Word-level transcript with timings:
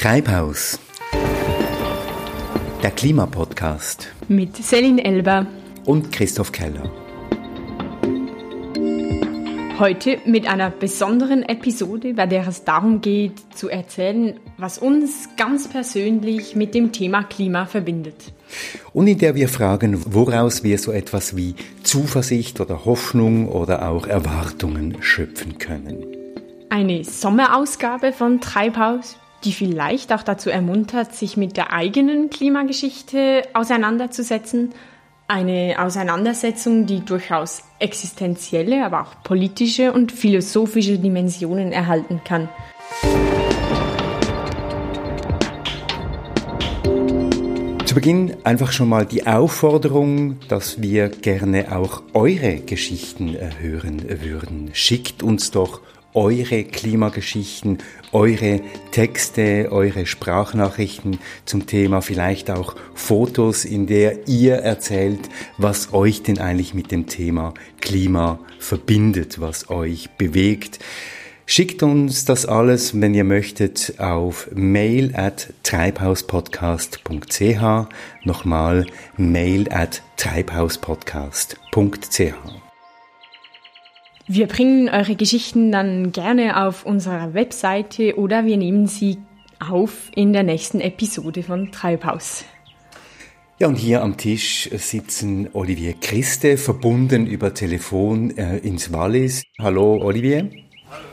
Treibhaus. 0.00 0.78
Der 2.84 2.92
Klimapodcast. 2.92 4.12
Mit 4.28 4.56
Selin 4.56 5.00
Elber. 5.00 5.48
Und 5.86 6.12
Christoph 6.12 6.52
Keller. 6.52 6.88
Heute 9.80 10.20
mit 10.24 10.46
einer 10.46 10.70
besonderen 10.70 11.42
Episode, 11.42 12.14
bei 12.14 12.26
der 12.26 12.46
es 12.46 12.62
darum 12.62 13.00
geht, 13.00 13.40
zu 13.56 13.68
erzählen, 13.70 14.38
was 14.56 14.78
uns 14.78 15.30
ganz 15.36 15.66
persönlich 15.66 16.54
mit 16.54 16.76
dem 16.76 16.92
Thema 16.92 17.24
Klima 17.24 17.66
verbindet. 17.66 18.32
Und 18.92 19.08
in 19.08 19.18
der 19.18 19.34
wir 19.34 19.48
fragen, 19.48 20.00
woraus 20.14 20.62
wir 20.62 20.78
so 20.78 20.92
etwas 20.92 21.34
wie 21.34 21.56
Zuversicht 21.82 22.60
oder 22.60 22.84
Hoffnung 22.84 23.48
oder 23.48 23.88
auch 23.88 24.06
Erwartungen 24.06 25.02
schöpfen 25.02 25.58
können. 25.58 26.06
Eine 26.70 27.02
Sommerausgabe 27.02 28.12
von 28.12 28.40
Treibhaus 28.40 29.16
die 29.44 29.52
vielleicht 29.52 30.12
auch 30.12 30.22
dazu 30.22 30.50
ermuntert, 30.50 31.14
sich 31.14 31.36
mit 31.36 31.56
der 31.56 31.72
eigenen 31.72 32.30
Klimageschichte 32.30 33.42
auseinanderzusetzen. 33.54 34.72
Eine 35.28 35.76
Auseinandersetzung, 35.78 36.86
die 36.86 37.04
durchaus 37.04 37.62
existenzielle, 37.78 38.84
aber 38.84 39.02
auch 39.02 39.22
politische 39.22 39.92
und 39.92 40.10
philosophische 40.10 40.98
Dimensionen 40.98 41.70
erhalten 41.72 42.22
kann. 42.24 42.48
Zu 47.84 47.94
Beginn 47.94 48.36
einfach 48.44 48.72
schon 48.72 48.88
mal 48.88 49.06
die 49.06 49.26
Aufforderung, 49.26 50.36
dass 50.48 50.82
wir 50.82 51.08
gerne 51.08 51.74
auch 51.76 52.02
eure 52.12 52.56
Geschichten 52.56 53.36
hören 53.60 54.02
würden. 54.22 54.70
Schickt 54.72 55.22
uns 55.22 55.50
doch 55.50 55.80
eure 56.18 56.64
Klimageschichten, 56.64 57.78
eure 58.10 58.60
Texte, 58.90 59.68
eure 59.70 60.04
Sprachnachrichten 60.04 61.20
zum 61.44 61.66
Thema, 61.66 62.02
vielleicht 62.02 62.50
auch 62.50 62.74
Fotos, 62.94 63.64
in 63.64 63.86
der 63.86 64.26
ihr 64.26 64.56
erzählt, 64.56 65.20
was 65.58 65.92
euch 65.92 66.24
denn 66.24 66.38
eigentlich 66.38 66.74
mit 66.74 66.90
dem 66.90 67.06
Thema 67.06 67.54
Klima 67.80 68.40
verbindet, 68.58 69.40
was 69.40 69.70
euch 69.70 70.10
bewegt. 70.18 70.80
Schickt 71.46 71.84
uns 71.84 72.24
das 72.24 72.46
alles, 72.46 73.00
wenn 73.00 73.14
ihr 73.14 73.22
möchtet, 73.22 73.94
auf 73.98 74.48
mail 74.52 75.14
at 75.14 75.52
treibhauspodcast.ch. 75.62 77.86
Nochmal 78.24 78.86
mail 79.16 79.68
at 79.70 80.02
treibhauspodcast.ch. 80.16 82.67
Wir 84.30 84.46
bringen 84.46 84.90
eure 84.90 85.16
Geschichten 85.16 85.72
dann 85.72 86.12
gerne 86.12 86.62
auf 86.62 86.84
unserer 86.84 87.32
Webseite 87.32 88.18
oder 88.18 88.44
wir 88.44 88.58
nehmen 88.58 88.86
sie 88.86 89.16
auf 89.58 90.10
in 90.14 90.34
der 90.34 90.42
nächsten 90.42 90.80
Episode 90.82 91.42
von 91.42 91.72
Treibhaus. 91.72 92.44
Ja, 93.58 93.68
und 93.68 93.76
hier 93.76 94.02
am 94.02 94.18
Tisch 94.18 94.68
sitzen 94.70 95.48
Olivier 95.54 95.94
Christe, 95.94 96.58
verbunden 96.58 97.26
über 97.26 97.54
Telefon 97.54 98.36
äh, 98.36 98.58
ins 98.58 98.92
Wallis. 98.92 99.44
Hallo, 99.58 99.96
Olivier. 99.96 100.50
Hallo. 100.90 101.06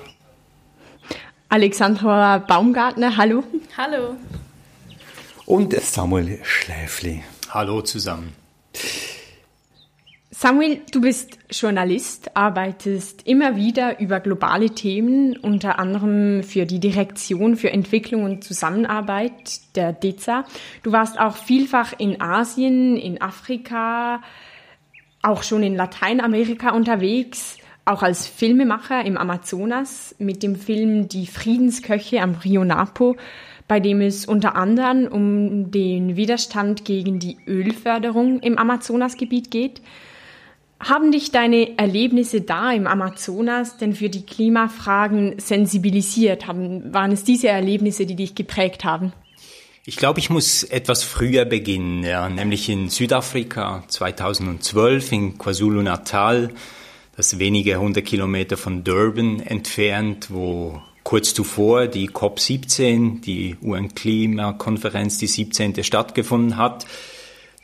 Alexandra 1.47 2.39
Baumgartner, 2.39 3.15
hallo. 3.15 3.45
Hallo. 3.77 4.15
Und 5.45 5.73
Samuel 5.73 6.39
Schläfli. 6.43 7.23
Hallo 7.49 7.81
zusammen. 7.81 8.33
Samuel, 10.37 10.81
du 10.91 10.99
bist 10.99 11.39
Journalist, 11.49 12.35
arbeitest 12.35 13.25
immer 13.25 13.55
wieder 13.55 14.01
über 14.01 14.19
globale 14.19 14.69
Themen, 14.69 15.37
unter 15.37 15.79
anderem 15.79 16.43
für 16.43 16.65
die 16.65 16.81
Direktion 16.81 17.55
für 17.55 17.71
Entwicklung 17.71 18.23
und 18.25 18.43
Zusammenarbeit 18.43 19.61
der 19.77 19.93
DEZA. 19.93 20.43
Du 20.83 20.91
warst 20.91 21.17
auch 21.21 21.37
vielfach 21.37 21.93
in 21.97 22.19
Asien, 22.19 22.97
in 22.97 23.21
Afrika, 23.21 24.21
auch 25.21 25.41
schon 25.41 25.63
in 25.63 25.77
Lateinamerika 25.77 26.71
unterwegs, 26.71 27.57
auch 27.85 28.03
als 28.03 28.27
Filmemacher 28.27 29.05
im 29.05 29.17
Amazonas 29.17 30.15
mit 30.19 30.43
dem 30.43 30.57
Film 30.57 31.07
Die 31.07 31.27
Friedensköche 31.27 32.21
am 32.21 32.35
Rio 32.43 32.65
Napo, 32.65 33.15
bei 33.69 33.79
dem 33.79 34.01
es 34.01 34.25
unter 34.25 34.57
anderem 34.57 35.07
um 35.07 35.71
den 35.71 36.17
Widerstand 36.17 36.83
gegen 36.83 37.19
die 37.19 37.37
Ölförderung 37.47 38.41
im 38.41 38.57
Amazonasgebiet 38.57 39.49
geht. 39.49 39.79
Haben 40.85 41.11
dich 41.11 41.31
deine 41.31 41.79
Erlebnisse 41.79 42.41
da 42.41 42.71
im 42.71 42.85
Amazonas 42.85 43.77
denn 43.77 43.95
für 43.95 44.09
die 44.09 44.23
Klimafragen 44.23 45.39
sensibilisiert? 45.39 46.45
Haben, 46.45 46.93
waren 46.93 47.11
es 47.11 47.23
diese 47.23 47.47
Erlebnisse, 47.47 48.05
die 48.05 48.15
dich 48.15 48.35
geprägt 48.35 48.83
haben? 48.83 49.11
Ich 49.87 49.95
glaube, 49.95 50.19
ich 50.19 50.29
muss 50.29 50.63
etwas 50.63 51.03
früher 51.03 51.45
beginnen, 51.45 52.03
ja, 52.03 52.29
nämlich 52.29 52.69
in 52.69 52.89
Südafrika 52.89 53.83
2012 53.87 55.11
in 55.11 55.37
KwaZulu-Natal, 55.39 56.51
das 57.17 57.39
wenige 57.39 57.79
hundert 57.79 58.05
Kilometer 58.05 58.55
von 58.55 58.83
Durban 58.83 59.39
entfernt, 59.39 60.27
wo 60.29 60.79
kurz 61.01 61.33
zuvor 61.33 61.87
die 61.87 62.09
COP17, 62.09 63.21
die 63.21 63.55
UN-Klimakonferenz, 63.59 65.17
die 65.17 65.27
17. 65.27 65.83
stattgefunden 65.83 66.57
hat. 66.57 66.85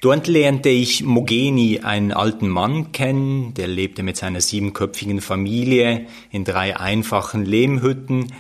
Dort 0.01 0.27
lernte 0.27 0.69
ich 0.69 1.03
Mogeni, 1.03 1.81
einen 1.81 2.11
alten 2.11 2.49
Mann, 2.49 2.91
kennen, 2.91 3.53
der 3.53 3.67
lebte 3.67 4.01
mit 4.01 4.17
seiner 4.17 4.41
siebenköpfigen 4.41 5.21
Familie 5.21 6.07
in 6.31 6.43
drei 6.43 6.75
einfachen 6.75 7.45
Lehmhütten. 7.45 8.33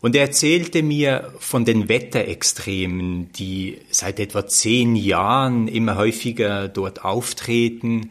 Und 0.00 0.16
er 0.16 0.22
erzählte 0.22 0.82
mir 0.82 1.32
von 1.38 1.64
den 1.64 1.88
Wetterextremen, 1.88 3.30
die 3.32 3.78
seit 3.90 4.18
etwa 4.18 4.48
zehn 4.48 4.96
Jahren 4.96 5.68
immer 5.68 5.94
häufiger 5.94 6.66
dort 6.66 7.04
auftreten, 7.04 8.10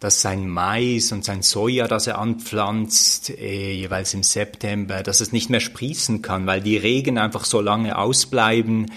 dass 0.00 0.20
sein 0.20 0.48
Mais 0.48 1.12
und 1.12 1.24
sein 1.24 1.42
Soja, 1.42 1.86
das 1.86 2.08
er 2.08 2.18
anpflanzt, 2.18 3.30
äh, 3.30 3.74
jeweils 3.74 4.12
im 4.12 4.24
September, 4.24 5.04
dass 5.04 5.20
es 5.20 5.30
nicht 5.30 5.50
mehr 5.50 5.60
sprießen 5.60 6.20
kann, 6.20 6.46
weil 6.46 6.62
die 6.62 6.78
Regen 6.78 7.16
einfach 7.16 7.44
so 7.44 7.60
lange 7.60 7.96
ausbleiben, 7.96 8.90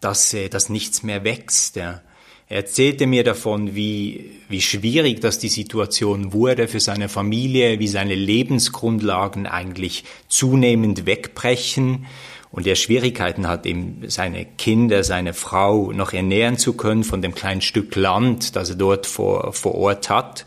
dass, 0.00 0.32
äh, 0.32 0.48
dass 0.48 0.68
nichts 0.68 1.02
mehr 1.02 1.24
wächst. 1.24 1.74
Ja. 1.74 2.02
Er 2.50 2.56
erzählte 2.56 3.06
mir 3.06 3.22
davon, 3.22 3.76
wie, 3.76 4.32
wie 4.48 4.60
schwierig 4.60 5.20
das 5.20 5.38
die 5.38 5.48
Situation 5.48 6.32
wurde 6.32 6.66
für 6.66 6.80
seine 6.80 7.08
Familie, 7.08 7.78
wie 7.78 7.86
seine 7.86 8.16
Lebensgrundlagen 8.16 9.46
eigentlich 9.46 10.02
zunehmend 10.26 11.06
wegbrechen 11.06 12.06
und 12.50 12.66
er 12.66 12.74
Schwierigkeiten 12.74 13.46
hat, 13.46 13.66
eben 13.66 14.02
seine 14.08 14.44
Kinder, 14.44 15.04
seine 15.04 15.32
Frau 15.32 15.92
noch 15.92 16.12
ernähren 16.12 16.58
zu 16.58 16.72
können 16.72 17.04
von 17.04 17.22
dem 17.22 17.36
kleinen 17.36 17.60
Stück 17.60 17.94
Land, 17.94 18.56
das 18.56 18.70
er 18.70 18.76
dort 18.76 19.06
vor, 19.06 19.52
vor 19.52 19.76
Ort 19.76 20.10
hat. 20.10 20.44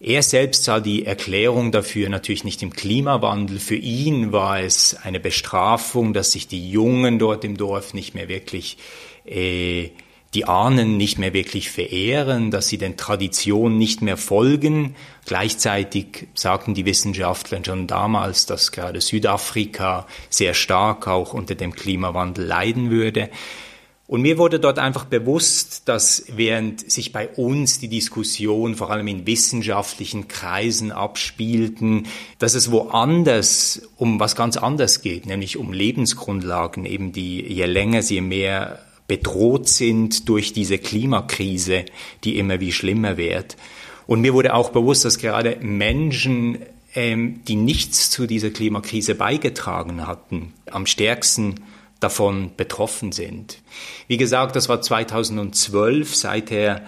Er 0.00 0.24
selbst 0.24 0.64
sah 0.64 0.80
die 0.80 1.06
Erklärung 1.06 1.70
dafür 1.70 2.08
natürlich 2.08 2.42
nicht 2.42 2.60
im 2.60 2.72
Klimawandel. 2.72 3.60
Für 3.60 3.76
ihn 3.76 4.32
war 4.32 4.58
es 4.58 4.96
eine 5.00 5.20
Bestrafung, 5.20 6.12
dass 6.12 6.32
sich 6.32 6.48
die 6.48 6.72
Jungen 6.72 7.20
dort 7.20 7.44
im 7.44 7.56
Dorf 7.56 7.94
nicht 7.94 8.16
mehr 8.16 8.28
wirklich 8.28 8.78
äh, 9.24 9.90
die 10.34 10.44
Ahnen 10.44 10.96
nicht 10.96 11.18
mehr 11.18 11.32
wirklich 11.32 11.70
verehren, 11.70 12.50
dass 12.50 12.68
sie 12.68 12.76
den 12.76 12.96
Traditionen 12.96 13.78
nicht 13.78 14.02
mehr 14.02 14.18
folgen. 14.18 14.94
Gleichzeitig 15.24 16.28
sagten 16.34 16.74
die 16.74 16.84
Wissenschaftler 16.84 17.64
schon 17.64 17.86
damals, 17.86 18.44
dass 18.44 18.72
gerade 18.72 19.00
Südafrika 19.00 20.06
sehr 20.28 20.52
stark 20.52 21.08
auch 21.08 21.32
unter 21.32 21.54
dem 21.54 21.72
Klimawandel 21.72 22.44
leiden 22.44 22.90
würde. 22.90 23.30
Und 24.06 24.22
mir 24.22 24.38
wurde 24.38 24.58
dort 24.58 24.78
einfach 24.78 25.04
bewusst, 25.04 25.86
dass 25.86 26.24
während 26.34 26.90
sich 26.90 27.12
bei 27.12 27.28
uns 27.28 27.78
die 27.78 27.88
Diskussion 27.88 28.74
vor 28.74 28.90
allem 28.90 29.06
in 29.06 29.26
wissenschaftlichen 29.26 30.28
Kreisen 30.28 30.92
abspielten, 30.92 32.06
dass 32.38 32.54
es 32.54 32.70
woanders 32.70 33.82
um 33.96 34.18
was 34.18 34.34
ganz 34.34 34.56
anderes 34.56 35.02
geht, 35.02 35.26
nämlich 35.26 35.58
um 35.58 35.74
Lebensgrundlagen, 35.74 36.86
eben 36.86 37.12
die 37.12 37.42
je 37.42 37.66
länger, 37.66 38.00
je 38.00 38.22
mehr 38.22 38.78
bedroht 39.08 39.68
sind 39.68 40.28
durch 40.28 40.52
diese 40.52 40.78
Klimakrise, 40.78 41.86
die 42.22 42.38
immer 42.38 42.60
wie 42.60 42.72
schlimmer 42.72 43.16
wird. 43.16 43.56
Und 44.06 44.20
mir 44.20 44.34
wurde 44.34 44.54
auch 44.54 44.70
bewusst, 44.70 45.04
dass 45.04 45.18
gerade 45.18 45.56
Menschen, 45.60 46.58
ähm, 46.94 47.40
die 47.48 47.56
nichts 47.56 48.10
zu 48.10 48.26
dieser 48.26 48.50
Klimakrise 48.50 49.14
beigetragen 49.14 50.06
hatten, 50.06 50.52
am 50.70 50.86
stärksten 50.86 51.56
davon 52.00 52.52
betroffen 52.56 53.10
sind. 53.12 53.58
Wie 54.06 54.18
gesagt, 54.18 54.54
das 54.56 54.68
war 54.68 54.80
2012. 54.80 56.14
Seither 56.14 56.82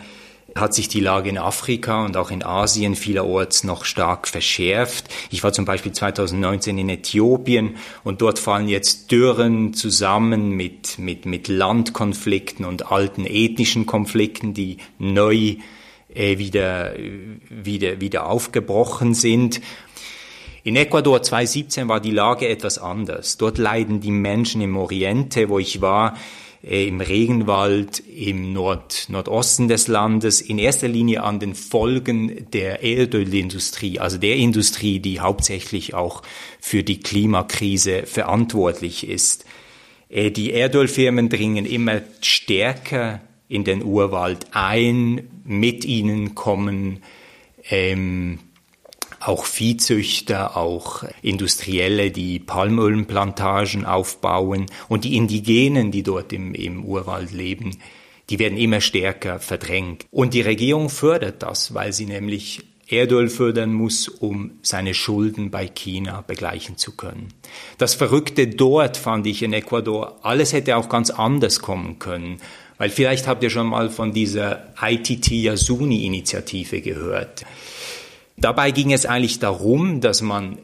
hat 0.55 0.75
sich 0.75 0.89
die 0.89 1.01
Lage 1.01 1.29
in 1.29 1.39
Afrika 1.39 2.05
und 2.05 2.17
auch 2.17 2.31
in 2.31 2.43
Asien 2.43 2.97
vielerorts 2.97 3.65
noch 3.65 3.85
stark 3.85 4.29
verschärft. 4.29 5.07
Ich 5.31 5.43
war 5.43 5.53
zum 5.53 5.65
Beispiel 5.65 5.93
2019 5.93 6.79
in 6.79 6.89
Äthiopien 6.89 7.77
und 8.05 8.21
dort 8.21 8.39
fallen 8.39 8.69
jetzt 8.69 9.11
Dürren 9.11 9.75
zusammen 9.75 10.51
mit, 10.51 10.99
mit, 10.99 11.27
mit 11.27 11.49
Landkonflikten 11.49 12.65
und 12.65 12.91
alten 12.91 13.27
ethnischen 13.27 13.87
Konflikten, 13.87 14.55
die 14.55 14.79
neu 14.99 15.57
äh, 16.15 16.39
wieder, 16.39 16.95
wieder, 17.49 18.01
wieder 18.01 18.27
aufgebrochen 18.27 19.15
sind. 19.15 19.61
In 20.63 20.77
Ecuador 20.77 21.23
2017 21.23 21.89
war 21.89 22.01
die 22.01 22.11
Lage 22.11 22.49
etwas 22.49 22.79
anders. 22.79 23.39
Dort 23.39 23.57
leiden 23.57 24.01
die 24.01 24.11
Menschen 24.11 24.61
im 24.61 24.77
Oriente, 24.77 25.49
wo 25.49 25.59
ich 25.59 25.81
war, 25.81 26.17
im 26.63 27.01
Regenwald 27.01 28.01
im 28.01 28.53
Nord 28.53 29.07
Nordosten 29.09 29.69
des 29.69 29.89
Landes 29.89 30.43
in 30.43 30.59
erster 30.59 30.89
Linie 30.89 31.23
an 31.23 31.41
den 31.41 31.55
Folgen 31.55 32.51
der 32.53 32.83
Erdölindustrie, 32.83 33.99
also 33.99 34.19
der 34.19 34.37
Industrie, 34.37 35.01
die 35.01 35.21
hauptsächlich 35.21 35.95
auch 35.95 36.23
für 36.61 36.83
die 36.83 37.01
Klimakrise 37.01 38.03
verantwortlich 38.05 39.09
ist. 39.09 39.47
Äh, 40.11 40.31
die 40.31 40.53
Erdölfirmen 40.53 41.31
dringen 41.31 41.65
immer 41.65 42.03
stärker 42.21 43.21
in 43.49 43.65
den 43.65 43.83
Urwald 43.83 44.49
ein, 44.53 45.29
mit 45.45 45.85
ihnen 45.85 46.35
kommen 46.35 47.03
ähm, 47.71 48.39
auch 49.21 49.45
Viehzüchter, 49.45 50.57
auch 50.57 51.05
Industrielle, 51.23 52.11
die 52.11 52.39
Palmölplantagen 52.39 53.85
aufbauen 53.85 54.67
und 54.89 55.05
die 55.05 55.17
Indigenen, 55.17 55.91
die 55.91 56.03
dort 56.03 56.33
im, 56.33 56.55
im 56.55 56.85
Urwald 56.85 57.33
leben, 57.33 57.79
die 58.31 58.39
werden 58.39 58.59
immer 58.59 58.81
stärker 58.81 59.39
verdrängt. 59.39 60.07
Und 60.11 60.35
die 60.35 60.41
Regierung 60.41 60.89
fördert 60.89 61.43
das, 61.43 61.75
weil 61.75 61.93
sie 61.93 62.07
nämlich 62.07 62.63
Erdöl 62.89 63.29
fördern 63.29 63.73
muss, 63.73 64.09
um 64.09 64.59
seine 64.63 64.95
Schulden 64.95 65.51
bei 65.51 65.69
China 65.69 66.25
begleichen 66.27 66.77
zu 66.77 66.97
können. 66.97 67.29
Das 67.79 67.95
Verrückte 67.95 68.49
dort 68.49 68.97
fand 68.97 69.27
ich 69.27 69.43
in 69.43 69.53
Ecuador, 69.53 70.19
alles 70.23 70.53
hätte 70.53 70.77
auch 70.77 70.89
ganz 70.89 71.11
anders 71.11 71.61
kommen 71.61 71.99
können. 71.99 72.41
Weil 72.79 72.91
vielleicht 72.91 73.27
habt 73.27 73.43
ihr 73.43 73.51
schon 73.51 73.67
mal 73.67 73.91
von 73.91 74.13
dieser 74.13 74.73
ITT 74.81 75.31
Yasuni-Initiative 75.31 76.81
gehört. 76.81 77.45
Dabei 78.41 78.71
ging 78.71 78.93
es 78.93 79.07
eigentlich 79.07 79.39
darum, 79.39 80.01
dass 80.01 80.23
man 80.23 80.59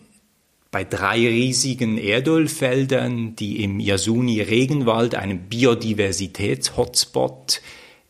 bei 0.71 0.85
drei 0.85 1.19
riesigen 1.19 1.99
Erdölfeldern, 1.99 3.37
die 3.37 3.63
im 3.63 3.81
Yasuni-Regenwald, 3.81 5.15
einem 5.15 5.49
Biodiversitäts-Hotspot, 5.49 7.61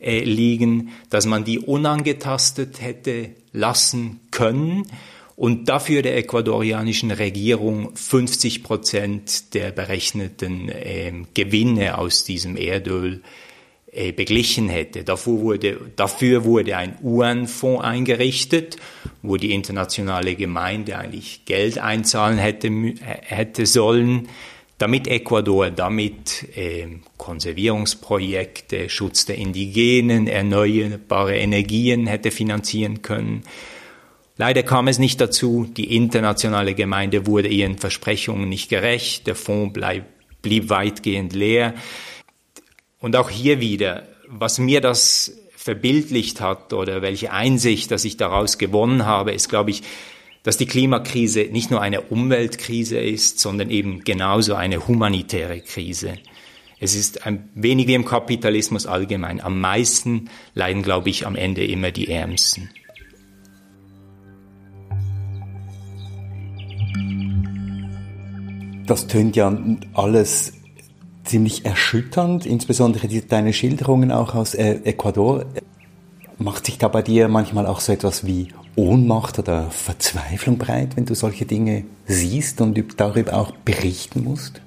äh, 0.00 0.24
liegen, 0.24 0.90
dass 1.10 1.26
man 1.26 1.44
die 1.44 1.58
unangetastet 1.58 2.80
hätte 2.80 3.30
lassen 3.52 4.20
können. 4.30 4.84
Und 5.34 5.68
dafür 5.68 6.02
der 6.02 6.16
ecuadorianischen 6.16 7.10
Regierung 7.10 7.94
50 7.94 8.62
Prozent 8.62 9.54
der 9.54 9.70
berechneten 9.70 10.68
äh, 10.68 11.12
Gewinne 11.34 11.98
aus 11.98 12.24
diesem 12.24 12.56
Erdöl 12.56 13.22
beglichen 14.12 14.68
hätte. 14.68 15.04
Dafür 15.04 15.40
wurde, 15.40 15.80
dafür 15.96 16.44
wurde 16.44 16.76
ein 16.76 16.96
UN-Fonds 17.02 17.82
eingerichtet, 17.82 18.76
wo 19.22 19.36
die 19.36 19.52
internationale 19.52 20.34
Gemeinde 20.34 20.98
eigentlich 20.98 21.44
Geld 21.44 21.78
einzahlen 21.78 22.38
hätte, 22.38 22.70
hätte 23.00 23.66
sollen, 23.66 24.28
damit 24.78 25.08
Ecuador 25.08 25.70
damit 25.70 26.46
äh, 26.56 26.86
Konservierungsprojekte, 27.16 28.90
Schutz 28.90 29.24
der 29.24 29.36
Indigenen, 29.36 30.26
erneuerbare 30.26 31.36
Energien 31.36 32.06
hätte 32.06 32.30
finanzieren 32.30 33.02
können. 33.02 33.42
Leider 34.36 34.62
kam 34.62 34.86
es 34.86 34.98
nicht 34.98 35.20
dazu. 35.20 35.66
Die 35.74 35.96
internationale 35.96 36.74
Gemeinde 36.74 37.26
wurde 37.26 37.48
ihren 37.48 37.78
Versprechungen 37.78 38.48
nicht 38.50 38.68
gerecht. 38.68 39.26
Der 39.26 39.34
Fonds 39.34 39.72
bleib, 39.72 40.04
blieb 40.42 40.68
weitgehend 40.68 41.32
leer. 41.32 41.72
Und 43.06 43.14
auch 43.14 43.30
hier 43.30 43.60
wieder, 43.60 44.02
was 44.26 44.58
mir 44.58 44.80
das 44.80 45.30
verbildlicht 45.54 46.40
hat 46.40 46.72
oder 46.72 47.02
welche 47.02 47.30
Einsicht, 47.30 47.92
dass 47.92 48.04
ich 48.04 48.16
daraus 48.16 48.58
gewonnen 48.58 49.06
habe, 49.06 49.30
ist, 49.30 49.48
glaube 49.48 49.70
ich, 49.70 49.84
dass 50.42 50.56
die 50.56 50.66
Klimakrise 50.66 51.42
nicht 51.52 51.70
nur 51.70 51.80
eine 51.80 52.00
Umweltkrise 52.00 52.98
ist, 52.98 53.38
sondern 53.38 53.70
eben 53.70 54.02
genauso 54.02 54.56
eine 54.56 54.88
humanitäre 54.88 55.60
Krise. 55.60 56.14
Es 56.80 56.96
ist 56.96 57.24
ein 57.24 57.48
wenig 57.54 57.86
wie 57.86 57.94
im 57.94 58.04
Kapitalismus 58.04 58.86
allgemein. 58.86 59.40
Am 59.40 59.60
meisten 59.60 60.28
leiden, 60.54 60.82
glaube 60.82 61.08
ich, 61.08 61.28
am 61.28 61.36
Ende 61.36 61.64
immer 61.64 61.92
die 61.92 62.10
Ärmsten. 62.10 62.70
Das 68.88 69.06
tönt 69.06 69.36
ja 69.36 69.56
alles 69.94 70.54
ziemlich 71.26 71.64
erschütternd, 71.64 72.46
insbesondere 72.46 73.08
die, 73.08 73.26
deine 73.26 73.52
Schilderungen 73.52 74.10
auch 74.12 74.34
aus 74.34 74.54
äh, 74.54 74.80
Ecuador. 74.84 75.44
Macht 76.38 76.66
sich 76.66 76.78
da 76.78 76.88
bei 76.88 77.02
dir 77.02 77.28
manchmal 77.28 77.66
auch 77.66 77.80
so 77.80 77.92
etwas 77.92 78.26
wie 78.26 78.48
Ohnmacht 78.76 79.38
oder 79.38 79.70
Verzweiflung 79.70 80.58
breit, 80.58 80.96
wenn 80.96 81.06
du 81.06 81.14
solche 81.14 81.46
Dinge 81.46 81.84
siehst 82.06 82.60
und 82.60 82.78
darüber 82.98 83.34
auch 83.34 83.52
berichten 83.52 84.24
musst? 84.24 84.60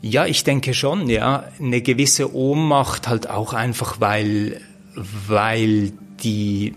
Ja, 0.00 0.26
ich 0.26 0.44
denke 0.44 0.74
schon, 0.74 1.08
ja. 1.08 1.44
Eine 1.60 1.82
gewisse 1.82 2.34
Ohnmacht 2.34 3.08
halt 3.08 3.30
auch 3.30 3.52
einfach, 3.52 4.00
weil, 4.00 4.60
weil 4.94 5.92
die, 6.22 6.74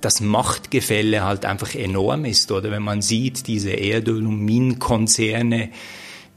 das 0.00 0.20
Machtgefälle 0.20 1.24
halt 1.24 1.44
einfach 1.44 1.74
enorm 1.74 2.24
ist, 2.24 2.52
oder 2.52 2.70
wenn 2.70 2.82
man 2.82 3.02
sieht, 3.02 3.46
diese 3.46 3.70
Erdöl- 3.70 4.26
und 4.26 4.40
Minenkonzerne, 4.44 5.70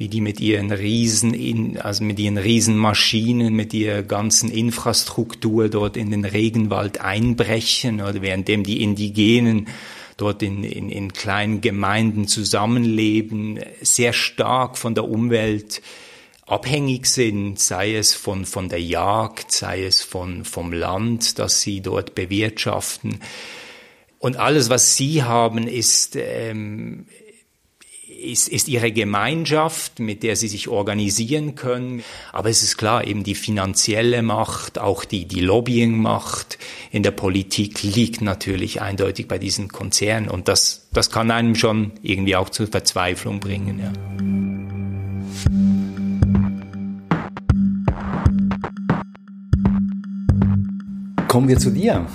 wie 0.01 0.07
die 0.07 0.19
mit 0.19 0.39
ihren 0.39 0.71
riesen, 0.71 1.77
also 1.77 2.03
mit 2.03 2.17
ihren 2.17 2.39
Riesenmaschinen, 2.39 3.53
mit 3.53 3.71
ihrer 3.71 4.01
ganzen 4.01 4.49
Infrastruktur 4.49 5.69
dort 5.69 5.95
in 5.95 6.09
den 6.09 6.25
Regenwald 6.25 6.99
einbrechen 7.01 8.01
oder 8.01 8.23
währenddem 8.23 8.63
die 8.63 8.81
Indigenen 8.81 9.67
dort 10.17 10.41
in, 10.41 10.63
in, 10.63 10.89
in 10.89 11.13
kleinen 11.13 11.61
Gemeinden 11.61 12.27
zusammenleben, 12.27 13.59
sehr 13.81 14.11
stark 14.13 14.79
von 14.79 14.95
der 14.95 15.07
Umwelt 15.07 15.83
abhängig 16.47 17.05
sind, 17.05 17.59
sei 17.59 17.93
es 17.93 18.15
von, 18.15 18.47
von 18.47 18.69
der 18.69 18.81
Jagd, 18.81 19.51
sei 19.51 19.83
es 19.83 20.01
von, 20.01 20.45
vom 20.45 20.73
Land, 20.73 21.37
das 21.37 21.61
sie 21.61 21.81
dort 21.81 22.15
bewirtschaften. 22.15 23.19
Und 24.17 24.37
alles, 24.37 24.71
was 24.71 24.95
sie 24.95 25.21
haben, 25.21 25.67
ist, 25.67 26.15
ähm, 26.15 27.05
ist, 28.21 28.47
ist 28.47 28.67
ihre 28.67 28.91
Gemeinschaft, 28.91 29.99
mit 29.99 30.23
der 30.23 30.35
sie 30.35 30.47
sich 30.47 30.67
organisieren 30.67 31.55
können. 31.55 32.03
Aber 32.31 32.49
es 32.49 32.63
ist 32.63 32.77
klar, 32.77 33.05
eben 33.05 33.23
die 33.23 33.35
finanzielle 33.35 34.21
Macht, 34.21 34.79
auch 34.79 35.05
die, 35.05 35.25
die 35.25 35.41
Lobbying-Macht 35.41 36.57
in 36.91 37.03
der 37.03 37.11
Politik 37.11 37.83
liegt 37.83 38.21
natürlich 38.21 38.81
eindeutig 38.81 39.27
bei 39.27 39.37
diesen 39.37 39.67
Konzernen. 39.67 40.29
Und 40.29 40.47
das, 40.47 40.87
das 40.93 41.09
kann 41.09 41.31
einem 41.31 41.55
schon 41.55 41.91
irgendwie 42.01 42.35
auch 42.35 42.49
zur 42.49 42.67
Verzweiflung 42.67 43.39
bringen, 43.39 43.79
ja. 43.79 43.91
Kommen 51.27 51.47
wir 51.47 51.57
zu 51.57 51.71
dir, 51.71 52.07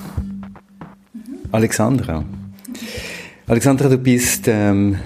Alexandra. 1.50 2.22
Alexandra, 3.46 3.88
du 3.88 3.96
bist 3.96 4.46
ähm, 4.46 4.98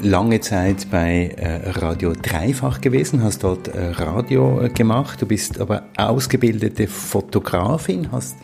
lange 0.00 0.40
Zeit 0.40 0.90
bei 0.90 1.34
äh, 1.36 1.70
Radio 1.70 2.12
Dreifach 2.12 2.80
gewesen, 2.80 3.22
hast 3.22 3.44
dort 3.44 3.68
äh, 3.68 3.90
Radio 3.90 4.60
äh, 4.60 4.68
gemacht. 4.68 5.22
Du 5.22 5.26
bist 5.26 5.60
aber 5.60 5.84
ausgebildete 5.96 6.86
Fotografin, 6.86 8.12
hast 8.12 8.36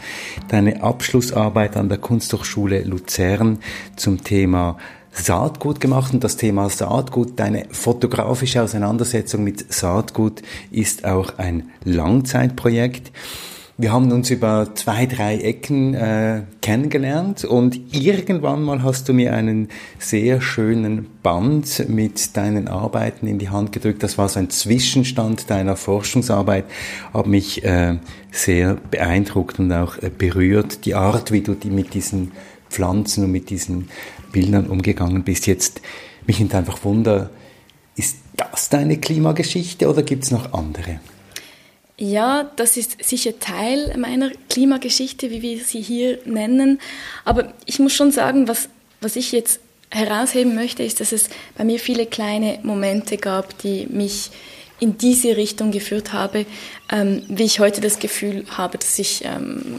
deine 0.48 0.82
Abschlussarbeit 0.82 1.76
an 1.76 1.88
der 1.88 1.98
Kunsthochschule 1.98 2.82
Luzern 2.82 3.58
zum 3.96 4.22
Thema 4.22 4.78
Saatgut 5.12 5.78
gemacht 5.80 6.14
und 6.14 6.24
das 6.24 6.36
Thema 6.38 6.70
Saatgut, 6.70 7.38
deine 7.38 7.66
fotografische 7.70 8.62
Auseinandersetzung 8.62 9.44
mit 9.44 9.72
Saatgut 9.72 10.42
ist 10.70 11.04
auch 11.04 11.38
ein 11.38 11.70
Langzeitprojekt. 11.84 13.12
Wir 13.82 13.92
haben 13.92 14.12
uns 14.12 14.30
über 14.30 14.76
zwei, 14.76 15.06
drei 15.06 15.38
Ecken 15.38 15.94
äh, 15.94 16.42
kennengelernt 16.60 17.44
und 17.44 17.92
irgendwann 17.92 18.62
mal 18.62 18.84
hast 18.84 19.08
du 19.08 19.12
mir 19.12 19.34
einen 19.34 19.70
sehr 19.98 20.40
schönen 20.40 21.08
Band 21.24 21.88
mit 21.88 22.36
deinen 22.36 22.68
Arbeiten 22.68 23.26
in 23.26 23.40
die 23.40 23.48
Hand 23.48 23.72
gedrückt. 23.72 24.04
Das 24.04 24.18
war 24.18 24.28
so 24.28 24.38
ein 24.38 24.50
Zwischenstand 24.50 25.50
deiner 25.50 25.74
Forschungsarbeit, 25.74 26.66
hat 27.12 27.26
mich 27.26 27.64
äh, 27.64 27.96
sehr 28.30 28.76
beeindruckt 28.92 29.58
und 29.58 29.72
auch 29.72 29.98
äh, 29.98 30.12
berührt. 30.16 30.84
Die 30.84 30.94
Art, 30.94 31.32
wie 31.32 31.40
du 31.40 31.54
die 31.54 31.70
mit 31.70 31.92
diesen 31.92 32.30
Pflanzen 32.70 33.24
und 33.24 33.32
mit 33.32 33.50
diesen 33.50 33.88
Bildern 34.30 34.66
umgegangen 34.68 35.24
bist. 35.24 35.48
Jetzt 35.48 35.80
mich 36.24 36.38
nimmt 36.38 36.54
einfach 36.54 36.84
Wunder, 36.84 37.30
ist 37.96 38.18
das 38.36 38.68
deine 38.68 38.98
Klimageschichte 38.98 39.90
oder 39.90 40.04
gibt 40.04 40.22
es 40.22 40.30
noch 40.30 40.52
andere? 40.52 41.00
Ja, 41.98 42.50
das 42.56 42.76
ist 42.76 43.04
sicher 43.04 43.38
Teil 43.38 43.96
meiner 43.96 44.30
Klimageschichte, 44.48 45.30
wie 45.30 45.42
wir 45.42 45.58
sie 45.58 45.80
hier 45.80 46.18
nennen. 46.24 46.80
Aber 47.24 47.52
ich 47.66 47.78
muss 47.78 47.94
schon 47.94 48.10
sagen, 48.10 48.48
was, 48.48 48.68
was 49.00 49.16
ich 49.16 49.32
jetzt 49.32 49.60
herausheben 49.90 50.54
möchte, 50.54 50.82
ist, 50.82 51.00
dass 51.00 51.12
es 51.12 51.28
bei 51.56 51.64
mir 51.64 51.78
viele 51.78 52.06
kleine 52.06 52.58
Momente 52.62 53.18
gab, 53.18 53.58
die 53.58 53.86
mich 53.86 54.30
in 54.80 54.98
diese 54.98 55.36
Richtung 55.36 55.70
geführt 55.70 56.12
habe, 56.12 56.44
ähm, 56.90 57.22
wie 57.28 57.44
ich 57.44 57.60
heute 57.60 57.80
das 57.80 57.98
Gefühl 57.98 58.44
habe, 58.50 58.78
dass 58.78 58.98
ich 58.98 59.24
ähm, 59.24 59.78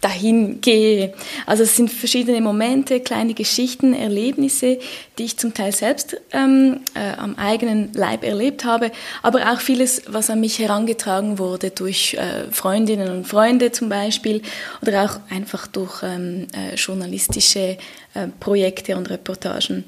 dahin 0.00 0.60
gehe. 0.60 1.12
Also 1.46 1.64
es 1.64 1.76
sind 1.76 1.90
verschiedene 1.90 2.40
Momente, 2.40 3.00
kleine 3.00 3.34
Geschichten, 3.34 3.94
Erlebnisse, 3.94 4.78
die 5.18 5.24
ich 5.24 5.36
zum 5.36 5.52
Teil 5.52 5.72
selbst 5.72 6.16
ähm, 6.32 6.80
äh, 6.94 7.16
am 7.18 7.36
eigenen 7.36 7.92
Leib 7.92 8.24
erlebt 8.24 8.64
habe, 8.64 8.90
aber 9.22 9.52
auch 9.52 9.60
vieles, 9.60 10.02
was 10.06 10.30
an 10.30 10.40
mich 10.40 10.58
herangetragen 10.58 11.38
wurde 11.38 11.70
durch 11.70 12.14
äh, 12.14 12.50
Freundinnen 12.50 13.10
und 13.10 13.26
Freunde 13.26 13.72
zum 13.72 13.88
Beispiel 13.88 14.42
oder 14.82 15.04
auch 15.04 15.20
einfach 15.34 15.66
durch 15.66 16.02
ähm, 16.02 16.46
äh, 16.54 16.74
journalistische 16.76 17.76
äh, 18.14 18.28
Projekte 18.38 18.96
und 18.96 19.10
Reportagen. 19.10 19.84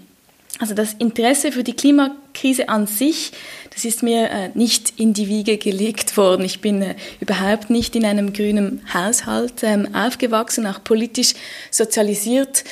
Also 0.59 0.75
das 0.75 0.93
Interesse 0.95 1.51
für 1.51 1.65
die 1.65 1.75
Klimakrise 1.75 2.69
an 2.69 2.87
sich, 2.87 3.33
das 3.75 3.85
ist 3.85 4.03
mir 4.03 4.31
äh, 4.31 4.51
nicht 4.55 5.01
in 5.01 5.13
die 5.13 5.29
Wiege 5.29 5.57
gelegt 5.57 6.17
worden. 6.17 6.45
Ich 6.45 6.61
bin 6.61 6.83
äh, 6.83 6.95
überhaupt 7.21 7.71
nicht 7.71 7.97
in 7.97 8.05
einem 8.05 8.33
grünen 8.33 8.83
Haushalt 8.93 9.63
ähm, 9.63 9.95
aufgewachsen, 9.95 10.67
auch 10.67 10.85
politisch 10.85 11.35
sozialisiert 11.71 12.65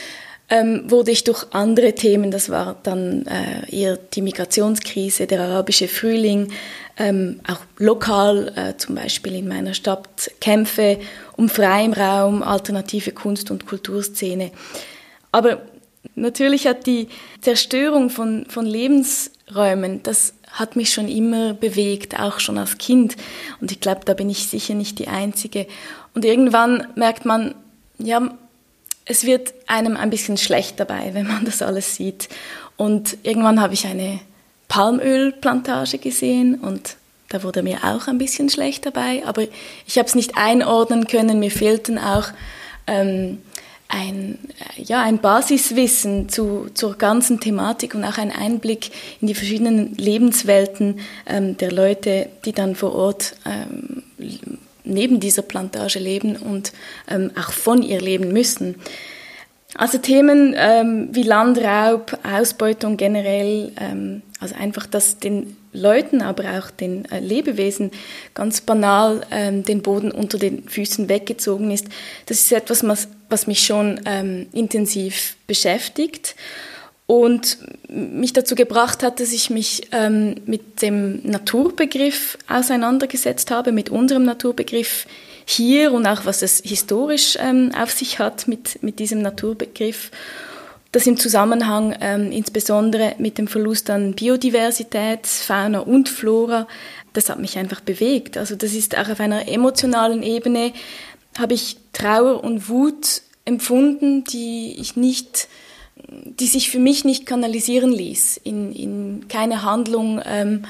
ähm, 0.50 0.90
wurde 0.90 1.12
ich 1.12 1.24
durch 1.24 1.46
andere 1.52 1.94
Themen, 1.94 2.30
das 2.32 2.50
war 2.50 2.76
dann 2.82 3.24
äh, 3.26 3.74
eher 3.74 3.96
die 3.96 4.20
Migrationskrise, 4.20 5.26
der 5.28 5.40
arabische 5.40 5.86
Frühling, 5.86 6.52
ähm, 6.98 7.40
auch 7.46 7.60
lokal, 7.78 8.52
äh, 8.56 8.76
zum 8.76 8.96
Beispiel 8.96 9.36
in 9.36 9.48
meiner 9.48 9.74
Stadt, 9.74 10.30
Kämpfe 10.40 10.98
um 11.36 11.48
freien 11.48 11.92
Raum, 11.92 12.42
alternative 12.42 13.12
Kunst- 13.12 13.50
und 13.52 13.66
Kulturszene. 13.66 14.50
Aber 15.30 15.62
Natürlich 16.14 16.66
hat 16.66 16.86
die 16.86 17.08
Zerstörung 17.40 18.10
von, 18.10 18.46
von 18.48 18.66
Lebensräumen, 18.66 20.02
das 20.02 20.34
hat 20.50 20.76
mich 20.76 20.92
schon 20.92 21.08
immer 21.08 21.54
bewegt, 21.54 22.18
auch 22.18 22.40
schon 22.40 22.58
als 22.58 22.78
Kind. 22.78 23.16
Und 23.60 23.70
ich 23.72 23.80
glaube, 23.80 24.00
da 24.04 24.14
bin 24.14 24.28
ich 24.28 24.48
sicher 24.48 24.74
nicht 24.74 24.98
die 24.98 25.08
Einzige. 25.08 25.66
Und 26.14 26.24
irgendwann 26.24 26.86
merkt 26.96 27.24
man, 27.24 27.54
ja, 27.98 28.30
es 29.04 29.24
wird 29.24 29.54
einem 29.66 29.96
ein 29.96 30.10
bisschen 30.10 30.36
schlecht 30.36 30.78
dabei, 30.80 31.10
wenn 31.14 31.26
man 31.26 31.44
das 31.44 31.62
alles 31.62 31.96
sieht. 31.96 32.28
Und 32.76 33.16
irgendwann 33.22 33.60
habe 33.60 33.74
ich 33.74 33.86
eine 33.86 34.20
Palmölplantage 34.68 35.98
gesehen 35.98 36.56
und 36.56 36.96
da 37.28 37.42
wurde 37.42 37.62
mir 37.62 37.84
auch 37.84 38.08
ein 38.08 38.18
bisschen 38.18 38.48
schlecht 38.48 38.86
dabei, 38.86 39.22
aber 39.24 39.42
ich 39.86 39.98
habe 39.98 40.08
es 40.08 40.14
nicht 40.14 40.36
einordnen 40.36 41.06
können. 41.06 41.38
Mir 41.38 41.50
fehlten 41.50 41.98
auch 41.98 42.28
ähm, 42.86 43.38
ein, 43.90 44.38
äh, 44.76 44.82
ja, 44.82 45.02
ein 45.02 45.18
Basiswissen 45.18 46.28
zu, 46.28 46.68
zur 46.74 46.96
ganzen 46.96 47.40
Thematik 47.40 47.94
und 47.94 48.04
auch 48.04 48.18
ein 48.18 48.30
Einblick 48.30 48.90
in 49.20 49.26
die 49.26 49.34
verschiedenen 49.34 49.96
Lebenswelten 49.96 51.00
ähm, 51.26 51.56
der 51.56 51.72
Leute, 51.72 52.28
die 52.44 52.52
dann 52.52 52.76
vor 52.76 52.94
Ort 52.94 53.34
ähm, 53.44 54.02
neben 54.84 55.20
dieser 55.20 55.42
Plantage 55.42 55.98
leben 55.98 56.36
und 56.36 56.72
ähm, 57.08 57.32
auch 57.38 57.52
von 57.52 57.82
ihr 57.82 58.00
leben 58.00 58.32
müssen. 58.32 58.76
Also 59.74 59.98
Themen 59.98 60.54
ähm, 60.56 61.08
wie 61.12 61.22
Landraub, 61.22 62.18
Ausbeutung 62.24 62.96
generell, 62.96 63.72
ähm, 63.76 64.22
also 64.40 64.54
einfach, 64.56 64.86
dass 64.86 65.18
den 65.18 65.56
Leuten, 65.72 66.22
aber 66.22 66.58
auch 66.58 66.70
den 66.70 67.04
äh, 67.10 67.20
Lebewesen 67.20 67.92
ganz 68.34 68.60
banal 68.60 69.20
ähm, 69.30 69.64
den 69.64 69.82
Boden 69.82 70.10
unter 70.10 70.38
den 70.38 70.68
Füßen 70.68 71.08
weggezogen 71.08 71.70
ist. 71.70 71.86
Das 72.26 72.38
ist 72.40 72.52
etwas, 72.52 72.86
was, 72.86 73.08
was 73.30 73.46
mich 73.46 73.64
schon 73.64 74.00
ähm, 74.04 74.46
intensiv 74.52 75.36
beschäftigt 75.46 76.34
und 77.06 77.58
mich 77.88 78.32
dazu 78.32 78.54
gebracht 78.54 79.02
hat, 79.02 79.18
dass 79.18 79.32
ich 79.32 79.50
mich 79.50 79.88
ähm, 79.92 80.36
mit 80.46 80.82
dem 80.82 81.20
Naturbegriff 81.24 82.38
auseinandergesetzt 82.48 83.50
habe, 83.50 83.72
mit 83.72 83.90
unserem 83.90 84.24
Naturbegriff 84.24 85.06
hier 85.44 85.92
und 85.92 86.06
auch 86.06 86.24
was 86.24 86.42
es 86.42 86.62
historisch 86.64 87.36
ähm, 87.40 87.72
auf 87.76 87.90
sich 87.90 88.20
hat 88.20 88.46
mit, 88.46 88.82
mit 88.82 89.00
diesem 89.00 89.22
Naturbegriff. 89.22 90.12
Das 90.92 91.06
im 91.06 91.16
Zusammenhang 91.16 91.96
ähm, 92.00 92.30
insbesondere 92.32 93.14
mit 93.18 93.38
dem 93.38 93.48
Verlust 93.48 93.90
an 93.90 94.14
Biodiversität, 94.14 95.26
Fauna 95.26 95.80
und 95.80 96.08
Flora, 96.08 96.66
das 97.12 97.28
hat 97.28 97.40
mich 97.40 97.58
einfach 97.58 97.80
bewegt. 97.80 98.36
Also 98.36 98.54
das 98.54 98.72
ist 98.72 98.96
auch 98.96 99.08
auf 99.08 99.20
einer 99.20 99.48
emotionalen 99.48 100.22
Ebene, 100.22 100.72
habe 101.40 101.54
ich 101.54 101.76
Trauer 101.92 102.44
und 102.44 102.68
Wut 102.68 103.22
empfunden, 103.44 104.24
die 104.24 104.76
ich 104.78 104.96
nicht, 104.96 105.48
die 105.96 106.46
sich 106.46 106.70
für 106.70 106.78
mich 106.78 107.04
nicht 107.04 107.26
kanalisieren 107.26 107.92
ließ, 107.92 108.38
in, 108.44 108.72
in 108.72 109.28
keine 109.28 109.62
Handlung 109.62 110.20
ähm, 110.24 110.64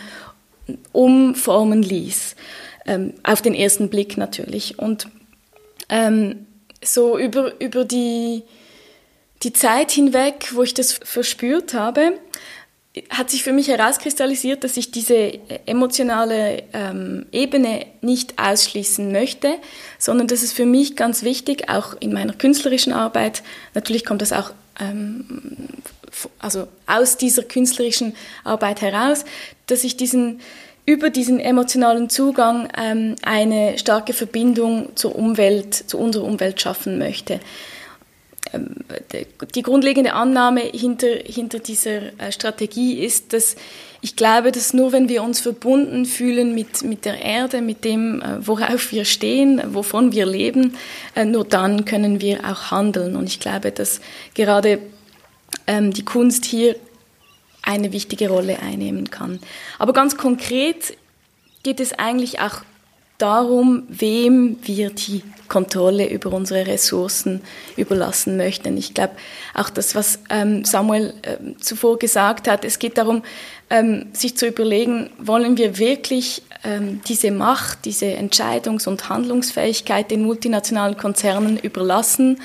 umformen 0.93 1.83
ließ. 1.83 2.37
Ähm, 2.87 3.15
auf 3.23 3.43
den 3.43 3.55
ersten 3.55 3.91
Blick 3.91 4.17
natürlich. 4.17 4.79
Und 4.79 5.09
ähm, 5.89 6.47
so 6.83 7.19
über, 7.19 7.61
über 7.61 7.85
die, 7.85 8.43
die 9.43 9.53
Zeit 9.53 9.91
hinweg, 9.91 10.53
wo 10.55 10.63
ich 10.63 10.75
das 10.75 10.93
verspürt 10.93 11.75
habe, 11.75 12.15
hat 13.09 13.31
sich 13.31 13.45
für 13.45 13.53
mich 13.53 13.69
herauskristallisiert, 13.69 14.65
dass 14.65 14.77
ich 14.77 14.91
diese 14.91 15.39
emotionale 15.67 16.65
ähm, 16.73 17.27
Ebene 17.31 17.87
nicht 18.01 18.39
ausschließen 18.39 19.13
möchte, 19.13 19.59
sondern 19.99 20.27
dass 20.27 20.43
es 20.43 20.53
für 20.53 20.67
mich 20.67 20.97
ganz 20.97 21.23
wichtig, 21.23 21.69
auch 21.69 21.95
in 22.01 22.13
meiner 22.13 22.33
künstlerischen 22.33 22.93
Arbeit, 22.93 23.45
natürlich 23.75 24.05
kommt 24.05 24.23
das 24.23 24.33
auch 24.33 24.51
ähm, 24.81 25.69
also 26.41 26.67
aus 26.87 27.17
dieser 27.17 27.45
künstlerischen 27.45 28.15
Arbeit 28.43 28.81
heraus, 28.83 29.25
dass 29.67 29.85
ich 29.85 29.97
diesen 29.97 30.41
über 30.87 31.11
diesen 31.11 31.39
emotionalen 31.39 32.11
Zugang 32.11 32.69
ähm, 32.77 33.15
eine 33.23 33.79
starke 33.79 34.13
Verbindung 34.13 34.97
zur 34.97 35.15
Umwelt, 35.15 35.75
zu 35.75 35.99
unserer 35.99 36.25
Umwelt 36.25 36.61
schaffen 36.61 36.99
möchte. 36.99 37.39
Die 39.55 39.63
grundlegende 39.63 40.13
Annahme 40.13 40.61
hinter, 40.61 41.09
hinter 41.25 41.59
dieser 41.59 42.19
äh, 42.19 42.33
Strategie 42.33 42.99
ist, 43.05 43.33
dass 43.33 43.57
ich 44.03 44.17
glaube, 44.17 44.51
dass 44.51 44.73
nur 44.73 44.93
wenn 44.93 45.09
wir 45.09 45.23
uns 45.23 45.41
verbunden 45.41 46.07
fühlen 46.07 46.55
mit, 46.55 46.83
mit 46.83 47.05
der 47.05 47.23
Erde, 47.23 47.61
mit 47.61 47.85
dem, 47.85 48.23
äh, 48.23 48.47
worauf 48.47 48.93
wir 48.93 49.05
stehen, 49.05 49.61
wovon 49.75 50.13
wir 50.13 50.27
leben, 50.27 50.77
äh, 51.15 51.25
nur 51.25 51.45
dann 51.45 51.85
können 51.85 52.21
wir 52.21 52.41
auch 52.45 52.71
handeln. 52.71 53.17
Und 53.17 53.29
ich 53.29 53.41
glaube, 53.41 53.73
dass 53.73 54.01
gerade 54.35 54.79
ähm, 55.67 55.93
die 55.93 56.05
Kunst 56.05 56.45
hier 56.45 56.77
eine 57.63 57.93
wichtige 57.93 58.29
Rolle 58.31 58.61
einnehmen 58.61 59.11
kann. 59.11 59.39
Aber 59.79 59.93
ganz 59.93 60.17
konkret 60.17 60.97
geht 61.63 61.79
es 61.79 61.93
eigentlich 61.93 62.41
auch 62.41 62.63
darum, 63.23 63.85
wem 63.89 64.57
wir 64.63 64.91
die 64.91 65.23
Kontrolle 65.49 66.09
über 66.09 66.33
unsere 66.33 66.67
Ressourcen 66.67 67.43
überlassen 67.77 68.37
möchten. 68.37 68.77
Ich 68.77 68.95
glaube, 68.95 69.15
auch 69.53 69.69
das, 69.69 69.95
was 69.95 70.21
ähm, 70.31 70.65
Samuel 70.65 71.13
äh, 71.23 71.37
zuvor 71.61 71.99
gesagt 71.99 72.49
hat, 72.49 72.65
es 72.65 72.79
geht 72.79 72.97
darum, 72.97 73.23
ähm, 73.69 74.07
sich 74.13 74.37
zu 74.37 74.47
überlegen, 74.47 75.11
wollen 75.19 75.57
wir 75.57 75.79
wirklich 75.79 76.43
ähm, 76.65 77.01
diese 77.07 77.31
Macht, 77.31 77.85
diese 77.85 78.07
Entscheidungs- 78.07 78.89
und 78.89 79.09
Handlungsfähigkeit 79.09 80.11
den 80.11 80.23
multinationalen 80.23 80.97
Konzernen 80.97 81.59
überlassen 81.59 82.39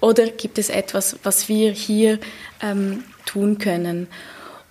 oder 0.00 0.26
gibt 0.26 0.58
es 0.58 0.68
etwas, 0.68 1.16
was 1.22 1.48
wir 1.48 1.72
hier 1.72 2.18
ähm, 2.62 3.04
tun 3.24 3.58
können? 3.58 4.08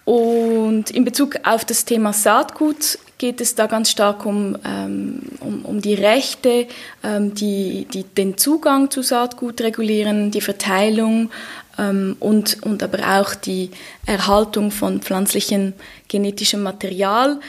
Und 0.06 0.92
in 0.92 1.04
Bezug 1.04 1.38
auf 1.44 1.66
das 1.66 1.86
Thema 1.86 2.14
Saatgut 2.14 3.00
geht 3.18 3.42
es 3.42 3.56
da 3.56 3.68
ganz 3.68 3.92
stark 3.92 4.26
um, 4.26 4.58
ähm, 4.66 5.22
um, 5.40 5.66
um, 5.66 5.82
die 5.82 5.94
Rechte, 5.94 6.68
ähm, 7.04 7.34
die, 7.34 7.88
die 7.94 8.04
den 8.04 8.38
Zugang 8.38 8.92
zu 8.92 9.02
Saatgut 9.02 9.62
regulieren, 9.62 10.32
die 10.32 10.42
Verteilung 10.42 11.30
ähm, 11.78 12.18
und, 12.20 12.62
und 12.64 12.84
aber 12.84 13.20
auch 13.20 13.36
die 13.36 13.72
Erhaltung 14.06 14.72
von 14.72 15.02
pflanzlichem 15.02 15.74
genetischem 16.08 16.62
Material. 16.62 17.40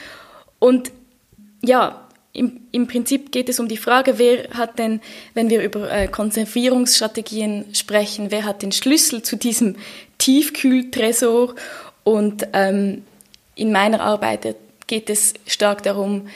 Und 0.59 0.93
ja, 1.63 2.07
im, 2.33 2.61
im 2.71 2.87
Prinzip 2.87 3.33
geht 3.33 3.49
es 3.49 3.59
um 3.59 3.67
die 3.67 3.77
Frage, 3.77 4.19
wer 4.19 4.51
hat 4.51 4.79
denn, 4.79 5.01
wenn 5.35 5.51
wir 5.51 5.63
über 5.63 5.91
äh, 5.91 6.07
Konservierungsstrategien 6.07 7.65
sprechen, 7.73 8.31
wer 8.31 8.45
hat 8.45 8.63
den 8.63 8.73
Schlüssel 8.73 9.23
zu 9.23 9.37
diesem 9.37 9.77
Tiefkühltresor? 10.19 11.55
Und 12.05 12.47
ähm, 12.53 13.03
in 13.57 13.73
meiner 13.73 14.01
Arbeit 14.01 14.55
geht 14.87 15.11
es 15.11 15.35
stark 15.47 15.83
darum, 15.83 16.29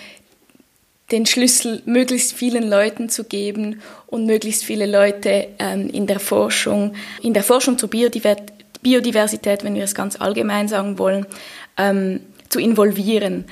den 1.11 1.26
Schlüssel 1.26 1.83
möglichst 1.87 2.33
vielen 2.33 2.69
Leuten 2.69 3.09
zu 3.09 3.25
geben 3.25 3.83
und 4.07 4.26
möglichst 4.26 4.64
viele 4.64 4.87
Leute 4.87 5.49
ähm, 5.59 5.90
in 5.90 6.07
der 6.07 6.21
Forschung, 6.21 6.95
in 7.23 7.35
der 7.35 7.42
Forschung 7.42 7.78
zur 7.78 7.90
Biodiversität, 7.90 9.64
wenn 9.64 9.75
wir 9.75 9.85
es 9.85 9.95
ganz 9.95 10.21
allgemein 10.21 10.69
sagen 10.69 10.99
wollen, 10.99 11.26
ähm, 11.76 12.21
zu 12.49 12.61
involvieren. 12.61 13.45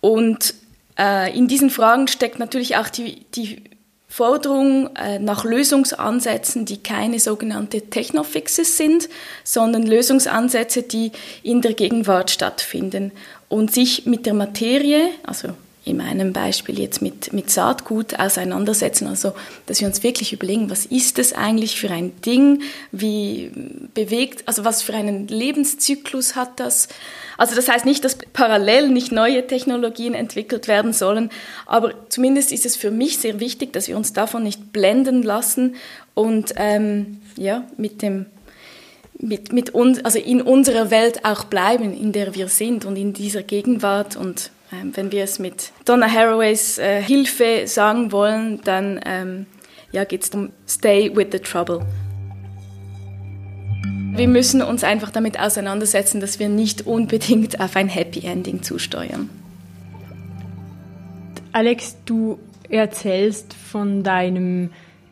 Und 0.00 0.54
äh, 0.98 1.36
in 1.36 1.48
diesen 1.48 1.70
Fragen 1.70 2.08
steckt 2.08 2.38
natürlich 2.38 2.76
auch 2.76 2.88
die, 2.88 3.26
die 3.34 3.62
Forderung 4.08 4.96
äh, 4.96 5.18
nach 5.18 5.44
Lösungsansätzen, 5.44 6.64
die 6.64 6.78
keine 6.78 7.20
sogenannte 7.20 7.90
Technofixes 7.90 8.76
sind, 8.76 9.08
sondern 9.44 9.82
Lösungsansätze, 9.82 10.82
die 10.82 11.12
in 11.42 11.60
der 11.60 11.74
Gegenwart 11.74 12.30
stattfinden 12.30 13.12
und 13.48 13.72
sich 13.72 14.06
mit 14.06 14.26
der 14.26 14.34
Materie, 14.34 15.08
also 15.22 15.48
in 15.88 15.96
meinem 15.96 16.34
Beispiel 16.34 16.78
jetzt 16.78 17.00
mit, 17.00 17.32
mit 17.32 17.50
Saatgut 17.50 18.18
auseinandersetzen. 18.18 19.06
Also, 19.06 19.32
dass 19.66 19.80
wir 19.80 19.88
uns 19.88 20.02
wirklich 20.02 20.34
überlegen, 20.34 20.70
was 20.70 20.84
ist 20.84 21.18
es 21.18 21.32
eigentlich 21.32 21.80
für 21.80 21.90
ein 21.90 22.20
Ding? 22.20 22.62
Wie 22.92 23.50
bewegt, 23.94 24.46
also 24.46 24.64
was 24.64 24.82
für 24.82 24.92
einen 24.92 25.28
Lebenszyklus 25.28 26.36
hat 26.36 26.60
das? 26.60 26.88
Also, 27.38 27.54
das 27.56 27.68
heißt 27.68 27.86
nicht, 27.86 28.04
dass 28.04 28.18
parallel 28.34 28.90
nicht 28.90 29.12
neue 29.12 29.46
Technologien 29.46 30.12
entwickelt 30.12 30.68
werden 30.68 30.92
sollen, 30.92 31.30
aber 31.64 31.94
zumindest 32.10 32.52
ist 32.52 32.66
es 32.66 32.76
für 32.76 32.90
mich 32.90 33.18
sehr 33.18 33.40
wichtig, 33.40 33.72
dass 33.72 33.88
wir 33.88 33.96
uns 33.96 34.12
davon 34.12 34.42
nicht 34.42 34.72
blenden 34.72 35.22
lassen 35.22 35.76
und 36.14 36.52
ähm, 36.56 37.20
ja, 37.36 37.64
mit 37.78 38.02
dem 38.02 38.26
mit, 39.18 39.52
mit 39.52 39.70
uns, 39.70 40.04
also 40.04 40.18
in 40.18 40.40
unserer 40.40 40.90
Welt 40.90 41.24
auch 41.24 41.44
bleiben, 41.44 41.92
in 41.92 42.12
der 42.12 42.34
wir 42.34 42.48
sind 42.48 42.84
und 42.84 42.96
in 42.96 43.12
dieser 43.12 43.42
Gegenwart 43.42 44.16
und 44.16 44.50
ähm, 44.72 44.92
wenn 44.94 45.12
wir 45.12 45.24
es 45.24 45.38
mit 45.38 45.72
Donna 45.84 46.10
Haraways 46.10 46.78
äh, 46.78 47.02
Hilfe 47.02 47.66
sagen 47.66 48.12
wollen, 48.12 48.60
dann 48.64 49.00
ähm, 49.04 49.46
ja, 49.92 50.04
geht 50.04 50.24
es 50.24 50.30
um 50.30 50.50
Stay 50.68 51.14
with 51.14 51.28
the 51.32 51.38
Trouble. 51.38 51.80
Wir 54.14 54.28
müssen 54.28 54.62
uns 54.62 54.84
einfach 54.84 55.10
damit 55.10 55.38
auseinandersetzen, 55.38 56.20
dass 56.20 56.38
wir 56.38 56.48
nicht 56.48 56.86
unbedingt 56.86 57.60
auf 57.60 57.76
ein 57.76 57.88
Happy 57.88 58.26
Ending 58.26 58.62
zusteuern. 58.62 59.30
Alex, 61.52 61.96
du 62.04 62.38
erzählst 62.68 63.54
von 63.54 64.02
deinem 64.02 64.70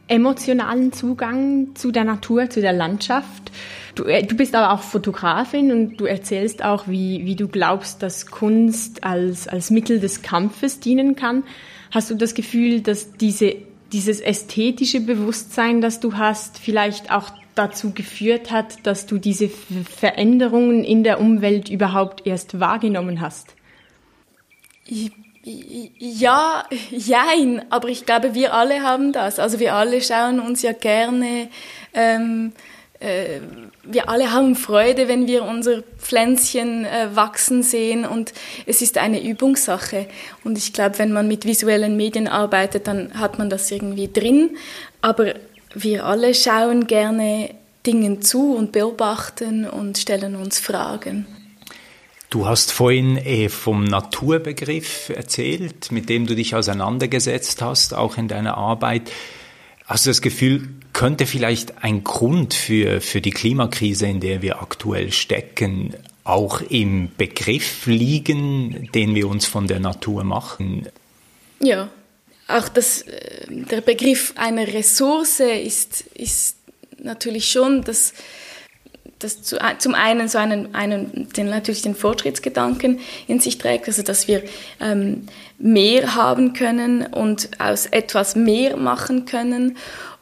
emotionalen 0.09 0.93
Zugang 0.93 1.75
zu 1.75 1.91
der 1.91 2.05
Natur, 2.05 2.49
zu 2.51 2.61
der 2.61 2.73
Landschaft. 2.73 3.51
Du, 3.95 4.05
äh, 4.05 4.25
du 4.25 4.37
bist 4.37 4.55
aber 4.55 4.73
auch 4.73 4.83
Fotografin 4.83 5.73
und 5.73 5.97
du 5.97 6.05
erzählst 6.05 6.65
auch, 6.65 6.87
wie, 6.87 7.25
wie 7.25 7.37
du 7.37 7.49
glaubst, 7.49 8.03
dass 8.03 8.27
Kunst 8.27 9.05
als, 9.05 9.49
als 9.49 9.71
Mittel 9.71 10.01
des 10.01 10.23
Kampfes 10.23 10.81
dienen 10.81 11.17
kann. 11.17 11.45
Hast 11.91 12.11
du 12.11 12.15
das 12.15 12.35
Gefühl, 12.35 12.81
dass 12.81 13.13
diese, 13.13 13.57
dieses 13.93 14.21
ästhetische 14.21 15.01
Bewusstsein, 15.01 15.81
das 15.81 16.01
du 16.01 16.15
hast, 16.15 16.59
vielleicht 16.59 17.11
auch 17.11 17.31
dazu 17.55 17.93
geführt 17.93 18.51
hat, 18.51 18.87
dass 18.87 19.07
du 19.07 19.19
diese 19.19 19.49
Veränderungen 19.49 20.85
in 20.85 21.03
der 21.03 21.21
Umwelt 21.21 21.69
überhaupt 21.69 22.27
erst 22.27 22.61
wahrgenommen 22.61 23.21
hast? 23.21 23.57
Ja, 25.49 26.65
jein, 26.91 27.65
aber 27.71 27.89
ich 27.89 28.05
glaube, 28.05 28.35
wir 28.35 28.53
alle 28.53 28.83
haben 28.83 29.13
das. 29.13 29.39
Also 29.39 29.61
wir 29.61 29.75
alle 29.75 30.03
schauen 30.03 30.41
uns 30.41 30.63
ja 30.63 30.73
gerne 30.73 31.49
ähm, 31.95 32.53
äh, 33.01 33.41
wir 33.83 34.09
alle 34.09 34.33
haben 34.33 34.57
Freude, 34.57 35.09
wenn 35.09 35.27
wir 35.27 35.45
unser 35.45 35.83
Pflänzchen 35.99 36.85
äh, 36.85 37.15
wachsen 37.15 37.63
sehen 37.63 38.05
und 38.05 38.33
es 38.67 38.83
ist 38.83 38.99
eine 38.99 39.23
Übungssache. 39.23 40.07
Und 40.45 40.59
ich 40.59 40.73
glaube, 40.73 40.99
wenn 40.99 41.13
man 41.13 41.29
mit 41.29 41.45
visuellen 41.45 41.97
Medien 41.97 42.29
arbeitet, 42.29 42.87
dann 42.87 43.19
hat 43.19 43.39
man 43.39 43.51
das 43.51 43.71
irgendwie 43.71 44.11
drin. 44.13 44.57
Aber 45.03 45.35
wir 45.75 46.05
alle 46.07 46.35
schauen 46.35 46.87
gerne 46.87 47.51
Dingen 47.87 48.23
zu 48.23 48.55
und 48.55 48.73
beobachten 48.73 49.69
und 49.69 49.99
stellen 49.99 50.35
uns 50.35 50.59
Fragen. 50.59 51.27
Du 52.37 52.47
hast 52.47 52.71
vorhin 52.71 53.17
äh, 53.17 53.49
vom 53.49 53.85
Naturbegriff 53.85 55.09
erzählt, 55.09 55.91
mit 55.91 56.11
dem 56.11 56.27
du 56.27 56.35
dich 56.35 56.55
auseinandergesetzt 56.55 57.63
hast, 57.63 57.95
auch 57.95 58.19
in 58.19 58.29
deiner 58.29 58.59
Arbeit. 58.59 59.11
Hast 59.87 60.05
du 60.05 60.11
das 60.11 60.21
Gefühl, 60.21 60.69
könnte 60.93 61.25
vielleicht 61.25 61.83
ein 61.83 62.05
Grund 62.05 62.53
für, 62.53 63.01
für 63.01 63.23
die 63.23 63.31
Klimakrise, 63.31 64.07
in 64.07 64.21
der 64.21 64.43
wir 64.43 64.61
aktuell 64.61 65.13
stecken, 65.13 65.95
auch 66.25 66.61
im 66.61 67.09
Begriff 67.17 67.87
liegen, 67.87 68.91
den 68.93 69.15
wir 69.15 69.29
uns 69.29 69.47
von 69.47 69.67
der 69.67 69.81
Natur 69.81 70.23
machen? 70.23 70.87
Ja, 71.59 71.89
auch 72.49 72.69
das, 72.69 73.01
äh, 73.01 73.47
der 73.49 73.81
Begriff 73.81 74.35
einer 74.37 74.69
Ressource 74.69 75.41
ist, 75.41 76.03
ist 76.13 76.57
natürlich 77.03 77.51
schon 77.51 77.81
das, 77.81 78.13
das 79.19 79.43
zu, 79.43 79.57
zum 79.79 79.95
einen 79.95 80.29
so 80.29 80.39
einen, 80.39 80.75
einen 80.75 81.29
den, 81.37 81.49
natürlich 81.49 81.83
den 81.83 81.95
Fortschrittsgedanken 81.95 83.01
in 83.27 83.41
sich 83.41 83.59
trägt, 83.59 83.87
also 83.89 84.03
dass 84.03 84.29
wir 84.29 84.43
ähm, 84.81 85.27
mehr 85.59 86.15
haben 86.15 86.53
können 86.53 87.07
und 87.07 87.49
aus 87.59 87.87
etwas 87.87 88.37
mehr 88.37 88.77
machen 88.77 89.25
können. 89.25 89.77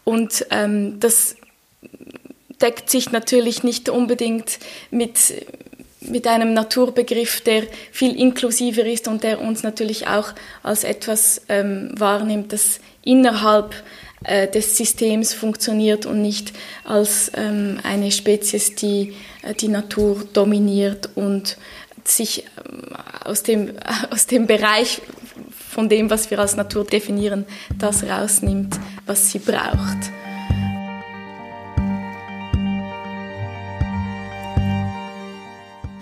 Und 0.05 0.47
ähm, 0.51 1.01
das 1.01 1.37
deckt 2.61 2.89
sich 2.89 3.11
natürlich 3.11 3.65
nicht 3.65 3.89
unbedingt 3.89 4.59
mit, 4.91 5.19
mit 6.01 6.27
einem 6.27 6.55
Naturbegriff, 6.55 7.41
der 7.41 7.65
viel 7.91 8.17
inklusiver 8.17 8.85
ist 8.85 9.09
und 9.09 9.25
der 9.25 9.41
uns 9.41 9.63
natürlich 9.63 10.07
auch 10.07 10.33
als 10.63 10.85
etwas 10.85 11.43
ähm, 11.49 11.91
wahrnimmt, 11.97 12.53
das 12.53 12.81
innerhalb 13.03 13.75
äh, 14.25 14.49
des 14.49 14.77
Systems 14.77 15.35
funktioniert 15.35 16.07
und 16.07 16.21
nicht 16.23 16.53
als 16.85 17.31
ähm, 17.35 17.79
eine 17.83 18.11
Spezies, 18.11 18.75
die 18.75 19.15
äh, 19.43 19.55
die 19.55 19.69
Natur 19.69 20.25
dominiert 20.33 21.11
und 21.15 21.57
sich 22.05 22.45
ähm, 22.67 22.97
aus, 23.25 23.43
dem, 23.43 23.73
aus 24.11 24.27
dem 24.27 24.47
Bereich 24.47 25.03
von 25.51 25.89
dem, 25.89 26.11
was 26.11 26.31
wir 26.31 26.39
als 26.39 26.57
Natur 26.57 26.85
definieren, 26.85 27.47
das 27.79 28.05
rausnimmt, 28.05 28.79
was 29.07 29.31
sie 29.31 29.41
braucht. 29.41 30.13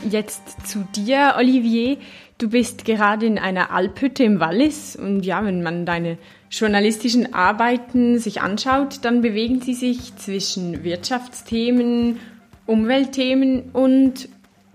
Jetzt 0.09 0.43
zu 0.67 0.87
dir, 0.95 1.37
Olivier. 1.39 1.97
Du 2.37 2.51
bist 2.51 2.85
gerade 2.85 3.25
in 3.25 3.39
einer 3.39 3.71
Alphütte 3.71 4.25
im 4.25 4.41
Wallis 4.41 4.97
und 4.97 5.23
ja, 5.23 5.45
wenn 5.45 5.63
man 5.63 5.87
deine 5.87 6.19
journalistischen 6.53 7.33
Arbeiten 7.33 8.19
sich 8.19 8.43
anschaut, 8.43 8.99
dann 9.03 9.23
bewegen 9.23 9.63
sie 9.63 9.75
sich 9.75 10.15
zwischen 10.17 10.85
Wirtschaftsthemen, 10.85 12.21
Umweltthemen 12.67 13.71
und 13.73 14.29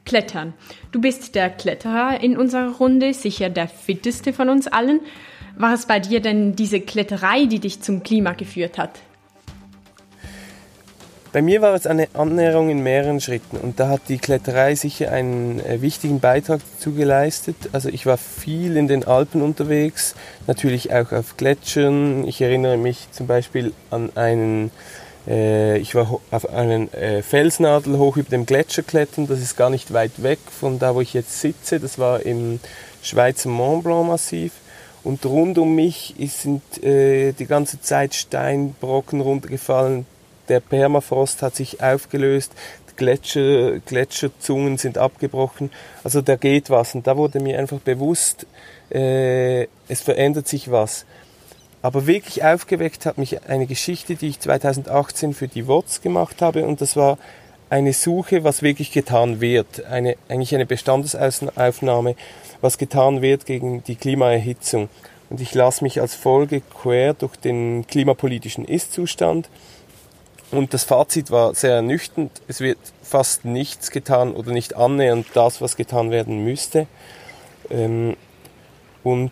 Klettern. 0.04 0.54
Du 0.92 1.00
bist 1.00 1.36
der 1.36 1.50
Kletterer 1.50 2.22
in 2.22 2.36
unserer 2.36 2.72
Runde, 2.78 3.14
sicher 3.14 3.50
der 3.50 3.68
fitteste 3.68 4.34
von 4.34 4.50
uns 4.50 4.68
allen. 4.68 5.02
War 5.56 5.74
es 5.74 5.86
bei 5.86 6.00
dir 6.00 6.20
denn 6.20 6.56
diese 6.56 6.82
Kletterei, 6.82 7.46
die 7.46 7.60
dich 7.60 7.82
zum 7.82 8.04
Klima 8.04 8.34
geführt 8.34 8.78
hat? 8.78 9.00
Bei 11.38 11.44
mir 11.44 11.62
war 11.62 11.76
es 11.76 11.86
eine 11.86 12.08
Annäherung 12.16 12.72
in 12.72 12.82
mehreren 12.82 13.22
Schritten 13.22 13.58
und 13.58 13.80
da 13.80 13.90
hat 13.90 14.02
die 14.10 14.18
Kletterei 14.18 14.74
sicher 14.74 15.12
einen 15.12 15.60
äh, 15.60 15.84
wichtigen 15.84 16.20
Beitrag 16.20 16.62
dazu 16.74 16.94
geleistet. 16.94 17.56
Also 17.74 17.90
ich 17.90 18.08
war 18.08 18.18
viel 18.18 18.76
in 18.76 18.88
den 18.88 19.04
Alpen 19.04 19.44
unterwegs, 19.44 20.16
natürlich 20.48 20.92
auch 20.96 21.12
auf 21.12 21.38
Gletschern. 21.38 22.28
Ich 22.28 22.42
erinnere 22.42 22.78
mich 22.78 23.10
zum 23.12 23.28
Beispiel 23.28 23.72
an 23.92 24.10
einen 24.16 24.72
äh, 25.28 25.78
ich 25.78 25.94
war 25.94 26.20
auf 26.32 26.50
einen 26.50 26.92
äh, 26.94 27.22
Felsnadel 27.22 28.00
hoch 28.00 28.18
über 28.18 28.32
dem 28.32 28.48
Gletscher 28.48 28.82
klettern. 28.82 29.28
Das 29.28 29.40
ist 29.40 29.56
gar 29.56 29.70
nicht 29.70 29.94
weit 29.94 30.24
weg 30.24 30.40
von 30.50 30.80
da, 30.80 30.96
wo 30.96 31.02
ich 31.02 31.14
jetzt 31.14 31.40
sitze. 31.40 31.80
Das 31.80 32.00
war 32.00 32.26
im 32.26 32.60
Schweizer 33.04 33.50
Mont 33.50 33.84
Blanc 33.84 34.08
Massiv. 34.08 34.54
Und 35.04 35.24
rund 35.24 35.60
um 35.60 35.76
mich 35.76 36.16
sind 36.18 36.84
äh, 36.84 37.34
die 37.34 37.46
ganze 37.46 37.80
Zeit 37.80 38.16
Steinbrocken 38.16 39.22
runtergefallen. 39.22 40.08
Der 40.50 40.60
Permafrost 40.60 41.42
hat 41.42 41.56
sich 41.56 41.82
aufgelöst. 41.82 42.52
Gletscher, 42.96 43.80
Gletscherzungen 43.80 44.78
sind 44.78 44.98
abgebrochen. 44.98 45.72
Also 46.04 46.22
da 46.22 46.36
geht 46.36 46.70
was. 46.70 46.96
Und 46.96 47.08
da 47.08 47.16
wurde 47.16 47.40
mir 47.40 47.60
einfach 47.60 47.80
bewusst, 47.80 48.48
äh, 48.90 49.68
es 49.88 50.02
verändert 50.02 50.48
sich 50.48 50.72
was. 50.72 51.06
Aber 51.82 52.08
wirklich 52.08 52.44
aufgeweckt 52.44 53.06
hat 53.06 53.18
mich 53.18 53.48
eine 53.48 53.68
Geschichte, 53.68 54.16
die 54.16 54.30
ich 54.30 54.40
2018 54.40 55.34
für 55.34 55.48
die 55.48 55.68
WOTS 55.68 56.02
gemacht 56.02 56.42
habe 56.42 56.66
und 56.66 56.82
das 56.82 56.96
war 56.96 57.18
eine 57.70 57.94
Suche, 57.94 58.44
was 58.44 58.62
wirklich 58.62 58.92
getan 58.92 59.42
wird, 59.42 59.86
eine, 59.86 60.16
eigentlich 60.30 60.56
eine 60.56 60.66
Bestandesaufnahme, 60.66 62.16
was 62.62 62.78
getan 62.78 63.22
wird 63.22 63.46
gegen 63.46 63.84
die 63.84 63.96
Klimaerhitzung. 63.96 64.90
Und 65.30 65.42
ich 65.42 65.54
lasse 65.54 65.84
mich 65.84 66.00
als 66.00 66.16
Folge 66.16 66.62
quer 66.62 67.14
durch 67.14 67.36
den 67.36 67.86
klimapolitischen 67.88 68.64
Ist-Zustand. 68.66 69.50
Und 70.52 70.74
das 70.74 70.84
Fazit 70.84 71.30
war 71.30 71.54
sehr 71.56 71.76
ernüchternd. 71.76 72.32
Es 72.48 72.62
wird 72.62 72.78
fast 73.02 73.44
nichts 73.44 73.92
getan 73.92 74.34
oder 74.34 74.52
nicht 74.52 74.76
annähernd 74.76 75.28
das, 75.34 75.62
was 75.62 75.76
getan 75.76 76.12
werden 76.12 76.44
müsste. 76.44 76.88
Ähm, 77.70 78.16
und 79.04 79.32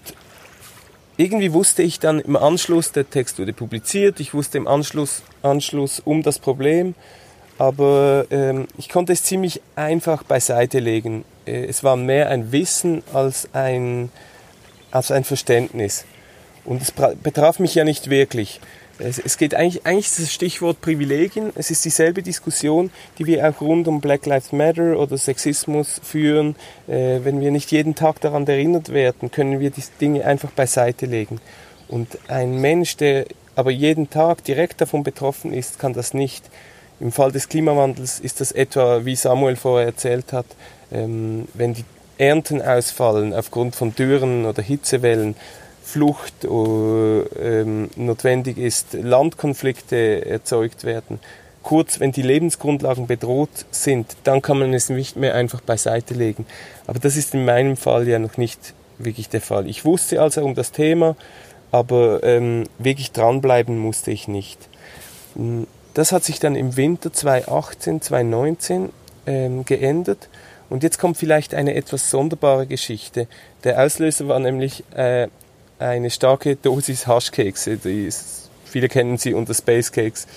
irgendwie 1.17 1.53
wusste 1.53 1.83
ich 1.83 1.99
dann 1.99 2.19
im 2.19 2.35
Anschluss, 2.35 2.91
der 2.91 3.09
Text 3.09 3.39
wurde 3.39 3.53
publiziert, 3.53 4.19
ich 4.19 4.33
wusste 4.33 4.57
im 4.57 4.67
Anschluss, 4.67 5.23
Anschluss 5.41 6.01
um 6.03 6.23
das 6.23 6.39
Problem, 6.39 6.93
aber 7.57 8.25
ähm, 8.31 8.67
ich 8.77 8.89
konnte 8.89 9.13
es 9.13 9.23
ziemlich 9.23 9.61
einfach 9.75 10.23
beiseite 10.23 10.79
legen. 10.79 11.23
Äh, 11.45 11.65
es 11.65 11.83
war 11.85 11.95
mehr 11.95 12.29
ein 12.29 12.51
Wissen 12.51 13.01
als 13.13 13.47
ein, 13.53 14.11
als 14.91 15.11
ein 15.11 15.23
Verständnis. 15.23 16.03
Und 16.65 16.81
es 16.81 16.91
betraf 16.91 17.59
mich 17.59 17.75
ja 17.75 17.85
nicht 17.85 18.09
wirklich. 18.09 18.59
Es, 18.97 19.19
es 19.19 19.37
geht 19.37 19.53
eigentlich, 19.55 19.85
eigentlich 19.85 20.05
ist 20.05 20.19
das 20.19 20.31
Stichwort 20.31 20.79
Privilegien. 20.81 21.51
Es 21.55 21.69
ist 21.69 21.83
dieselbe 21.83 22.21
Diskussion, 22.21 22.91
die 23.17 23.25
wir 23.25 23.47
auch 23.47 23.59
rund 23.59 23.87
um 23.87 23.99
Black 23.99 24.25
Lives 24.25 24.51
Matter 24.53 24.97
oder 24.97 25.17
Sexismus 25.17 25.99
führen. 26.03 26.55
Äh, 26.87 27.19
wenn 27.23 27.41
wir 27.41 27.51
nicht 27.51 27.71
jeden 27.71 27.95
Tag 27.95 28.21
daran 28.21 28.47
erinnert 28.47 28.93
werden, 28.93 29.31
können 29.31 29.59
wir 29.59 29.69
die 29.69 29.83
Dinge 29.99 30.25
einfach 30.25 30.51
beiseite 30.51 31.05
legen. 31.07 31.41
Und 31.87 32.17
ein 32.27 32.61
Mensch, 32.61 32.95
der 32.97 33.25
aber 33.55 33.71
jeden 33.71 34.09
Tag 34.09 34.43
direkt 34.43 34.81
davon 34.81 35.03
betroffen 35.03 35.53
ist, 35.53 35.79
kann 35.79 35.93
das 35.93 36.13
nicht. 36.13 36.45
Im 36.99 37.11
Fall 37.11 37.31
des 37.31 37.49
Klimawandels 37.49 38.19
ist 38.19 38.39
das 38.39 38.51
etwa, 38.53 39.03
wie 39.03 39.15
Samuel 39.15 39.57
vorher 39.57 39.87
erzählt 39.87 40.31
hat, 40.31 40.45
ähm, 40.91 41.47
wenn 41.53 41.73
die 41.73 41.83
Ernten 42.17 42.61
ausfallen 42.61 43.33
aufgrund 43.33 43.75
von 43.75 43.93
Dürren 43.93 44.45
oder 44.45 44.61
Hitzewellen, 44.61 45.35
Flucht 45.85 46.43
äh, 46.43 46.47
ähm, 46.47 47.89
notwendig 47.95 48.57
ist, 48.57 48.93
Landkonflikte 48.93 50.25
erzeugt 50.25 50.83
werden. 50.83 51.19
Kurz, 51.61 51.99
wenn 51.99 52.11
die 52.11 52.23
Lebensgrundlagen 52.23 53.05
bedroht 53.05 53.65
sind, 53.69 54.17
dann 54.23 54.41
kann 54.41 54.57
man 54.57 54.73
es 54.73 54.89
nicht 54.89 55.15
mehr 55.15 55.35
einfach 55.35 55.61
beiseite 55.61 56.15
legen. 56.15 56.47
Aber 56.87 56.97
das 56.99 57.15
ist 57.15 57.35
in 57.35 57.45
meinem 57.45 57.77
Fall 57.77 58.07
ja 58.07 58.17
noch 58.17 58.37
nicht 58.37 58.73
wirklich 58.97 59.29
der 59.29 59.41
Fall. 59.41 59.67
Ich 59.67 59.85
wusste 59.85 60.21
also 60.21 60.43
um 60.43 60.55
das 60.55 60.71
Thema, 60.71 61.15
aber 61.71 62.23
ähm, 62.23 62.63
wirklich 62.79 63.11
dranbleiben 63.11 63.77
musste 63.77 64.09
ich 64.09 64.27
nicht. 64.27 64.57
Hm, 65.35 65.67
das 65.93 66.11
hat 66.11 66.23
sich 66.23 66.39
dann 66.39 66.55
im 66.55 66.77
Winter 66.77 67.13
2018, 67.13 68.01
2019 68.01 68.89
ähm, 69.27 69.65
geändert. 69.65 70.29
Und 70.69 70.81
jetzt 70.81 70.97
kommt 70.97 71.17
vielleicht 71.17 71.53
eine 71.53 71.75
etwas 71.75 72.09
sonderbare 72.09 72.65
Geschichte. 72.65 73.27
Der 73.63 73.83
Auslöser 73.83 74.27
war 74.27 74.39
nämlich 74.39 74.83
äh, 74.95 75.27
eine 75.79 76.09
starke 76.09 76.55
Dosis 76.55 77.07
Haschkekse. 77.07 77.77
Die 77.77 78.05
ist, 78.05 78.49
viele 78.65 78.87
kennen 78.87 79.17
sie 79.17 79.33
unter 79.33 79.53
Space 79.53 79.91
Cakes. 79.91 80.27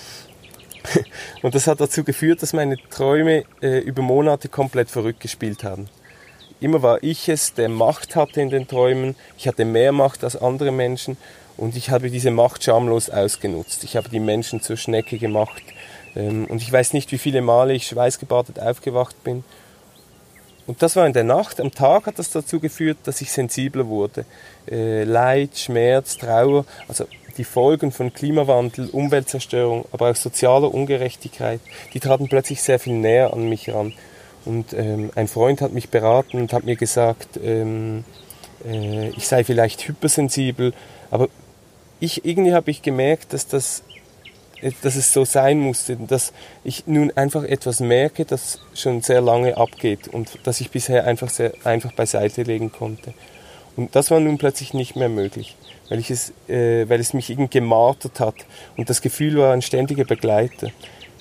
Und 1.41 1.55
das 1.55 1.67
hat 1.67 1.81
dazu 1.81 2.03
geführt, 2.03 2.41
dass 2.41 2.53
meine 2.53 2.77
Träume 2.89 3.43
äh, 3.61 3.79
über 3.79 4.01
Monate 4.01 4.49
komplett 4.49 4.89
verrückt 4.89 5.19
gespielt 5.19 5.63
haben. 5.63 5.89
Immer 6.61 6.81
war 6.81 7.03
ich 7.03 7.29
es, 7.29 7.53
der 7.53 7.69
Macht 7.69 8.15
hatte 8.15 8.41
in 8.41 8.49
den 8.49 8.67
Träumen. 8.67 9.15
Ich 9.37 9.47
hatte 9.47 9.63
mehr 9.65 9.91
Macht 9.91 10.23
als 10.23 10.35
andere 10.35 10.71
Menschen 10.71 11.17
und 11.55 11.75
ich 11.75 11.89
habe 11.89 12.09
diese 12.09 12.31
Macht 12.31 12.63
schamlos 12.63 13.09
ausgenutzt. 13.09 13.83
Ich 13.83 13.95
habe 13.95 14.09
die 14.09 14.19
Menschen 14.19 14.61
zur 14.61 14.77
Schnecke 14.77 15.17
gemacht. 15.17 15.63
Ähm, 16.15 16.45
und 16.45 16.61
ich 16.61 16.71
weiß 16.71 16.93
nicht, 16.93 17.11
wie 17.11 17.17
viele 17.17 17.41
Male 17.41 17.73
ich 17.73 17.87
schweißgebadet 17.87 18.59
aufgewacht 18.59 19.23
bin. 19.23 19.43
Und 20.69 20.83
das 20.83 20.95
war 20.95 21.07
in 21.07 21.13
der 21.13 21.23
Nacht. 21.23 21.59
Am 21.59 21.71
Tag 21.71 22.05
hat 22.05 22.19
das 22.19 22.29
dazu 22.29 22.59
geführt, 22.59 22.99
dass 23.05 23.21
ich 23.21 23.31
sensibler 23.31 23.87
wurde. 23.87 24.23
Äh, 24.69 25.03
Leid, 25.03 25.57
Schmerz, 25.57 26.15
Trauer, 26.15 26.63
also 26.87 27.07
die 27.39 27.43
Folgen 27.43 27.91
von 27.91 28.13
Klimawandel, 28.13 28.87
Umweltzerstörung, 28.87 29.85
aber 29.91 30.11
auch 30.11 30.15
sozialer 30.15 30.71
Ungerechtigkeit, 30.71 31.59
die 31.95 31.99
traten 31.99 32.27
plötzlich 32.27 32.61
sehr 32.61 32.77
viel 32.77 32.93
näher 32.93 33.33
an 33.33 33.49
mich 33.49 33.73
ran. 33.73 33.93
Und 34.45 34.73
ähm, 34.73 35.09
ein 35.15 35.27
Freund 35.27 35.61
hat 35.61 35.73
mich 35.73 35.89
beraten 35.89 36.37
und 36.37 36.53
hat 36.53 36.65
mir 36.65 36.75
gesagt, 36.75 37.39
ähm, 37.43 38.03
äh, 38.63 39.09
ich 39.17 39.27
sei 39.27 39.43
vielleicht 39.43 39.87
hypersensibel, 39.87 40.73
aber 41.09 41.29
ich, 41.99 42.25
irgendwie 42.25 42.53
habe 42.53 42.69
ich 42.69 42.83
gemerkt, 42.83 43.33
dass, 43.33 43.47
das, 43.47 43.81
dass 44.81 44.95
es 44.95 45.13
so 45.13 45.25
sein 45.25 45.59
musste, 45.59 45.95
dass 45.95 46.33
ich 46.63 46.87
nun 46.87 47.11
einfach 47.15 47.43
etwas 47.43 47.79
merke, 47.79 48.25
das 48.25 48.59
schon 48.73 49.01
sehr 49.01 49.21
lange 49.21 49.57
abgeht 49.57 50.07
und 50.07 50.39
das 50.43 50.61
ich 50.61 50.71
bisher 50.71 51.05
einfach 51.05 51.29
sehr 51.29 51.53
einfach 51.63 51.93
beiseite 51.93 52.43
legen 52.43 52.71
konnte. 52.71 53.13
Und 53.75 53.95
das 53.95 54.11
war 54.11 54.19
nun 54.19 54.37
plötzlich 54.37 54.73
nicht 54.73 54.95
mehr 54.95 55.09
möglich, 55.09 55.55
weil, 55.87 55.99
ich 55.99 56.11
es, 56.11 56.33
äh, 56.49 56.89
weil 56.89 56.99
es 56.99 57.13
mich 57.13 57.29
irgendwie 57.29 57.59
gemartert 57.59 58.19
hat 58.19 58.35
und 58.75 58.89
das 58.89 59.01
Gefühl 59.01 59.37
war 59.37 59.53
ein 59.53 59.61
ständiger 59.61 60.03
Begleiter. 60.03 60.71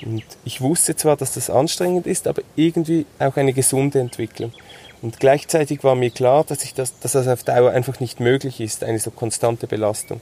Und 0.04 0.22
ich 0.44 0.60
wusste 0.60 0.96
zwar, 0.96 1.16
dass 1.16 1.34
das 1.34 1.50
anstrengend 1.50 2.06
ist, 2.06 2.28
aber 2.28 2.42
irgendwie 2.56 3.06
auch 3.18 3.36
eine 3.36 3.52
gesunde 3.52 4.00
Entwicklung. 4.00 4.52
Und 5.02 5.20
gleichzeitig 5.20 5.84
war 5.84 5.94
mir 5.94 6.10
klar, 6.10 6.44
dass, 6.44 6.64
ich 6.64 6.74
das, 6.74 6.98
dass 6.98 7.12
das 7.12 7.28
auf 7.28 7.44
Dauer 7.44 7.70
einfach 7.70 8.00
nicht 8.00 8.20
möglich 8.20 8.60
ist, 8.60 8.82
eine 8.84 8.98
so 8.98 9.10
konstante 9.10 9.66
Belastung. 9.66 10.20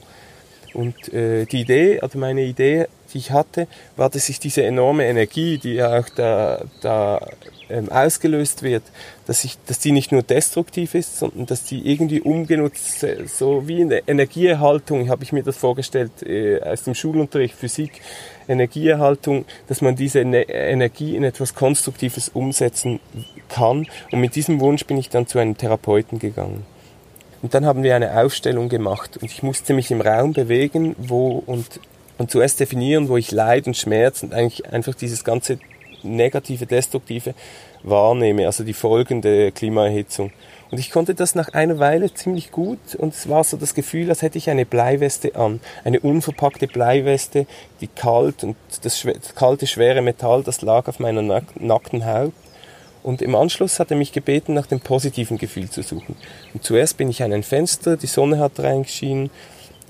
Und 0.73 1.11
äh, 1.13 1.45
die 1.45 1.61
Idee, 1.61 1.99
also 2.01 2.19
meine 2.19 2.43
Idee, 2.43 2.87
die 3.13 3.19
ich 3.19 3.31
hatte, 3.31 3.67
war, 3.95 4.09
dass 4.09 4.29
ich 4.29 4.39
diese 4.39 4.63
enorme 4.63 5.05
Energie, 5.05 5.57
die 5.57 5.75
ja 5.75 5.99
auch 5.99 6.09
da, 6.09 6.63
da 6.81 7.27
ähm, 7.69 7.91
ausgelöst 7.91 8.63
wird, 8.63 8.83
dass, 9.25 9.43
ich, 9.43 9.57
dass 9.65 9.79
die 9.79 9.91
nicht 9.91 10.11
nur 10.11 10.23
destruktiv 10.23 10.95
ist, 10.95 11.19
sondern 11.19 11.45
dass 11.45 11.63
die 11.63 11.91
irgendwie 11.91 12.21
umgenutzt, 12.21 13.05
so 13.25 13.67
wie 13.67 13.81
in 13.81 13.89
der 13.89 14.07
Energieerhaltung, 14.07 15.09
habe 15.09 15.23
ich 15.23 15.33
mir 15.33 15.43
das 15.43 15.57
vorgestellt 15.57 16.23
äh, 16.23 16.61
aus 16.61 16.83
dem 16.83 16.95
Schulunterricht 16.95 17.55
Physik, 17.55 18.01
Energieerhaltung, 18.47 19.45
dass 19.67 19.81
man 19.81 19.95
diese 19.95 20.23
ne 20.23 20.43
Energie 20.49 21.15
in 21.15 21.23
etwas 21.23 21.55
Konstruktives 21.55 22.29
umsetzen 22.29 22.99
kann. 23.49 23.87
Und 24.11 24.21
mit 24.21 24.35
diesem 24.35 24.59
Wunsch 24.61 24.85
bin 24.85 24.97
ich 24.97 25.09
dann 25.09 25.27
zu 25.27 25.39
einem 25.39 25.57
Therapeuten 25.57 26.19
gegangen. 26.19 26.65
Und 27.41 27.53
dann 27.53 27.65
haben 27.65 27.83
wir 27.83 27.95
eine 27.95 28.19
Aufstellung 28.19 28.69
gemacht 28.69 29.17
und 29.17 29.31
ich 29.31 29.43
musste 29.43 29.73
mich 29.73 29.91
im 29.91 30.01
Raum 30.01 30.33
bewegen, 30.33 30.95
wo 30.97 31.43
und, 31.45 31.79
und 32.17 32.31
zuerst 32.31 32.59
definieren, 32.59 33.09
wo 33.09 33.17
ich 33.17 33.31
Leid 33.31 33.67
und 33.67 33.77
Schmerz 33.77 34.23
und 34.23 34.33
eigentlich 34.33 34.67
einfach 34.71 34.95
dieses 34.95 35.23
ganze 35.23 35.59
negative, 36.03 36.65
destruktive 36.65 37.33
wahrnehme, 37.83 38.45
also 38.45 38.63
die 38.63 38.73
Folgen 38.73 39.21
der 39.21 39.51
Klimaerhitzung. 39.51 40.31
Und 40.69 40.79
ich 40.79 40.91
konnte 40.91 41.15
das 41.15 41.33
nach 41.33 41.53
einer 41.53 41.79
Weile 41.79 42.13
ziemlich 42.13 42.51
gut 42.51 42.95
und 42.97 43.13
es 43.13 43.29
war 43.29 43.43
so 43.43 43.55
das 43.55 43.73
Gefühl, 43.73 44.09
als 44.09 44.21
hätte 44.21 44.37
ich 44.37 44.49
eine 44.49 44.65
Bleiweste 44.65 45.35
an. 45.35 45.61
Eine 45.85 46.01
unverpackte 46.01 46.67
Bleiweste, 46.67 47.45
die 47.79 47.87
kalt 47.87 48.43
und 48.43 48.57
das, 48.81 49.03
das 49.03 49.35
kalte, 49.35 49.65
schwere 49.65 50.01
Metall, 50.01 50.43
das 50.43 50.61
lag 50.61 50.87
auf 50.87 50.99
meiner 50.99 51.21
nackten 51.21 52.05
Haut. 52.05 52.33
Und 53.01 53.21
im 53.21 53.35
Anschluss 53.35 53.79
hat 53.79 53.91
er 53.91 53.97
mich 53.97 54.11
gebeten, 54.11 54.53
nach 54.53 54.65
dem 54.65 54.81
positiven 54.81 55.37
Gefühl 55.37 55.69
zu 55.69 55.81
suchen. 55.81 56.17
Und 56.53 56.65
zuerst 56.65 56.97
bin 56.97 57.09
ich 57.09 57.23
an 57.23 57.31
ein 57.31 57.43
Fenster, 57.43 57.95
die 57.95 58.07
Sonne 58.07 58.39
hat 58.39 58.59
reingeschienen, 58.59 59.29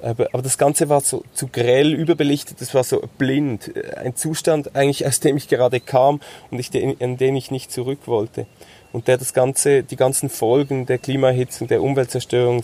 aber, 0.02 0.30
aber 0.34 0.42
das 0.42 0.58
Ganze 0.58 0.90
war 0.90 1.02
so 1.02 1.24
zu 1.34 1.48
grell 1.48 1.94
überbelichtet, 1.94 2.62
das 2.62 2.74
war 2.74 2.84
so 2.84 3.02
blind. 3.18 3.72
Ein 3.96 4.16
Zustand 4.16 4.76
eigentlich, 4.76 5.06
aus 5.06 5.20
dem 5.20 5.38
ich 5.38 5.48
gerade 5.48 5.80
kam 5.80 6.22
und 6.52 6.60
ich, 6.60 6.74
in 6.74 7.18
den 7.18 7.36
ich 7.36 7.52
nicht 7.52 7.72
zurück 7.72 8.00
wollte. 8.06 8.46
Und 8.94 9.08
der 9.08 9.18
das 9.18 9.34
Ganze, 9.34 9.84
die 9.84 9.96
ganzen 9.96 10.30
Folgen 10.30 10.86
der 10.86 10.98
Klimaerhitzung, 10.98 11.68
der 11.68 11.82
Umweltzerstörung, 11.84 12.64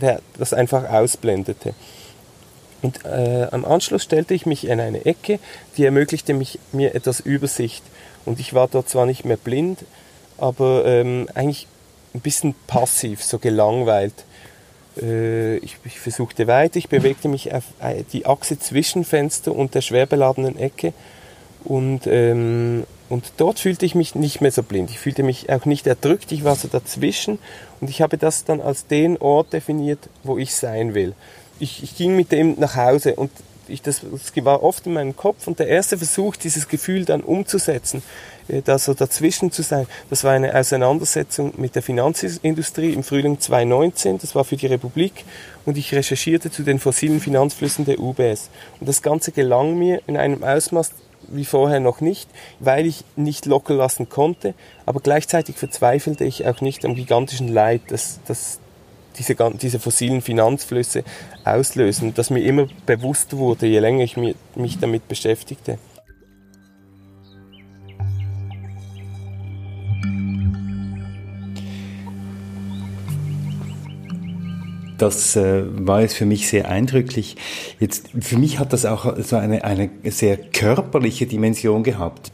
der 0.00 0.20
das 0.38 0.52
einfach 0.52 0.88
ausblendete. 0.90 1.74
Und 2.80 3.04
äh, 3.04 3.48
am 3.50 3.64
Anschluss 3.64 4.04
stellte 4.04 4.34
ich 4.34 4.46
mich 4.46 4.66
in 4.66 4.80
eine 4.80 5.04
Ecke, 5.04 5.40
die 5.76 5.84
ermöglichte 5.84 6.32
mich, 6.32 6.60
mir 6.72 6.94
etwas 6.94 7.20
Übersicht. 7.20 7.82
Und 8.24 8.38
ich 8.38 8.54
war 8.54 8.68
dort 8.68 8.88
zwar 8.88 9.06
nicht 9.06 9.24
mehr 9.24 9.36
blind, 9.36 9.80
aber 10.36 10.84
ähm, 10.86 11.28
eigentlich 11.34 11.66
ein 12.14 12.20
bisschen 12.20 12.54
passiv, 12.66 13.22
so 13.22 13.38
gelangweilt. 13.38 14.14
Äh, 15.00 15.56
ich, 15.58 15.76
ich, 15.84 15.98
versuchte 15.98 16.46
weiter, 16.46 16.76
ich 16.76 16.88
bewegte 16.88 17.28
mich 17.28 17.52
auf 17.54 17.64
äh, 17.80 18.02
die 18.12 18.26
Achse 18.26 18.58
zwischen 18.58 19.04
Fenster 19.04 19.54
und 19.54 19.74
der 19.74 19.80
schwer 19.80 20.06
beladenen 20.06 20.58
Ecke 20.58 20.92
und, 21.64 22.06
ähm, 22.06 22.84
und 23.08 23.32
dort 23.36 23.58
fühlte 23.58 23.86
ich 23.86 23.94
mich 23.94 24.14
nicht 24.14 24.40
mehr 24.40 24.52
so 24.52 24.62
blind. 24.62 24.90
Ich 24.90 24.98
fühlte 24.98 25.22
mich 25.22 25.50
auch 25.50 25.64
nicht 25.64 25.86
erdrückt, 25.86 26.32
ich 26.32 26.44
war 26.44 26.56
so 26.56 26.68
dazwischen 26.68 27.38
und 27.80 27.90
ich 27.90 28.02
habe 28.02 28.18
das 28.18 28.44
dann 28.44 28.60
als 28.60 28.86
den 28.86 29.16
Ort 29.18 29.52
definiert, 29.52 30.08
wo 30.22 30.38
ich 30.38 30.54
sein 30.54 30.94
will. 30.94 31.14
Ich, 31.58 31.82
ich 31.82 31.96
ging 31.96 32.14
mit 32.16 32.32
dem 32.32 32.56
nach 32.58 32.76
Hause 32.76 33.14
und 33.14 33.30
ich, 33.66 33.82
das, 33.82 34.00
das 34.10 34.44
war 34.44 34.62
oft 34.62 34.86
in 34.86 34.94
meinem 34.94 35.16
Kopf 35.16 35.46
und 35.46 35.58
der 35.58 35.68
erste 35.68 35.98
Versuch, 35.98 36.36
dieses 36.36 36.68
Gefühl 36.68 37.04
dann 37.04 37.20
umzusetzen, 37.20 38.02
äh, 38.48 38.62
da 38.62 38.78
so 38.78 38.94
dazwischen 38.94 39.50
zu 39.50 39.62
sein, 39.62 39.86
das 40.10 40.24
war 40.24 40.32
eine 40.32 40.54
Auseinandersetzung 40.54 41.54
mit 41.56 41.74
der 41.74 41.82
Finanzindustrie 41.82 42.92
im 42.92 43.02
Frühling 43.02 43.40
2019, 43.40 44.18
das 44.18 44.34
war 44.34 44.44
für 44.44 44.56
die 44.56 44.66
Republik 44.66 45.24
und 45.64 45.76
ich 45.76 45.94
recherchierte 45.94 46.50
zu 46.50 46.62
den 46.62 46.78
fossilen 46.78 47.20
Finanzflüssen 47.20 47.84
der 47.84 47.98
UBS. 47.98 48.50
Und 48.80 48.88
das 48.88 49.02
Ganze 49.02 49.32
gelang 49.32 49.78
mir 49.78 50.00
in 50.06 50.16
einem 50.16 50.42
Ausmaß 50.42 50.92
wie 51.30 51.44
vorher 51.44 51.80
noch 51.80 52.00
nicht, 52.00 52.28
weil 52.58 52.86
ich 52.86 53.04
nicht 53.16 53.46
locker 53.46 53.74
lassen 53.74 54.08
konnte, 54.08 54.54
aber 54.86 55.00
gleichzeitig 55.00 55.56
verzweifelte 55.56 56.24
ich 56.24 56.46
auch 56.46 56.60
nicht 56.60 56.84
am 56.84 56.94
gigantischen 56.94 57.48
Leid, 57.48 57.82
das, 57.88 58.20
das 58.26 58.60
diese, 59.18 59.34
diese 59.60 59.80
fossilen 59.80 60.22
Finanzflüsse 60.22 61.04
auslösen, 61.44 62.14
das 62.14 62.30
mir 62.30 62.40
immer 62.40 62.66
bewusster 62.86 63.36
wurde, 63.38 63.66
je 63.66 63.80
länger 63.80 64.04
ich 64.04 64.16
mich 64.16 64.78
damit 64.80 65.08
beschäftigte. 65.08 65.78
Das 74.98 75.36
äh, 75.36 75.62
war 75.86 76.02
jetzt 76.02 76.14
für 76.14 76.26
mich 76.26 76.48
sehr 76.48 76.68
eindrücklich. 76.68 77.36
Jetzt, 77.78 78.08
für 78.20 78.36
mich 78.36 78.58
hat 78.58 78.72
das 78.72 78.84
auch 78.84 79.16
so 79.22 79.36
eine, 79.36 79.64
eine 79.64 79.90
sehr 80.04 80.36
körperliche 80.36 81.26
Dimension 81.26 81.84
gehabt. 81.84 82.32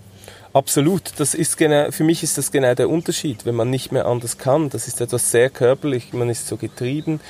Absolut, 0.54 1.12
das 1.18 1.34
ist 1.34 1.56
genau, 1.56 1.90
für 1.90 2.04
mich 2.04 2.22
ist 2.22 2.38
das 2.38 2.52
genau 2.52 2.74
der 2.74 2.88
Unterschied, 2.88 3.44
wenn 3.44 3.56
man 3.56 3.70
nicht 3.70 3.90
mehr 3.90 4.06
anders 4.06 4.38
kann. 4.38 4.70
Das 4.70 4.86
ist 4.86 5.00
etwas 5.00 5.32
sehr 5.32 5.50
körperlich, 5.50 6.12
man 6.12 6.30
ist 6.30 6.46
so 6.46 6.56
getrieben. 6.56 7.20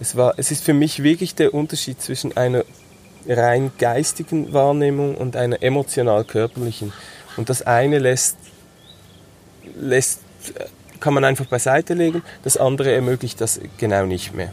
Es 0.00 0.16
war, 0.16 0.34
es 0.38 0.50
ist 0.50 0.64
für 0.64 0.72
mich 0.72 1.02
wirklich 1.02 1.34
der 1.34 1.52
Unterschied 1.52 2.00
zwischen 2.00 2.34
einer 2.34 2.64
rein 3.28 3.72
geistigen 3.78 4.54
Wahrnehmung 4.54 5.16
und 5.16 5.36
einer 5.36 5.62
emotional-körperlichen. 5.62 6.94
Und 7.36 7.50
das 7.50 7.60
eine 7.62 7.98
lässt, 7.98 8.38
lässt, 9.78 10.20
kann 10.98 11.12
man 11.12 11.24
einfach 11.24 11.46
beiseite 11.46 11.92
legen, 11.92 12.22
das 12.42 12.56
andere 12.56 12.92
ermöglicht 12.92 13.40
das 13.40 13.60
genau 13.76 14.06
nicht 14.06 14.34
mehr. 14.34 14.52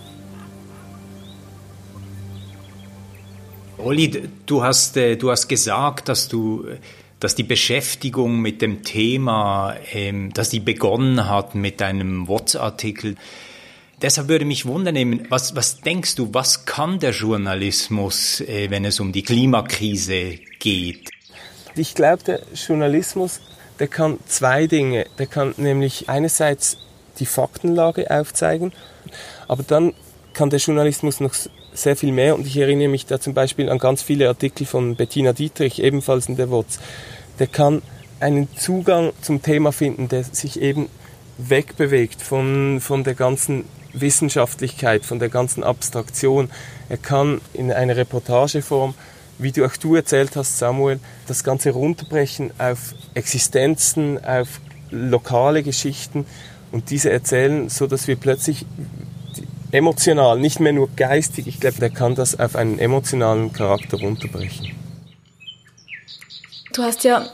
Olli, 3.80 4.30
du 4.46 4.64
hast, 4.64 4.98
äh, 4.98 5.16
du 5.16 5.32
hast 5.32 5.48
gesagt, 5.48 6.10
dass 6.10 6.28
du 6.28 6.66
dass 7.20 7.36
die 7.36 7.44
Beschäftigung 7.44 8.40
mit 8.40 8.62
dem 8.62 8.84
Thema, 8.84 9.76
ähm, 9.92 10.32
dass 10.34 10.50
die 10.50 10.60
begonnen 10.60 11.30
hat 11.30 11.56
mit 11.56 11.82
einem 11.82 12.28
WhatsApp-Artikel. 12.28 13.16
Deshalb 14.02 14.30
würde 14.30 14.46
mich 14.46 14.66
wundern, 14.66 15.26
was, 15.30 15.56
was 15.56 15.82
denkst 15.82 16.16
du, 16.16 16.34
was 16.34 16.66
kann 16.66 17.00
der 17.00 17.12
Journalismus, 17.12 18.40
äh, 18.42 18.70
wenn 18.70 18.86
es 18.86 19.00
um 19.02 19.12
die 19.12 19.24
Klimakrise 19.24 20.40
geht? 20.60 21.10
Ich 21.76 21.96
glaube, 21.96 22.24
der 22.24 22.42
Journalismus, 22.54 23.42
der 23.80 23.88
kann 23.88 24.18
zwei 24.26 24.68
Dinge. 24.68 25.06
Der 25.18 25.28
kann 25.28 25.54
nämlich 25.58 26.08
einerseits 26.08 26.78
die 27.20 27.26
Faktenlage 27.26 28.10
aufzeigen, 28.10 28.72
aber 29.50 29.64
dann 29.64 29.94
kann 30.34 30.50
der 30.50 30.60
Journalismus 30.60 31.20
noch 31.20 31.34
sehr 31.82 31.96
viel 31.96 32.12
mehr 32.12 32.36
und 32.36 32.46
ich 32.46 32.58
erinnere 32.58 32.88
mich 32.88 33.06
da 33.06 33.20
zum 33.20 33.34
Beispiel 33.34 33.70
an 33.70 33.78
ganz 33.78 34.02
viele 34.02 34.28
Artikel 34.28 34.66
von 34.66 34.96
Bettina 34.96 35.34
Dietrich, 35.34 35.82
ebenfalls 35.82 36.28
in 36.28 36.36
der 36.36 36.50
WOTS. 36.50 36.80
Der 37.40 37.48
kann 37.48 37.82
einen 38.20 38.54
Zugang 38.56 39.12
zum 39.22 39.42
Thema 39.42 39.72
finden, 39.72 40.10
der 40.10 40.24
sich 40.24 40.62
eben 40.62 40.90
wegbewegt 41.38 42.22
von, 42.22 42.80
von 42.82 43.04
der 43.04 43.16
ganzen 43.16 43.66
Wissenschaftlichkeit, 43.94 45.06
von 45.06 45.20
der 45.20 45.30
ganzen 45.30 45.64
Abstraktion. 45.64 46.50
Er 46.90 46.98
kann 46.98 47.42
in 47.54 47.72
einer 47.72 47.96
Reportageform, 47.96 48.94
wie 49.38 49.52
du 49.52 49.66
auch 49.66 49.76
du 49.78 49.96
erzählt 49.96 50.36
hast, 50.36 50.58
Samuel, 50.58 51.00
das 51.28 51.44
Ganze 51.44 51.72
runterbrechen 51.72 52.52
auf 52.58 52.94
Existenzen, 53.14 54.24
auf 54.24 54.60
lokale 54.92 55.64
Geschichten 55.64 56.26
und 56.72 56.90
diese 56.90 57.10
erzählen, 57.10 57.70
so 57.70 57.88
dass 57.88 58.08
wir 58.08 58.16
plötzlich 58.16 58.66
emotional, 59.72 60.40
nicht 60.40 60.60
mehr 60.60 60.74
nur 60.74 60.90
geistig, 60.96 61.48
ich 61.48 61.60
glaube, 61.60 61.80
der 61.80 61.90
kann 61.90 62.16
das 62.16 62.40
auf 62.40 62.56
einen 62.56 62.80
emotionalen 62.80 63.54
Charakter 63.54 63.98
runterbrechen. 63.98 64.72
Du 66.74 66.84
hast 66.84 67.04
ja 67.04 67.26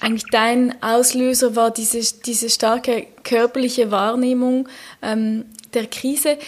eigentlich 0.00 0.24
dein 0.30 0.82
Auslöser 0.82 1.54
war 1.56 1.70
diese, 1.70 2.00
diese 2.22 2.48
starke 2.48 3.06
körperliche 3.22 3.90
Wahrnehmung 3.90 4.68
ähm, 5.02 5.44
der 5.74 5.86
Krise. 5.86 6.38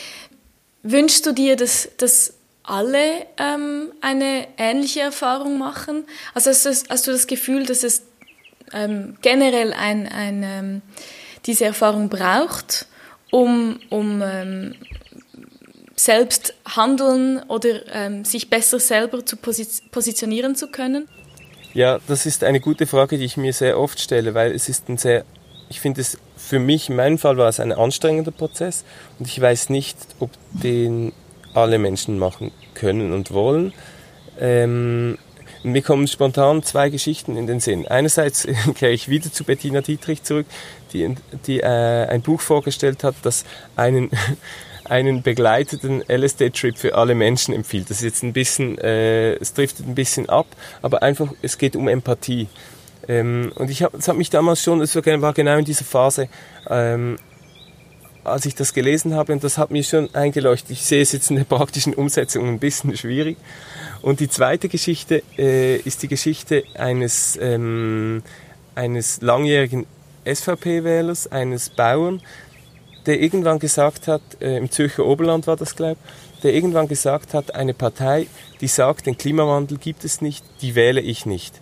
Wünschst 0.83 1.27
du 1.27 1.33
dir, 1.33 1.57
dass, 1.57 1.91
dass 1.99 2.35
alle 2.63 3.27
ähm, 3.39 3.93
eine 4.01 4.47
ähnliche 4.57 5.01
Erfahrung 5.01 5.59
machen? 5.59 6.05
Also 6.35 6.51
hast 6.51 6.65
du, 6.65 6.71
hast 6.89 7.07
du 7.07 7.13
das 7.13 7.27
Gefühl, 7.27 7.67
dass 7.67 7.83
es 7.83 8.03
ähm, 8.73 9.17
generell 9.21 9.75
ein, 9.75 10.09
ein, 10.09 10.43
ähm, 10.43 10.83
diese 11.45 11.67
Erfahrung 11.67 12.09
braucht, 12.09 12.87
um, 13.31 13.79
um 13.91 14.23
ähm, 14.25 14.75
selbst 16.03 16.55
handeln 16.65 17.43
oder 17.49 17.81
ähm, 17.95 18.25
sich 18.25 18.51
besser 18.51 18.81
selber 18.81 19.25
zu 19.25 19.37
positionieren 19.37 20.57
zu 20.57 20.69
können? 20.69 21.09
Ja, 21.75 22.01
das 22.07 22.27
ist 22.27 22.45
eine 22.45 22.61
gute 22.61 22.87
Frage, 22.87 23.19
die 23.19 23.25
ich 23.25 23.37
mir 23.37 23.53
sehr 23.53 23.79
oft 23.79 24.01
stelle, 24.01 24.35
weil 24.35 24.53
es 24.53 24.69
ist 24.69 24.89
ein 24.89 24.99
sehr, 24.99 25.25
ich 25.71 25.81
finde 25.81 26.01
es 26.01 26.19
für 26.37 26.59
mich, 26.59 26.91
in 26.91 26.97
meinem 26.97 27.19
Fall 27.19 27.37
war 27.37 27.49
es 27.49 27.61
ein 27.61 27.73
anstrengender 27.73 28.33
Prozess 28.33 28.85
und 29.19 29.27
ich 29.27 29.41
weiß 29.41 29.71
nicht, 29.71 29.97
ob 30.19 30.31
den 30.51 31.13
alle 31.55 31.79
Menschen 31.79 32.19
machen 32.19 32.51
können 32.75 33.13
und 33.13 33.33
wollen. 33.33 33.73
Ähm, 34.39 35.19
mir 35.63 35.83
kommen 35.83 36.09
spontan 36.09 36.63
zwei 36.63 36.91
Geschichten 36.91 37.37
in 37.37 37.47
den 37.47 37.61
Sinn. 37.61 37.87
Einerseits 37.87 38.47
kehre 38.75 38.93
ich 38.93 39.09
wieder 39.09 39.33
zu 39.33 39.45
Bettina 39.45 39.81
Dietrich 39.81 40.25
zurück, 40.25 40.47
die, 40.93 41.15
die 41.47 41.61
äh, 41.61 42.07
ein 42.07 42.23
Buch 42.23 42.41
vorgestellt 42.41 43.05
hat, 43.05 43.15
das 43.23 43.45
einen 43.77 44.11
einen 44.85 45.23
begleiteten 45.23 46.03
LSD-Trip 46.09 46.77
für 46.77 46.95
alle 46.95 47.15
Menschen 47.15 47.55
empfiehlt. 47.55 47.91
Das 47.91 47.99
ist 47.99 48.05
jetzt 48.05 48.23
ein 48.23 48.33
bisschen, 48.33 48.79
äh, 48.79 49.35
es 49.35 49.55
driftet 49.55 49.87
ein 49.87 49.95
bisschen 49.95 50.29
ab, 50.29 50.47
aber 50.83 51.03
einfach, 51.03 51.33
es 51.43 51.59
geht 51.59 51.77
um 51.77 51.89
Empathie. 51.89 52.49
Ähm, 53.09 53.53
und 53.57 53.71
ich 53.71 53.83
habe, 53.83 53.97
es 53.97 54.09
hat 54.09 54.17
mich 54.17 54.31
damals 54.31 54.63
schon, 54.63 54.81
es 54.81 54.95
war 54.95 55.33
genau 55.33 55.57
in 55.57 55.65
dieser 55.65 55.85
Phase, 55.85 56.29
ähm, 56.69 57.19
als 58.25 58.47
ich 58.47 58.55
das 58.55 58.73
gelesen 58.73 59.15
habe, 59.15 59.33
und 59.33 59.43
das 59.43 59.59
hat 59.59 59.71
mir 59.71 59.83
schon 59.83 60.15
eingeleuchtet. 60.15 60.71
Ich 60.71 60.83
sehe 60.83 61.03
es 61.03 61.13
jetzt 61.13 61.31
in 61.31 61.37
der 61.37 61.45
praktischen 61.45 61.95
Umsetzung 61.95 62.49
ein 62.49 62.59
bisschen 62.59 62.97
schwierig. 62.97 63.37
Und 64.01 64.21
die 64.21 64.29
zweite 64.29 64.69
Geschichte 64.69 65.23
äh, 65.39 65.77
ist 65.77 66.03
die 66.03 66.09
Geschichte 66.09 66.65
eines, 66.75 67.39
ähm, 67.41 68.23
eines 68.75 69.21
langjährigen 69.23 69.87
SVP-Wählers, 70.25 71.31
eines 71.31 71.71
Bauern, 71.71 72.23
der 73.07 73.21
irgendwann 73.21 73.59
gesagt 73.59 74.09
hat, 74.09 74.23
äh, 74.41 74.57
im 74.57 74.71
Zürcher 74.71 75.05
Oberland 75.05 75.47
war 75.47 75.57
das, 75.57 75.77
glaube 75.77 75.97
ich, 76.03 76.43
der 76.43 76.55
irgendwann 76.55 76.89
gesagt 76.89 77.35
hat, 77.35 77.55
eine 77.55 77.75
Partei, 77.75 78.27
die 78.61 78.67
sagt, 78.67 79.07
den 79.07 79.17
Klimawandel 79.17 79.79
gibt 79.79 80.05
es 80.05 80.21
nicht, 80.21 80.45
die 80.61 80.75
wähle 80.75 81.01
ich 81.01 81.27
nicht. 81.27 81.61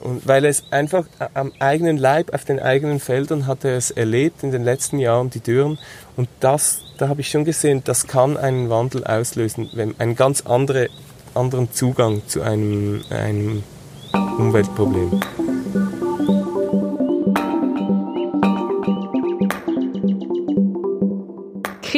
Und 0.00 0.26
weil 0.28 0.44
er 0.44 0.50
es 0.50 0.64
einfach 0.70 1.06
am 1.34 1.52
eigenen 1.58 1.96
Leib, 1.96 2.32
auf 2.32 2.44
den 2.44 2.60
eigenen 2.60 3.00
Feldern 3.00 3.46
hat 3.46 3.64
er 3.64 3.76
es 3.76 3.90
erlebt 3.90 4.42
in 4.42 4.52
den 4.52 4.62
letzten 4.62 4.98
Jahren, 4.98 5.30
die 5.30 5.40
Dürren. 5.40 5.78
Und 6.16 6.28
das, 6.40 6.82
da 6.98 7.08
habe 7.08 7.20
ich 7.20 7.30
schon 7.30 7.44
gesehen, 7.44 7.82
das 7.84 8.06
kann 8.06 8.36
einen 8.36 8.70
Wandel 8.70 9.04
auslösen, 9.04 9.70
wenn 9.72 9.98
einen 9.98 10.14
ganz 10.14 10.42
andere, 10.42 10.88
anderen 11.34 11.72
Zugang 11.72 12.22
zu 12.26 12.42
einem, 12.42 13.02
einem 13.10 13.64
Umweltproblem. 14.12 15.20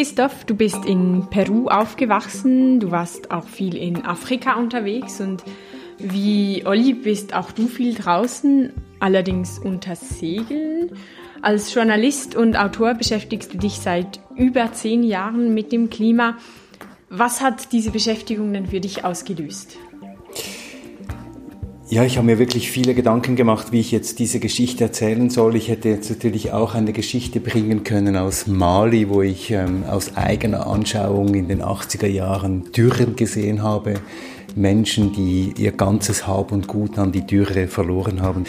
Christoph, 0.01 0.47
du 0.47 0.55
bist 0.55 0.87
in 0.87 1.27
Peru 1.29 1.69
aufgewachsen, 1.69 2.81
du 2.81 2.91
warst 2.91 3.31
auch 3.31 3.47
viel 3.47 3.77
in 3.77 4.03
Afrika 4.07 4.55
unterwegs 4.55 5.21
und 5.21 5.45
wie 5.99 6.63
Olli 6.65 6.95
bist 6.95 7.35
auch 7.35 7.53
du 7.53 7.67
viel 7.67 7.93
draußen, 7.93 8.73
allerdings 8.99 9.59
unter 9.59 9.97
Segeln. 9.97 10.93
Als 11.43 11.75
Journalist 11.75 12.35
und 12.35 12.57
Autor 12.57 12.95
beschäftigst 12.95 13.53
du 13.53 13.59
dich 13.59 13.75
seit 13.75 14.21
über 14.37 14.73
zehn 14.73 15.03
Jahren 15.03 15.53
mit 15.53 15.71
dem 15.71 15.91
Klima. 15.91 16.39
Was 17.11 17.43
hat 17.43 17.71
diese 17.73 17.91
Beschäftigung 17.91 18.55
denn 18.55 18.69
für 18.69 18.81
dich 18.81 19.05
ausgelöst? 19.05 19.77
Ja, 21.91 22.05
ich 22.05 22.19
habe 22.19 22.27
mir 22.27 22.39
wirklich 22.39 22.71
viele 22.71 22.95
Gedanken 22.95 23.35
gemacht, 23.35 23.73
wie 23.73 23.81
ich 23.81 23.91
jetzt 23.91 24.21
diese 24.21 24.39
Geschichte 24.39 24.85
erzählen 24.85 25.29
soll. 25.29 25.57
Ich 25.57 25.69
hätte 25.69 25.89
jetzt 25.89 26.09
natürlich 26.09 26.53
auch 26.53 26.77
eine 26.77 26.93
Geschichte 26.93 27.41
bringen 27.41 27.83
können 27.83 28.17
aus 28.17 28.47
Mali, 28.47 29.09
wo 29.09 29.23
ich 29.23 29.51
ähm, 29.51 29.83
aus 29.83 30.17
eigener 30.17 30.69
Anschauung 30.69 31.35
in 31.35 31.49
den 31.49 31.63
80er 31.63 32.07
Jahren 32.07 32.71
Dürren 32.71 33.17
gesehen 33.17 33.65
habe. 33.65 33.95
Menschen, 34.55 35.13
die 35.13 35.53
ihr 35.59 35.73
ganzes 35.73 36.29
Hab 36.29 36.53
und 36.53 36.69
Gut 36.69 36.97
an 36.97 37.11
die 37.11 37.27
Dürre 37.27 37.67
verloren 37.67 38.23
haben. 38.23 38.45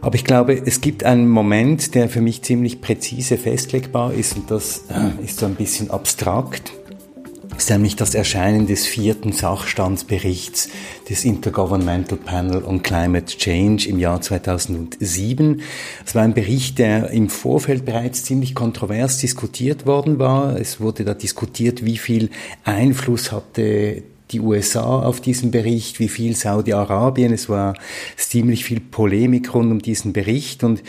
Aber 0.00 0.14
ich 0.14 0.24
glaube, 0.24 0.62
es 0.64 0.80
gibt 0.80 1.02
einen 1.02 1.28
Moment, 1.28 1.96
der 1.96 2.08
für 2.08 2.20
mich 2.20 2.42
ziemlich 2.42 2.80
präzise 2.80 3.38
festlegbar 3.38 4.14
ist 4.14 4.36
und 4.36 4.52
das 4.52 4.84
äh, 4.88 5.24
ist 5.24 5.40
so 5.40 5.46
ein 5.46 5.56
bisschen 5.56 5.90
abstrakt 5.90 6.72
ist 7.62 7.70
nämlich 7.70 7.94
das 7.94 8.16
Erscheinen 8.16 8.66
des 8.66 8.88
vierten 8.88 9.30
Sachstandsberichts 9.30 10.68
des 11.08 11.24
Intergovernmental 11.24 12.18
Panel 12.18 12.64
on 12.64 12.82
Climate 12.82 13.36
Change 13.36 13.88
im 13.88 14.00
Jahr 14.00 14.20
2007. 14.20 15.60
Es 16.04 16.16
war 16.16 16.22
ein 16.22 16.34
Bericht, 16.34 16.80
der 16.80 17.10
im 17.10 17.28
Vorfeld 17.28 17.84
bereits 17.84 18.24
ziemlich 18.24 18.56
kontrovers 18.56 19.18
diskutiert 19.18 19.86
worden 19.86 20.18
war. 20.18 20.58
Es 20.58 20.80
wurde 20.80 21.04
da 21.04 21.14
diskutiert, 21.14 21.84
wie 21.84 21.98
viel 21.98 22.30
Einfluss 22.64 23.30
hatte 23.30 24.02
die 24.32 24.40
USA 24.40 25.00
auf 25.00 25.20
diesen 25.20 25.52
Bericht, 25.52 26.00
wie 26.00 26.08
viel 26.08 26.34
Saudi-Arabien. 26.34 27.32
Es 27.32 27.48
war 27.48 27.74
ziemlich 28.16 28.64
viel 28.64 28.80
Polemik 28.80 29.54
rund 29.54 29.70
um 29.70 29.78
diesen 29.80 30.12
Bericht 30.12 30.64
und 30.64 30.82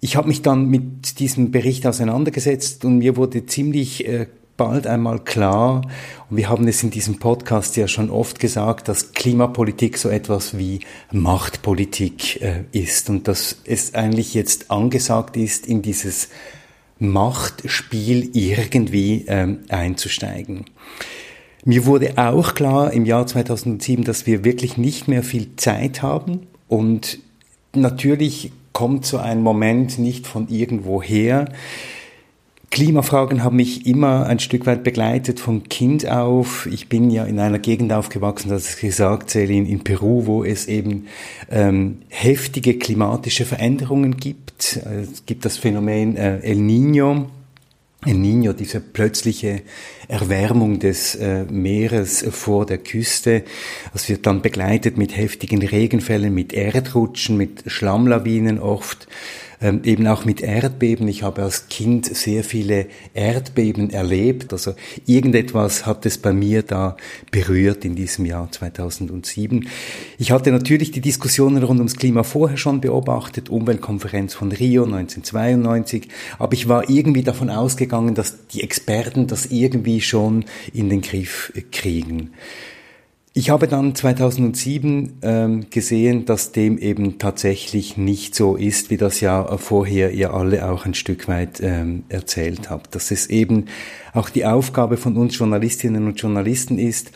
ich 0.00 0.16
habe 0.16 0.28
mich 0.28 0.40
dann 0.40 0.70
mit 0.70 1.18
diesem 1.18 1.50
Bericht 1.50 1.86
auseinandergesetzt 1.86 2.86
und 2.86 2.96
mir 2.96 3.18
wurde 3.18 3.44
ziemlich 3.44 4.08
äh, 4.08 4.26
bald 4.56 4.86
einmal 4.86 5.20
klar, 5.20 5.82
und 6.28 6.36
wir 6.36 6.48
haben 6.48 6.66
es 6.66 6.82
in 6.82 6.90
diesem 6.90 7.18
Podcast 7.18 7.76
ja 7.76 7.86
schon 7.86 8.10
oft 8.10 8.40
gesagt, 8.40 8.88
dass 8.88 9.12
Klimapolitik 9.12 9.96
so 9.98 10.08
etwas 10.08 10.58
wie 10.58 10.80
Machtpolitik 11.12 12.42
äh, 12.42 12.64
ist. 12.72 13.08
Und 13.10 13.28
dass 13.28 13.62
es 13.64 13.94
eigentlich 13.94 14.34
jetzt 14.34 14.70
angesagt 14.70 15.36
ist, 15.36 15.66
in 15.66 15.82
dieses 15.82 16.28
Machtspiel 16.98 18.30
irgendwie 18.32 19.24
ähm, 19.28 19.60
einzusteigen. 19.68 20.64
Mir 21.64 21.84
wurde 21.84 22.14
auch 22.16 22.54
klar 22.54 22.92
im 22.92 23.06
Jahr 23.06 23.26
2007, 23.26 24.04
dass 24.04 24.26
wir 24.26 24.44
wirklich 24.44 24.76
nicht 24.76 25.08
mehr 25.08 25.22
viel 25.22 25.56
Zeit 25.56 26.02
haben. 26.02 26.46
Und 26.68 27.18
natürlich 27.74 28.52
kommt 28.72 29.06
so 29.06 29.18
ein 29.18 29.42
Moment 29.42 29.98
nicht 29.98 30.26
von 30.26 30.48
irgendwoher, 30.48 31.46
Klimafragen 32.70 33.42
haben 33.44 33.56
mich 33.56 33.86
immer 33.86 34.26
ein 34.26 34.38
Stück 34.38 34.66
weit 34.66 34.84
begleitet 34.84 35.40
von 35.40 35.64
Kind 35.64 36.08
auf. 36.08 36.66
Ich 36.66 36.88
bin 36.88 37.10
ja 37.10 37.24
in 37.24 37.38
einer 37.38 37.58
Gegend 37.58 37.92
aufgewachsen, 37.92 38.50
das 38.50 38.70
ist 38.70 38.80
gesagt, 38.80 39.30
Celine, 39.30 39.68
in 39.68 39.84
Peru, 39.84 40.26
wo 40.26 40.44
es 40.44 40.66
eben 40.66 41.06
ähm, 41.50 41.98
heftige 42.08 42.78
klimatische 42.78 43.44
Veränderungen 43.44 44.16
gibt. 44.16 44.80
Es 44.84 45.24
gibt 45.26 45.44
das 45.44 45.56
Phänomen 45.56 46.16
äh, 46.16 46.38
El 46.40 46.58
Niño, 46.58 47.26
El 48.04 48.16
Niño, 48.16 48.52
diese 48.52 48.80
plötzliche 48.80 49.62
Erwärmung 50.08 50.78
des 50.78 51.14
äh, 51.14 51.44
Meeres 51.44 52.24
vor 52.30 52.66
der 52.66 52.78
Küste. 52.78 53.44
Das 53.92 54.08
wird 54.08 54.26
dann 54.26 54.42
begleitet 54.42 54.96
mit 54.96 55.16
heftigen 55.16 55.62
Regenfällen, 55.62 56.32
mit 56.34 56.52
Erdrutschen, 56.52 57.36
mit 57.36 57.64
Schlammlawinen 57.66 58.58
oft 58.58 59.08
ähm, 59.60 59.80
eben 59.84 60.06
auch 60.06 60.24
mit 60.24 60.42
Erdbeben. 60.42 61.08
Ich 61.08 61.22
habe 61.22 61.42
als 61.42 61.68
Kind 61.68 62.06
sehr 62.06 62.44
viele 62.44 62.86
Erdbeben 63.14 63.90
erlebt. 63.90 64.52
Also 64.52 64.74
irgendetwas 65.06 65.86
hat 65.86 66.04
es 66.06 66.18
bei 66.18 66.32
mir 66.32 66.62
da 66.62 66.96
berührt 67.30 67.84
in 67.84 67.94
diesem 67.94 68.26
Jahr 68.26 68.50
2007. 68.50 69.68
Ich 70.18 70.30
hatte 70.30 70.52
natürlich 70.52 70.90
die 70.90 71.00
Diskussionen 71.00 71.62
rund 71.62 71.80
ums 71.80 71.96
Klima 71.96 72.22
vorher 72.22 72.58
schon 72.58 72.80
beobachtet, 72.80 73.48
Umweltkonferenz 73.48 74.34
von 74.34 74.52
Rio 74.52 74.84
1992, 74.84 76.08
aber 76.38 76.52
ich 76.52 76.68
war 76.68 76.88
irgendwie 76.90 77.22
davon 77.22 77.50
ausgegangen, 77.50 78.14
dass 78.14 78.46
die 78.48 78.62
Experten 78.62 79.26
das 79.26 79.46
irgendwie 79.46 79.95
schon 80.00 80.44
in 80.72 80.88
den 80.88 81.00
Griff 81.00 81.52
kriegen. 81.72 82.32
Ich 83.38 83.50
habe 83.50 83.68
dann 83.68 83.94
2007 83.94 85.18
ähm, 85.20 85.66
gesehen, 85.68 86.24
dass 86.24 86.52
dem 86.52 86.78
eben 86.78 87.18
tatsächlich 87.18 87.98
nicht 87.98 88.34
so 88.34 88.56
ist, 88.56 88.88
wie 88.88 88.96
das 88.96 89.20
ja 89.20 89.58
vorher 89.58 90.12
ihr 90.12 90.32
alle 90.32 90.66
auch 90.66 90.86
ein 90.86 90.94
Stück 90.94 91.28
weit 91.28 91.60
ähm, 91.60 92.04
erzählt 92.08 92.70
habt. 92.70 92.94
Dass 92.94 93.10
es 93.10 93.26
eben 93.26 93.66
auch 94.14 94.30
die 94.30 94.46
Aufgabe 94.46 94.96
von 94.96 95.18
uns 95.18 95.36
Journalistinnen 95.36 96.06
und 96.06 96.18
Journalisten 96.18 96.78
ist, 96.78 97.10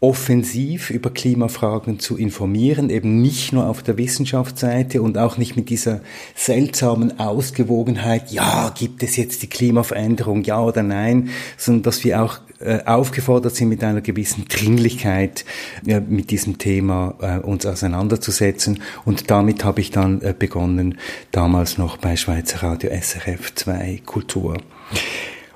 offensiv 0.00 0.90
über 0.90 1.10
Klimafragen 1.10 1.98
zu 1.98 2.16
informieren, 2.16 2.88
eben 2.88 3.20
nicht 3.20 3.52
nur 3.52 3.66
auf 3.66 3.82
der 3.82 3.98
Wissenschaftsseite 3.98 5.02
und 5.02 5.18
auch 5.18 5.38
nicht 5.38 5.56
mit 5.56 5.70
dieser 5.70 6.00
seltsamen 6.36 7.18
Ausgewogenheit, 7.18 8.30
ja, 8.30 8.72
gibt 8.78 9.02
es 9.02 9.16
jetzt 9.16 9.42
die 9.42 9.48
Klimaveränderung, 9.48 10.44
ja 10.44 10.62
oder 10.62 10.84
nein, 10.84 11.30
sondern 11.56 11.82
dass 11.82 12.04
wir 12.04 12.22
auch 12.22 12.38
äh, 12.60 12.84
aufgefordert 12.84 13.56
sind, 13.56 13.68
mit 13.68 13.82
einer 13.82 14.00
gewissen 14.00 14.46
Dringlichkeit 14.48 15.44
äh, 15.86 16.00
mit 16.00 16.30
diesem 16.30 16.58
Thema 16.58 17.14
äh, 17.20 17.38
uns 17.38 17.66
auseinanderzusetzen. 17.66 18.82
Und 19.04 19.30
damit 19.30 19.64
habe 19.64 19.80
ich 19.80 19.90
dann 19.90 20.22
äh, 20.22 20.34
begonnen, 20.36 20.98
damals 21.32 21.76
noch 21.76 21.96
bei 21.96 22.16
Schweizer 22.16 22.62
Radio 22.62 22.90
SRF 22.90 23.54
2 23.54 24.02
Kultur. 24.06 24.58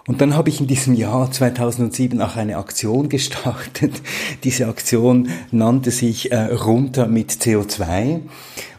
Und 0.07 0.21
dann 0.21 0.35
habe 0.35 0.49
ich 0.49 0.61
in 0.61 0.67
diesem 0.67 0.95
Jahr 0.95 1.31
2007 1.31 2.21
auch 2.21 2.37
eine 2.37 2.57
Aktion 2.57 3.09
gestartet. 3.09 4.03
Diese 4.45 4.67
Aktion 4.67 5.29
nannte 5.53 5.91
sich 5.93 6.33
äh, 6.33 6.37
Runter 6.37 7.07
mit 7.07 7.31
CO2. 7.31 8.21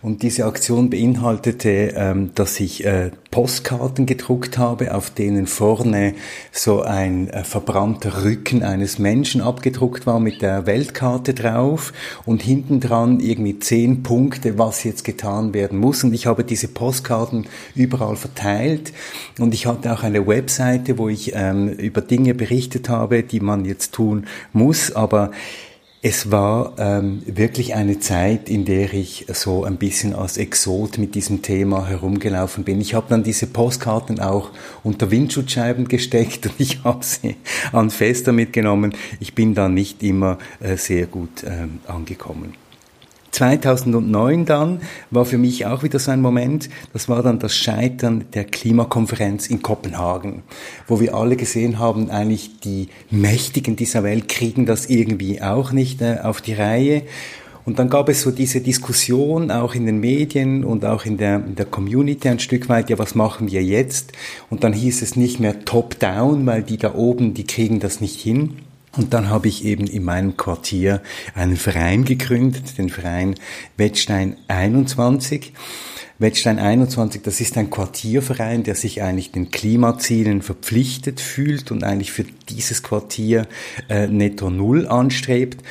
Und 0.03 0.21
diese 0.21 0.43
Aktion 0.43 0.89
beinhaltete, 0.89 1.93
ähm, 1.95 2.31
dass 2.35 2.59
ich 2.59 2.85
äh, 2.85 3.11
Postkarten 3.31 4.05
gedruckt 4.05 4.57
habe, 4.57 4.93
auf 4.93 5.09
denen 5.09 5.47
vorne 5.47 6.15
so 6.51 6.81
ein 6.81 7.29
äh, 7.29 7.45
verbrannter 7.45 8.25
Rücken 8.25 8.63
eines 8.63 8.99
Menschen 8.99 9.39
abgedruckt 9.39 10.05
war 10.05 10.19
mit 10.19 10.41
der 10.41 10.65
Weltkarte 10.65 11.33
drauf 11.33 11.93
und 12.25 12.43
hinten 12.43 12.81
dran 12.81 13.21
irgendwie 13.21 13.59
zehn 13.59 14.03
Punkte, 14.03 14.57
was 14.57 14.83
jetzt 14.83 15.05
getan 15.05 15.53
werden 15.53 15.79
muss. 15.79 16.03
Und 16.03 16.13
ich 16.13 16.25
habe 16.25 16.43
diese 16.43 16.67
Postkarten 16.67 17.45
überall 17.73 18.17
verteilt 18.17 18.91
und 19.39 19.53
ich 19.53 19.67
hatte 19.67 19.93
auch 19.93 20.03
eine 20.03 20.27
Webseite, 20.27 20.97
wo 20.97 21.07
ich 21.07 21.31
ähm, 21.33 21.69
über 21.69 22.01
Dinge 22.01 22.33
berichtet 22.33 22.89
habe, 22.89 23.23
die 23.23 23.39
man 23.39 23.63
jetzt 23.63 23.93
tun 23.93 24.25
muss, 24.51 24.93
aber 24.93 25.31
es 26.05 26.31
war 26.31 26.73
ähm, 26.79 27.21
wirklich 27.25 27.75
eine 27.75 27.97
Zeit, 27.97 28.49
in 28.49 28.65
der 28.65 28.93
ich 28.93 29.25
so 29.29 29.63
ein 29.63 29.77
bisschen 29.77 30.13
als 30.13 30.35
Exot 30.35 30.97
mit 30.97 31.15
diesem 31.15 31.41
Thema 31.41 31.87
herumgelaufen 31.87 32.65
bin. 32.65 32.81
Ich 32.81 32.93
habe 32.93 33.05
dann 33.07 33.23
diese 33.23 33.47
Postkarten 33.47 34.19
auch 34.19 34.51
unter 34.83 35.11
Windschutzscheiben 35.11 35.87
gesteckt 35.87 36.45
und 36.45 36.55
ich 36.57 36.83
habe 36.83 37.05
sie 37.05 37.37
an 37.71 37.89
Fester 37.89 38.33
mitgenommen. 38.33 38.93
Ich 39.21 39.33
bin 39.33 39.55
da 39.55 39.69
nicht 39.69 40.03
immer 40.03 40.39
äh, 40.59 40.75
sehr 40.75 41.05
gut 41.05 41.45
ähm, 41.47 41.79
angekommen. 41.87 42.53
2009 43.33 44.45
dann 44.45 44.81
war 45.09 45.25
für 45.25 45.37
mich 45.37 45.65
auch 45.65 45.83
wieder 45.83 45.99
so 45.99 46.11
ein 46.11 46.21
Moment, 46.21 46.69
das 46.93 47.09
war 47.09 47.23
dann 47.23 47.39
das 47.39 47.55
Scheitern 47.55 48.25
der 48.33 48.45
Klimakonferenz 48.45 49.47
in 49.47 49.61
Kopenhagen, 49.61 50.43
wo 50.87 50.99
wir 50.99 51.15
alle 51.15 51.35
gesehen 51.35 51.79
haben, 51.79 52.11
eigentlich 52.11 52.59
die 52.59 52.89
Mächtigen 53.09 53.75
dieser 53.75 54.03
Welt 54.03 54.27
kriegen 54.27 54.65
das 54.65 54.85
irgendwie 54.85 55.41
auch 55.41 55.71
nicht 55.71 56.01
äh, 56.01 56.19
auf 56.21 56.41
die 56.41 56.53
Reihe. 56.53 57.03
Und 57.65 57.79
dann 57.79 57.89
gab 57.89 58.09
es 58.09 58.21
so 58.21 58.29
diese 58.29 58.61
Diskussion 58.61 59.49
auch 59.49 59.73
in 59.73 59.85
den 59.85 59.99
Medien 59.99 60.63
und 60.63 60.85
auch 60.85 61.05
in 61.05 61.17
der, 61.17 61.37
in 61.37 61.55
der 61.55 61.65
Community 61.65 62.27
ein 62.27 62.39
Stück 62.39 62.69
weit, 62.69 62.89
ja, 62.89 62.99
was 62.99 63.15
machen 63.15 63.49
wir 63.49 63.63
jetzt? 63.63 64.11
Und 64.49 64.63
dann 64.63 64.73
hieß 64.73 65.01
es 65.01 65.15
nicht 65.15 65.39
mehr 65.39 65.63
top-down, 65.63 66.45
weil 66.45 66.61
die 66.61 66.77
da 66.77 66.93
oben, 66.93 67.33
die 67.33 67.45
kriegen 67.45 67.79
das 67.79 68.01
nicht 68.01 68.19
hin 68.19 68.57
und 68.95 69.13
dann 69.13 69.29
habe 69.29 69.47
ich 69.47 69.65
eben 69.65 69.87
in 69.87 70.03
meinem 70.03 70.37
Quartier 70.37 71.01
einen 71.33 71.57
Verein 71.57 72.05
gegründet, 72.05 72.77
den 72.77 72.89
Verein 72.89 73.35
Wettstein 73.75 74.37
21. 74.47 75.53
Wettstein 76.19 76.59
21, 76.59 77.23
das 77.23 77.41
ist 77.41 77.57
ein 77.57 77.71
Quartierverein, 77.71 78.63
der 78.63 78.75
sich 78.75 79.01
eigentlich 79.01 79.31
den 79.31 79.49
Klimazielen 79.49 80.41
verpflichtet 80.43 81.19
fühlt 81.19 81.71
und 81.71 81.83
eigentlich 81.83 82.11
für 82.11 82.23
dieses 82.49 82.83
Quartier 82.83 83.47
äh, 83.89 84.07
netto 84.07 84.49
Null 84.49 84.87
anstrebt. 84.87 85.63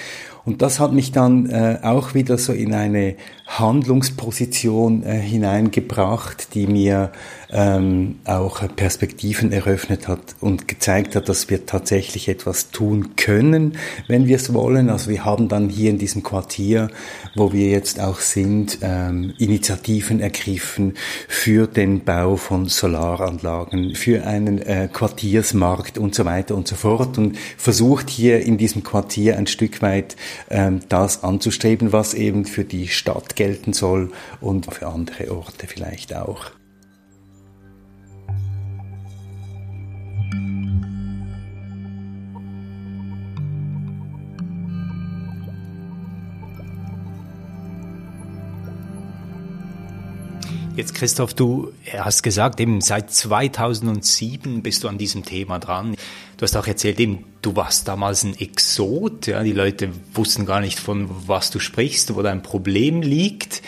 Und 0.45 0.61
das 0.61 0.81
hat 0.81 0.93
mich 0.93 1.13
dann 1.13 1.49
äh, 1.49 1.79
auch 1.83 2.15
wieder 2.15 2.37
so 2.37 2.53
in 2.53 2.75
eine 2.75 3.15
Handlungsposition 3.47 5.05
äh, 5.05 5.21
hineingebracht, 5.21 6.55
die 6.55 6.67
mir 6.67 7.13
ähm, 7.53 8.17
auch 8.25 8.63
Perspektiven 8.75 9.53
eröffnet 9.53 10.09
hat 10.09 10.37
und 10.41 10.69
gezeigt 10.69 11.15
hat, 11.15 11.29
dass 11.29 11.51
wir 11.51 11.67
tatsächlich 11.67 12.29
etwas 12.29 12.71
tun 12.71 13.15
können, 13.17 13.77
wenn 14.09 14.27
wir 14.27 14.37
es 14.37 14.55
wollen. 14.55 14.89
Also 14.89 15.11
wir 15.11 15.25
haben 15.25 15.49
dann 15.49 15.69
hier 15.69 15.91
in 15.91 15.99
diesem 15.99 16.23
Quartier, 16.23 16.89
wo 17.35 17.53
wir 17.53 17.69
jetzt 17.69 18.01
auch 18.01 18.21
sind, 18.21 18.79
ähm, 18.83 19.35
Initiativen 19.39 20.21
ergriffen 20.21 20.95
für 21.29 21.67
den 21.67 22.05
Bau 22.05 22.37
von 22.37 22.69
Solaranlagen, 22.69 23.95
für 23.95 24.27
einen 24.27 24.59
äh, 24.63 24.89
Quartiersmarkt 24.93 25.99
und 25.99 26.15
so 26.15 26.25
weiter 26.25 26.55
und 26.55 26.69
so 26.69 26.77
fort 26.77 27.19
und 27.19 27.39
versucht 27.57 28.09
hier 28.09 28.41
in 28.41 28.57
diesem 28.57 28.83
Quartier 28.83 29.37
ein 29.37 29.47
Stück 29.47 29.83
weit 29.83 30.17
ähm, 30.51 30.81
das 30.89 31.23
anzustreben, 31.23 31.93
was 31.93 32.15
eben 32.15 32.45
für 32.45 32.65
die 32.65 32.89
Stadt 32.89 33.37
gelten 33.37 33.73
soll 33.73 34.11
und 34.41 34.73
für 34.73 34.87
andere 34.87 35.31
Orte 35.31 35.67
vielleicht 35.67 36.15
auch. 36.15 36.53
Jetzt 50.75 50.95
Christoph, 50.95 51.35
du 51.35 51.73
hast 51.97 52.23
gesagt, 52.23 52.59
eben 52.59 52.81
seit 52.81 53.13
2007 53.13 54.63
bist 54.63 54.83
du 54.83 54.89
an 54.89 54.97
diesem 54.97 55.23
Thema 55.23 55.59
dran. 55.59 55.95
Du 56.39 56.43
hast 56.43 56.57
auch 56.57 56.67
erzählt, 56.67 56.99
eben, 56.99 57.25
du 57.43 57.55
warst 57.57 57.89
damals 57.89 58.25
ein 58.25 58.35
Exot, 58.39 59.27
ja, 59.27 59.43
die 59.43 59.53
Leute 59.53 59.91
wussten 60.15 60.47
gar 60.47 60.61
nicht 60.61 60.81
von 60.81 61.11
was 61.29 61.51
du 61.51 61.59
sprichst, 61.59 62.15
wo 62.15 62.23
dein 62.23 62.43
Problem 62.43 63.03
liegt. 63.03 63.63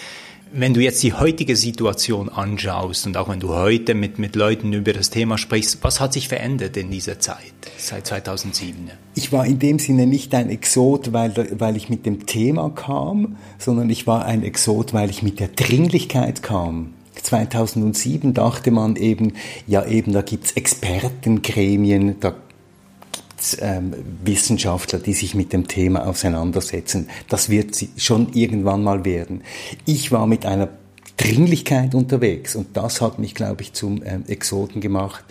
Wenn 0.57 0.73
du 0.73 0.81
jetzt 0.81 1.03
die 1.03 1.13
heutige 1.13 1.57
Situation 1.57 2.29
anschaust 2.29 3.09
und 3.09 3.17
auch 3.17 3.29
wenn 3.29 3.41
du 3.41 3.49
heute 3.49 3.97
mit, 3.97 4.21
mit 4.21 4.37
Leuten 4.37 4.73
über 4.73 4.93
das 4.93 5.11
Thema 5.11 5.37
sprichst, 5.37 5.79
was 5.83 5.99
hat 5.99 6.13
sich 6.13 6.29
verändert 6.29 6.77
in 6.77 6.93
dieser 6.93 7.19
Zeit, 7.19 7.53
seit 7.77 8.07
2007? 8.07 8.89
Ich 9.17 9.33
war 9.33 9.45
in 9.47 9.59
dem 9.59 9.81
Sinne 9.81 10.07
nicht 10.07 10.33
ein 10.33 10.51
Exot, 10.51 11.13
weil, 11.13 11.35
weil 11.59 11.77
ich 11.77 11.89
mit 11.89 12.07
dem 12.07 12.27
Thema 12.27 12.71
kam, 12.71 13.35
sondern 13.59 13.91
ich 13.91 14.07
war 14.07 14.27
ein 14.27 14.45
Exot, 14.45 14.95
weil 14.95 15.11
ich 15.11 15.25
mit 15.25 15.41
der 15.41 15.49
Dringlichkeit 15.49 16.45
kam. 16.45 16.95
2007 17.21 18.33
dachte 18.33 18.71
man 18.71 18.95
eben, 18.95 19.33
ja 19.67 19.85
eben, 19.85 20.13
da 20.13 20.23
gibt's 20.23 20.53
Expertengremien, 20.53 22.21
da 22.21 22.33
ähm, 23.61 23.95
Wissenschaftler, 24.25 24.99
die 24.99 25.13
sich 25.13 25.35
mit 25.35 25.53
dem 25.53 25.69
Thema 25.69 26.07
auseinandersetzen. 26.07 27.09
Das 27.29 27.51
wird 27.51 27.77
schon 27.97 28.33
irgendwann 28.33 28.83
mal 28.83 29.05
werden. 29.05 29.43
Ich 29.85 30.13
war 30.13 30.27
mit 30.27 30.47
einer 30.47 30.69
Dringlichkeit 31.17 31.95
unterwegs 31.95 32.57
und 32.57 32.77
das 32.77 33.01
hat 33.01 33.19
mich, 33.19 33.35
glaube 33.35 33.63
ich, 33.63 33.73
zum 33.73 34.03
ähm, 34.05 34.25
Exoten 34.27 34.81
gemacht. 34.81 35.25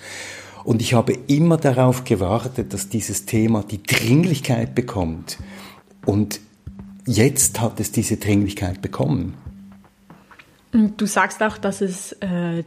Und 0.63 0.81
ich 0.81 0.93
habe 0.93 1.17
immer 1.27 1.57
darauf 1.57 2.05
gewartet, 2.05 2.73
dass 2.73 2.87
dieses 2.87 3.25
Thema 3.25 3.63
die 3.63 3.83
Dringlichkeit 3.83 4.75
bekommt. 4.75 5.37
Und 6.05 6.39
jetzt 7.05 7.59
hat 7.59 7.79
es 7.79 7.91
diese 7.91 8.17
Dringlichkeit 8.17 8.81
bekommen. 8.81 9.35
Du 10.71 11.05
sagst 11.05 11.43
auch, 11.43 11.57
dass 11.57 11.81
es 11.81 12.13
äh, 12.13 12.63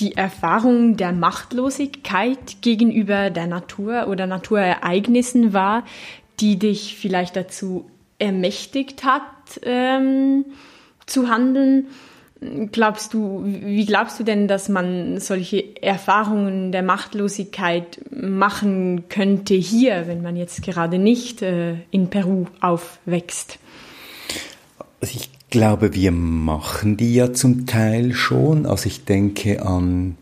die 0.00 0.16
Erfahrung 0.16 0.96
der 0.96 1.12
Machtlosigkeit 1.12 2.62
gegenüber 2.62 3.30
der 3.30 3.46
Natur 3.46 4.08
oder 4.08 4.26
Naturereignissen 4.26 5.52
war, 5.52 5.84
die 6.40 6.58
dich 6.58 6.96
vielleicht 6.96 7.36
dazu 7.36 7.90
ermächtigt 8.18 9.04
hat, 9.04 9.22
ähm, 9.62 10.44
zu 11.06 11.28
handeln? 11.28 11.86
Glaubst 12.70 13.14
du, 13.14 13.42
wie 13.44 13.84
glaubst 13.84 14.20
du 14.20 14.24
denn, 14.24 14.46
dass 14.46 14.68
man 14.68 15.18
solche 15.18 15.82
Erfahrungen 15.82 16.70
der 16.70 16.84
Machtlosigkeit 16.84 18.00
machen 18.12 19.08
könnte 19.08 19.54
hier, 19.54 20.06
wenn 20.06 20.22
man 20.22 20.36
jetzt 20.36 20.62
gerade 20.62 20.98
nicht 20.98 21.42
äh, 21.42 21.74
in 21.90 22.10
Peru 22.10 22.46
aufwächst? 22.60 23.58
Also 25.00 25.16
ich 25.16 25.30
glaube, 25.50 25.94
wir 25.94 26.12
machen 26.12 26.96
die 26.96 27.14
ja 27.14 27.32
zum 27.32 27.66
Teil 27.66 28.12
schon. 28.14 28.66
Also 28.66 28.86
ich 28.86 29.04
denke 29.04 29.64
an 29.64 30.16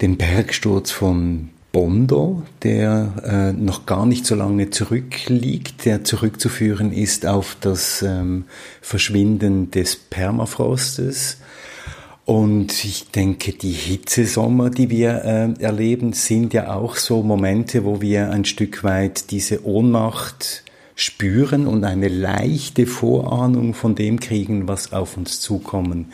den 0.00 0.16
Bergsturz 0.16 0.90
von 0.90 1.50
Bondo, 1.72 2.42
der 2.62 3.14
äh, 3.24 3.52
noch 3.52 3.86
gar 3.86 4.04
nicht 4.04 4.26
so 4.26 4.34
lange 4.34 4.70
zurückliegt, 4.70 5.86
der 5.86 6.04
zurückzuführen 6.04 6.92
ist 6.92 7.26
auf 7.26 7.56
das 7.60 8.02
ähm, 8.02 8.44
Verschwinden 8.82 9.70
des 9.70 9.96
Permafrostes. 9.96 11.38
Und 12.24 12.84
ich 12.84 13.10
denke, 13.10 13.52
die 13.52 13.72
Hitzesommer, 13.72 14.70
die 14.70 14.90
wir 14.90 15.24
äh, 15.24 15.62
erleben, 15.62 16.12
sind 16.12 16.52
ja 16.52 16.74
auch 16.74 16.96
so 16.96 17.22
Momente, 17.22 17.84
wo 17.84 18.00
wir 18.00 18.30
ein 18.30 18.44
Stück 18.44 18.84
weit 18.84 19.30
diese 19.30 19.66
Ohnmacht 19.66 20.62
spüren 20.94 21.66
und 21.66 21.84
eine 21.84 22.08
leichte 22.08 22.86
Vorahnung 22.86 23.74
von 23.74 23.94
dem 23.94 24.20
kriegen, 24.20 24.68
was 24.68 24.92
auf 24.92 25.16
uns 25.16 25.40
zukommen 25.40 26.12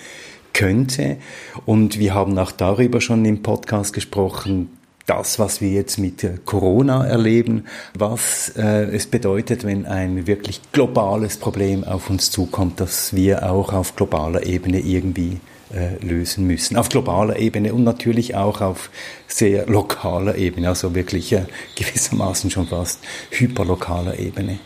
könnte. 0.52 1.18
Und 1.66 1.98
wir 1.98 2.14
haben 2.14 2.38
auch 2.38 2.52
darüber 2.52 3.00
schon 3.00 3.24
im 3.24 3.42
Podcast 3.42 3.92
gesprochen, 3.92 4.70
das, 5.06 5.38
was 5.38 5.60
wir 5.60 5.70
jetzt 5.70 5.98
mit 5.98 6.44
Corona 6.44 7.06
erleben, 7.06 7.64
was 7.94 8.52
äh, 8.56 8.84
es 8.94 9.06
bedeutet, 9.06 9.64
wenn 9.64 9.86
ein 9.86 10.26
wirklich 10.26 10.60
globales 10.72 11.38
Problem 11.38 11.82
auf 11.84 12.10
uns 12.10 12.30
zukommt, 12.30 12.78
dass 12.80 13.14
wir 13.14 13.50
auch 13.50 13.72
auf 13.72 13.96
globaler 13.96 14.44
Ebene 14.44 14.80
irgendwie 14.80 15.40
äh, 15.72 16.02
lösen 16.04 16.46
müssen. 16.46 16.76
Auf 16.76 16.88
globaler 16.88 17.38
Ebene 17.38 17.74
und 17.74 17.84
natürlich 17.84 18.34
auch 18.34 18.60
auf 18.60 18.90
sehr 19.26 19.66
lokaler 19.66 20.36
Ebene, 20.36 20.68
also 20.68 20.94
wirklich 20.94 21.32
äh, 21.32 21.44
gewissermaßen 21.76 22.50
schon 22.50 22.66
fast 22.66 23.00
hyperlokaler 23.30 24.18
Ebene. 24.18 24.58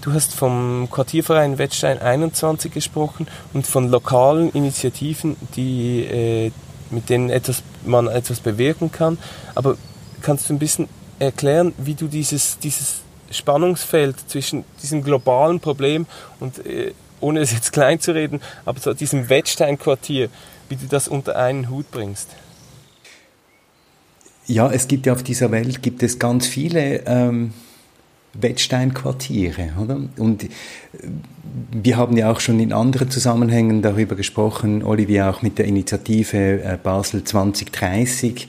Du 0.00 0.12
hast 0.12 0.32
vom 0.32 0.88
Quartierverein 0.90 1.58
Wettstein 1.58 1.98
21 1.98 2.72
gesprochen 2.72 3.26
und 3.52 3.66
von 3.66 3.90
lokalen 3.90 4.50
Initiativen, 4.52 5.36
die 5.56 6.04
äh, 6.04 6.52
mit 6.90 7.10
denen 7.10 7.30
etwas, 7.30 7.62
man 7.84 8.06
etwas 8.06 8.40
bewirken 8.40 8.92
kann. 8.92 9.18
Aber 9.54 9.76
kannst 10.22 10.48
du 10.48 10.54
ein 10.54 10.58
bisschen 10.58 10.88
erklären, 11.18 11.74
wie 11.78 11.94
du 11.94 12.06
dieses, 12.06 12.58
dieses 12.58 13.00
Spannungsfeld 13.30 14.16
zwischen 14.30 14.64
diesem 14.82 15.02
globalen 15.02 15.60
Problem 15.60 16.06
und, 16.40 16.64
äh, 16.64 16.92
ohne 17.20 17.40
es 17.40 17.52
jetzt 17.52 17.72
klein 17.72 18.00
zu 18.00 18.12
reden, 18.12 18.40
aber 18.64 18.80
so 18.80 18.94
diesem 18.94 19.28
Wettstein-Quartier, 19.28 20.28
wie 20.68 20.76
du 20.76 20.86
das 20.86 21.08
unter 21.08 21.36
einen 21.36 21.70
Hut 21.70 21.90
bringst? 21.90 22.28
Ja, 24.46 24.70
es 24.70 24.88
gibt 24.88 25.06
ja 25.06 25.12
auf 25.12 25.22
dieser 25.22 25.50
Welt 25.50 25.82
gibt 25.82 26.02
es 26.02 26.18
ganz 26.18 26.46
viele 26.46 27.02
ähm, 27.06 27.52
Wettsteinquartiere, 28.34 29.72
oder? 29.80 30.00
Und 30.16 30.44
äh, 30.44 30.48
wir 31.70 31.96
haben 31.96 32.16
ja 32.16 32.30
auch 32.30 32.40
schon 32.40 32.60
in 32.60 32.72
anderen 32.72 33.10
Zusammenhängen 33.10 33.82
darüber 33.82 34.14
gesprochen, 34.14 34.82
Olivier, 34.82 35.28
auch 35.28 35.42
mit 35.42 35.58
der 35.58 35.66
Initiative 35.66 36.62
äh, 36.62 36.78
Basel 36.82 37.24
2030, 37.24 38.48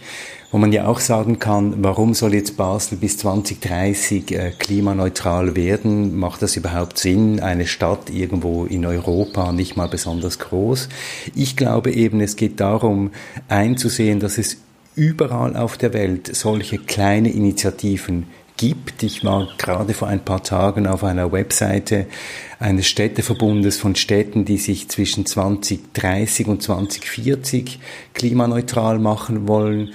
wo 0.51 0.57
man 0.57 0.71
ja 0.71 0.87
auch 0.87 0.99
sagen 0.99 1.37
kann, 1.37 1.83
warum 1.83 2.13
soll 2.13 2.33
jetzt 2.33 2.57
Basel 2.57 2.97
bis 2.97 3.17
2030 3.19 4.31
äh, 4.31 4.51
klimaneutral 4.57 5.55
werden? 5.55 6.17
Macht 6.17 6.41
das 6.41 6.55
überhaupt 6.55 6.97
Sinn? 6.97 7.39
Eine 7.39 7.67
Stadt 7.67 8.09
irgendwo 8.09 8.65
in 8.65 8.85
Europa, 8.85 9.51
nicht 9.51 9.77
mal 9.77 9.87
besonders 9.87 10.39
groß. 10.39 10.89
Ich 11.35 11.55
glaube 11.55 11.91
eben, 11.91 12.19
es 12.19 12.35
geht 12.35 12.59
darum, 12.59 13.11
einzusehen, 13.47 14.19
dass 14.19 14.37
es 14.39 14.57
überall 14.95 15.55
auf 15.55 15.77
der 15.77 15.93
Welt 15.93 16.35
solche 16.35 16.79
kleine 16.79 17.31
Initiativen 17.31 18.25
gibt. 18.57 19.03
Ich 19.03 19.23
war 19.23 19.47
gerade 19.57 19.93
vor 19.93 20.09
ein 20.09 20.19
paar 20.19 20.43
Tagen 20.43 20.87
auf 20.87 21.03
einer 21.03 21.31
Webseite 21.31 22.07
eines 22.59 22.87
Städteverbundes 22.87 23.77
von 23.77 23.95
Städten, 23.95 24.43
die 24.43 24.57
sich 24.57 24.89
zwischen 24.89 25.25
2030 25.25 26.47
und 26.47 26.61
2040 26.61 27.79
klimaneutral 28.13 28.99
machen 28.99 29.47
wollen. 29.47 29.93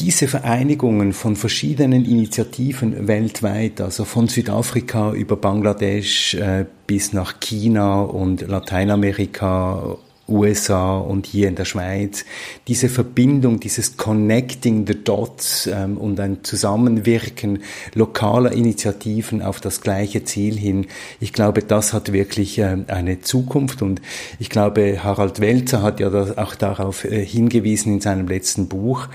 Diese 0.00 0.28
Vereinigungen 0.28 1.14
von 1.14 1.36
verschiedenen 1.36 2.04
Initiativen 2.04 3.08
weltweit, 3.08 3.80
also 3.80 4.04
von 4.04 4.28
Südafrika 4.28 5.12
über 5.12 5.36
Bangladesch 5.36 6.34
äh, 6.34 6.66
bis 6.86 7.14
nach 7.14 7.40
China 7.40 8.02
und 8.02 8.42
Lateinamerika 8.42 9.96
USA 10.28 10.98
und 10.98 11.26
hier 11.26 11.48
in 11.48 11.54
der 11.54 11.64
Schweiz, 11.64 12.24
diese 12.66 12.88
Verbindung, 12.88 13.60
dieses 13.60 13.96
Connecting 13.96 14.86
the 14.86 15.02
Dots 15.02 15.66
ähm, 15.66 15.96
und 15.96 16.18
ein 16.18 16.42
Zusammenwirken 16.42 17.62
lokaler 17.94 18.52
Initiativen 18.52 19.40
auf 19.40 19.60
das 19.60 19.80
gleiche 19.80 20.24
Ziel 20.24 20.58
hin, 20.58 20.88
ich 21.20 21.32
glaube, 21.32 21.62
das 21.62 21.92
hat 21.92 22.12
wirklich 22.12 22.58
äh, 22.58 22.76
eine 22.88 23.20
Zukunft. 23.20 23.82
Und 23.82 24.02
ich 24.38 24.50
glaube, 24.50 25.02
Harald 25.02 25.40
Welzer 25.40 25.82
hat 25.82 26.00
ja 26.00 26.10
auch 26.36 26.54
darauf 26.54 27.04
äh, 27.04 27.24
hingewiesen 27.24 27.94
in 27.94 28.00
seinem 28.00 28.26
letzten 28.26 28.68
Buch, 28.68 29.08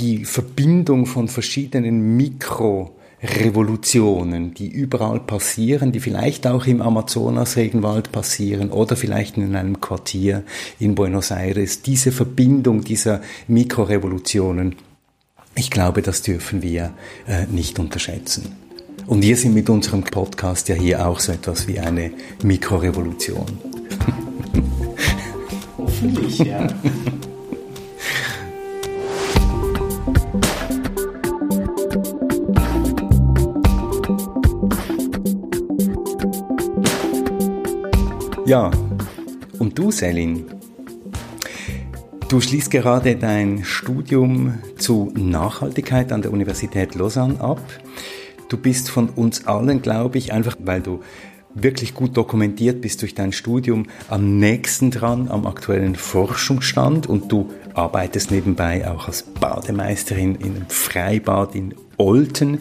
die 0.00 0.24
Verbindung 0.24 1.06
von 1.06 1.28
verschiedenen 1.28 2.16
Mikro 2.16 2.94
Revolutionen, 3.22 4.54
die 4.54 4.68
überall 4.68 5.18
passieren, 5.18 5.90
die 5.90 5.98
vielleicht 5.98 6.46
auch 6.46 6.66
im 6.66 6.80
Amazonas-Regenwald 6.80 8.12
passieren 8.12 8.70
oder 8.70 8.94
vielleicht 8.94 9.36
in 9.36 9.56
einem 9.56 9.80
Quartier 9.80 10.44
in 10.78 10.94
Buenos 10.94 11.32
Aires. 11.32 11.82
Diese 11.82 12.12
Verbindung 12.12 12.84
dieser 12.84 13.20
Mikrorevolutionen, 13.48 14.76
ich 15.56 15.70
glaube, 15.70 16.02
das 16.02 16.22
dürfen 16.22 16.62
wir 16.62 16.92
äh, 17.26 17.46
nicht 17.46 17.80
unterschätzen. 17.80 18.52
Und 19.08 19.22
wir 19.22 19.36
sind 19.36 19.54
mit 19.54 19.68
unserem 19.68 20.04
Podcast 20.04 20.68
ja 20.68 20.76
hier 20.76 21.04
auch 21.04 21.18
so 21.18 21.32
etwas 21.32 21.66
wie 21.66 21.80
eine 21.80 22.12
Mikrorevolution. 22.44 23.46
Hoffentlich, 25.76 26.38
ja. 26.38 26.68
Ja, 38.48 38.70
und 39.58 39.78
du, 39.78 39.90
Selin? 39.90 40.46
Du 42.30 42.40
schließt 42.40 42.70
gerade 42.70 43.14
dein 43.14 43.62
Studium 43.62 44.54
zu 44.78 45.12
Nachhaltigkeit 45.14 46.12
an 46.12 46.22
der 46.22 46.32
Universität 46.32 46.94
Lausanne 46.94 47.38
ab. 47.42 47.60
Du 48.48 48.56
bist 48.56 48.88
von 48.88 49.10
uns 49.10 49.46
allen, 49.46 49.82
glaube 49.82 50.16
ich, 50.16 50.32
einfach 50.32 50.56
weil 50.60 50.80
du 50.80 51.00
wirklich 51.54 51.94
gut 51.94 52.16
dokumentiert 52.16 52.80
bist 52.80 53.02
durch 53.02 53.14
dein 53.14 53.32
Studium, 53.32 53.86
am 54.08 54.38
nächsten 54.38 54.90
dran 54.90 55.28
am 55.28 55.46
aktuellen 55.46 55.96
Forschungsstand 55.96 57.06
und 57.06 57.32
du 57.32 57.50
arbeitest 57.74 58.30
nebenbei 58.30 58.88
auch 58.90 59.08
als 59.08 59.22
Bademeisterin 59.22 60.36
in 60.36 60.56
einem 60.56 60.68
Freibad 60.68 61.54
in 61.54 61.74
Olten 61.96 62.60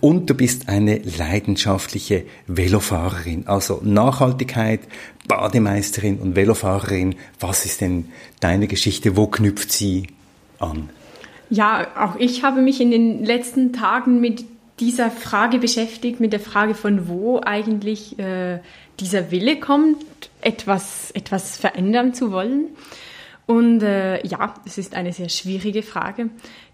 und 0.00 0.28
du 0.28 0.34
bist 0.34 0.68
eine 0.68 0.98
leidenschaftliche 0.98 2.24
Velofahrerin. 2.48 3.46
Also 3.46 3.80
Nachhaltigkeit, 3.82 4.80
Bademeisterin 5.28 6.18
und 6.18 6.36
Velofahrerin. 6.36 7.14
Was 7.38 7.64
ist 7.64 7.80
denn 7.80 8.06
deine 8.40 8.66
Geschichte? 8.66 9.16
Wo 9.16 9.28
knüpft 9.28 9.70
sie 9.70 10.08
an? 10.58 10.90
Ja, 11.48 11.86
auch 11.96 12.16
ich 12.18 12.42
habe 12.42 12.62
mich 12.62 12.80
in 12.80 12.90
den 12.90 13.24
letzten 13.24 13.72
Tagen 13.72 14.20
mit 14.20 14.44
dieser 14.80 15.10
Frage 15.10 15.58
beschäftigt, 15.58 16.20
mit 16.20 16.32
der 16.32 16.40
Frage 16.40 16.74
von 16.74 17.08
wo 17.08 17.40
eigentlich 17.44 18.18
äh, 18.18 18.60
dieser 19.00 19.30
Wille 19.30 19.60
kommt, 19.60 20.04
etwas, 20.40 21.10
etwas 21.12 21.56
verändern 21.56 22.14
zu 22.14 22.32
wollen. 22.32 22.68
Und 23.46 23.82
äh, 23.82 24.24
ja, 24.26 24.54
es 24.64 24.78
ist 24.78 24.94
eine 24.94 25.12
sehr 25.12 25.28
schwierige 25.28 25.82
Frage. 25.82 26.30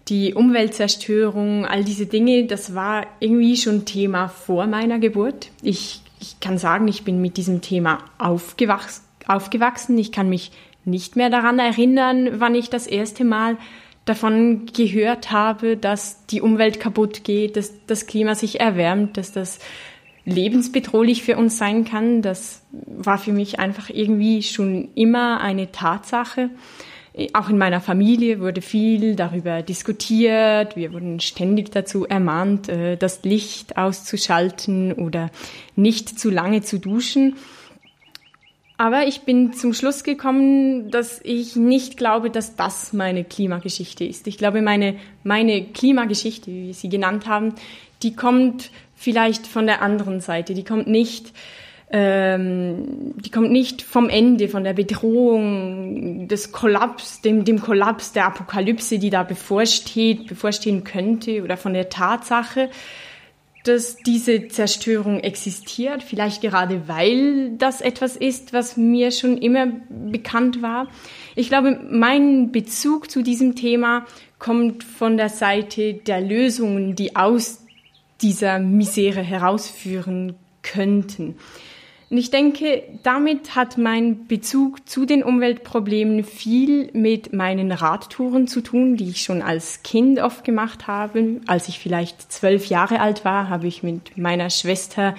Die 0.07 0.33
Umweltzerstörung, 0.33 1.65
all 1.65 1.83
diese 1.83 2.05
Dinge, 2.05 2.45
das 2.45 2.73
war 2.73 3.05
irgendwie 3.19 3.57
schon 3.57 3.85
Thema 3.85 4.27
vor 4.27 4.65
meiner 4.65 4.99
Geburt. 4.99 5.49
Ich, 5.61 6.01
ich 6.19 6.39
kann 6.39 6.57
sagen, 6.57 6.87
ich 6.87 7.03
bin 7.03 7.21
mit 7.21 7.37
diesem 7.37 7.61
Thema 7.61 7.99
aufgewachs 8.17 9.03
aufgewachsen. 9.27 9.97
Ich 9.97 10.11
kann 10.11 10.27
mich 10.27 10.51
nicht 10.85 11.15
mehr 11.15 11.29
daran 11.29 11.59
erinnern, 11.59 12.39
wann 12.39 12.55
ich 12.55 12.69
das 12.69 12.87
erste 12.87 13.23
Mal 13.23 13.57
davon 14.09 14.65
gehört 14.65 15.31
habe, 15.31 15.77
dass 15.77 16.25
die 16.25 16.41
Umwelt 16.41 16.79
kaputt 16.79 17.23
geht, 17.23 17.55
dass 17.55 17.73
das 17.85 18.07
Klima 18.07 18.35
sich 18.35 18.59
erwärmt, 18.59 19.17
dass 19.17 19.31
das 19.31 19.59
lebensbedrohlich 20.25 21.23
für 21.23 21.37
uns 21.37 21.57
sein 21.57 21.85
kann. 21.85 22.21
Das 22.21 22.63
war 22.71 23.17
für 23.17 23.31
mich 23.31 23.59
einfach 23.59 23.89
irgendwie 23.89 24.43
schon 24.43 24.89
immer 24.95 25.41
eine 25.41 25.71
Tatsache. 25.71 26.49
Auch 27.33 27.49
in 27.49 27.57
meiner 27.57 27.81
Familie 27.81 28.39
wurde 28.39 28.61
viel 28.61 29.15
darüber 29.15 29.61
diskutiert. 29.61 30.75
Wir 30.75 30.93
wurden 30.93 31.19
ständig 31.19 31.71
dazu 31.71 32.05
ermahnt, 32.05 32.69
äh, 32.69 32.97
das 32.97 33.23
Licht 33.23 33.77
auszuschalten 33.77 34.93
oder 34.93 35.29
nicht 35.75 36.19
zu 36.19 36.29
lange 36.29 36.61
zu 36.61 36.79
duschen. 36.79 37.35
Aber 38.79 39.05
ich 39.05 39.23
bin 39.23 39.51
zum 39.51 39.73
Schluss 39.73 40.05
gekommen, 40.05 40.89
dass 40.89 41.19
ich 41.25 41.57
nicht 41.57 41.97
glaube, 41.97 42.29
dass 42.29 42.55
das 42.55 42.93
meine 42.93 43.25
Klimageschichte 43.25 44.05
ist. 44.05 44.25
Ich 44.25 44.37
glaube, 44.37 44.61
meine, 44.61 44.95
meine 45.25 45.65
Klimageschichte, 45.65 46.49
wie 46.49 46.71
sie 46.71 46.87
genannt 46.87 47.27
haben, 47.27 47.55
die 48.03 48.15
kommt 48.15 48.71
vielleicht 48.95 49.47
von 49.47 49.65
der 49.65 49.81
anderen 49.81 50.21
Seite. 50.21 50.53
Die 50.53 50.63
kommt 50.63 50.87
nicht 50.87 51.33
ähm, 51.91 53.15
die 53.17 53.31
kommt 53.31 53.51
nicht 53.51 53.81
vom 53.81 54.07
Ende, 54.07 54.47
von 54.47 54.63
der 54.63 54.73
Bedrohung, 54.73 56.29
des 56.29 56.53
Kollaps, 56.53 57.19
dem, 57.19 57.43
dem 57.43 57.59
Kollaps 57.59 58.13
der 58.13 58.27
Apokalypse, 58.27 58.97
die 58.97 59.09
da 59.09 59.23
bevorsteht, 59.23 60.27
bevorstehen 60.27 60.85
könnte, 60.85 61.43
oder 61.43 61.57
von 61.57 61.73
der 61.73 61.89
Tatsache, 61.89 62.69
dass 63.69 63.97
diese 63.97 64.47
Zerstörung 64.47 65.19
existiert, 65.19 66.03
vielleicht 66.03 66.41
gerade 66.41 66.87
weil 66.87 67.51
das 67.57 67.81
etwas 67.81 68.15
ist, 68.15 68.51
was 68.51 68.77
mir 68.77 69.11
schon 69.11 69.37
immer 69.37 69.67
bekannt 69.89 70.61
war. 70.61 70.87
Ich 71.35 71.49
glaube, 71.49 71.79
mein 71.89 72.51
Bezug 72.51 73.11
zu 73.11 73.21
diesem 73.21 73.55
Thema 73.55 74.05
kommt 74.39 74.83
von 74.83 75.17
der 75.17 75.29
Seite 75.29 75.93
der 75.93 76.19
Lösungen, 76.21 76.95
die 76.95 77.15
aus 77.15 77.63
dieser 78.21 78.59
Misere 78.59 79.21
herausführen 79.21 80.35
könnten. 80.63 81.35
Und 82.09 82.17
ich 82.17 82.31
denke, 82.31 82.83
damit 83.03 83.55
hat 83.55 83.77
mein 83.77 84.25
Bezug 84.25 84.89
zu 84.89 85.05
den 85.05 85.23
Umweltproblemen 85.23 86.23
viel 86.23 86.89
mit 86.93 87.33
meinen 87.33 87.71
Radtouren 87.71 88.47
zu 88.47 88.61
tun, 88.61 88.97
die 88.97 89.09
ich 89.09 89.21
schon 89.21 89.43
als 89.43 89.83
Kind 89.83 90.19
oft 90.19 90.43
gemacht 90.43 90.87
habe. 90.87 91.39
Als 91.45 91.67
ich 91.67 91.77
vielleicht 91.77 92.31
zwölf 92.31 92.65
Jahre 92.65 92.99
alt 92.99 93.25
war, 93.25 93.49
habe 93.49 93.67
ich 93.67 93.83
mit 93.83 94.17
meiner 94.17 94.49
Schwester 94.49 95.13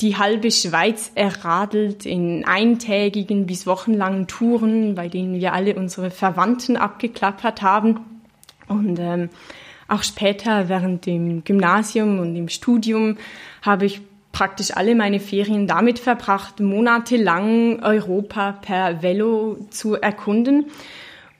die 0.00 0.16
halbe 0.16 0.50
Schweiz 0.50 1.12
erradelt 1.14 2.04
in 2.04 2.44
eintägigen 2.44 3.46
bis 3.46 3.64
wochenlangen 3.64 4.26
Touren, 4.26 4.96
bei 4.96 5.08
denen 5.08 5.38
wir 5.38 5.52
alle 5.52 5.76
unsere 5.76 6.10
Verwandten 6.10 6.76
abgeklappert 6.76 7.62
haben. 7.62 8.00
Und 8.66 8.98
ähm, 8.98 9.28
auch 9.86 10.02
später 10.02 10.68
während 10.68 11.06
dem 11.06 11.44
Gymnasium 11.44 12.18
und 12.18 12.34
im 12.34 12.48
Studium 12.48 13.18
habe 13.62 13.86
ich 13.86 14.00
praktisch 14.34 14.76
alle 14.76 14.94
meine 14.94 15.20
Ferien 15.20 15.66
damit 15.66 15.98
verbracht, 15.98 16.60
monatelang 16.60 17.82
Europa 17.82 18.52
per 18.52 19.00
Velo 19.00 19.56
zu 19.70 19.94
erkunden. 19.94 20.66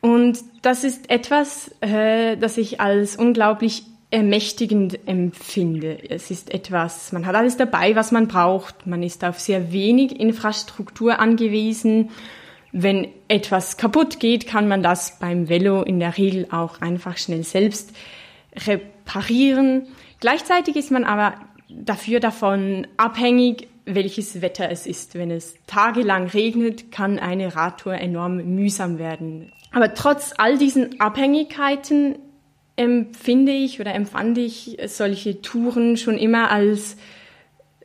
Und 0.01 0.39
das 0.63 0.85
ist 0.85 1.11
etwas, 1.11 1.75
äh, 1.81 2.37
das 2.37 2.57
ich 2.57 2.81
als 2.81 3.17
unglaublich 3.17 3.83
ermächtigend 4.11 5.09
empfinde. 5.09 5.99
Es 6.09 6.31
ist 6.31 6.55
etwas, 6.55 7.11
man 7.11 7.27
hat 7.27 7.35
alles 7.35 7.57
dabei, 7.57 7.97
was 7.97 8.13
man 8.13 8.29
braucht. 8.29 8.87
Man 8.87 9.03
ist 9.03 9.25
auf 9.25 9.41
sehr 9.41 9.73
wenig 9.73 10.21
Infrastruktur 10.21 11.19
angewiesen. 11.19 12.11
Wenn 12.71 13.09
etwas 13.27 13.77
kaputt 13.77 14.21
geht, 14.21 14.47
kann 14.47 14.69
man 14.69 14.85
das 14.85 15.19
beim 15.19 15.49
Velo 15.49 15.83
in 15.83 15.99
der 15.99 16.17
Regel 16.17 16.47
auch 16.53 16.81
einfach 16.81 17.19
schnell 17.19 17.43
selbst 17.43 17.91
reparieren. 18.55 19.89
Gleichzeitig 20.21 20.77
ist 20.77 20.93
man 20.93 21.03
aber 21.03 21.35
dafür 21.75 22.21
davon 22.21 22.87
abhängig, 22.97 23.69
welches 23.85 24.41
Wetter 24.41 24.71
es 24.71 24.87
ist. 24.87 25.15
Wenn 25.15 25.31
es 25.31 25.55
tagelang 25.67 26.29
regnet, 26.29 26.91
kann 26.91 27.19
eine 27.19 27.55
Radtour 27.55 27.95
enorm 27.95 28.37
mühsam 28.55 28.99
werden. 28.99 29.53
Aber 29.73 29.95
trotz 29.95 30.33
all 30.37 30.57
diesen 30.57 31.01
Abhängigkeiten 31.01 32.17
empfinde 32.77 33.53
ich 33.53 33.81
oder 33.81 33.95
empfand 33.95 34.39
ich 34.39 34.79
solche 34.87 35.43
Touren 35.43 35.97
schon 35.97 36.17
immer 36.17 36.51
als 36.51 36.97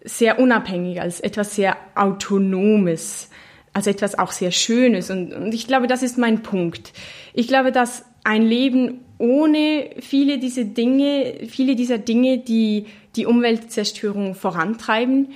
sehr 0.04 0.40
unabhängig, 0.40 1.02
als 1.02 1.20
etwas 1.20 1.56
sehr 1.56 1.78
Autonomes, 1.96 3.30
als 3.74 3.88
etwas 3.88 4.18
auch 4.18 4.32
sehr 4.32 4.52
Schönes. 4.52 5.10
Und, 5.10 5.34
und 5.34 5.54
ich 5.54 5.68
glaube, 5.68 5.88
das 5.88 6.04
ist 6.04 6.18
mein 6.18 6.42
Punkt. 6.42 6.94
Ich 7.34 7.48
glaube, 7.48 7.72
dass 7.72 8.06
ein 8.24 8.44
Leben 8.44 9.02
ohne 9.18 9.90
viele 10.00 10.40
dieser 10.40 10.64
Dinge, 10.64 11.40
viele 11.48 11.76
dieser 11.76 11.98
Dinge, 11.98 12.40
die 12.40 12.86
die 13.16 13.26
Umweltzerstörung 13.26 14.36
vorantreiben, 14.36 15.30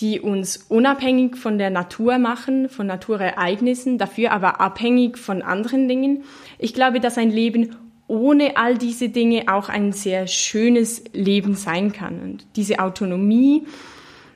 die 0.00 0.20
uns 0.20 0.58
unabhängig 0.68 1.36
von 1.36 1.58
der 1.58 1.70
Natur 1.70 2.18
machen, 2.18 2.68
von 2.68 2.86
Naturereignissen, 2.86 3.98
dafür 3.98 4.32
aber 4.32 4.60
abhängig 4.60 5.16
von 5.16 5.42
anderen 5.42 5.88
Dingen. 5.88 6.24
Ich 6.58 6.74
glaube, 6.74 7.00
dass 7.00 7.16
ein 7.16 7.30
Leben 7.30 7.76
ohne 8.08 8.56
all 8.56 8.78
diese 8.78 9.08
Dinge 9.08 9.44
auch 9.48 9.68
ein 9.68 9.92
sehr 9.92 10.26
schönes 10.26 11.02
Leben 11.12 11.54
sein 11.54 11.92
kann. 11.92 12.20
Und 12.20 12.46
diese 12.56 12.78
Autonomie, 12.78 13.64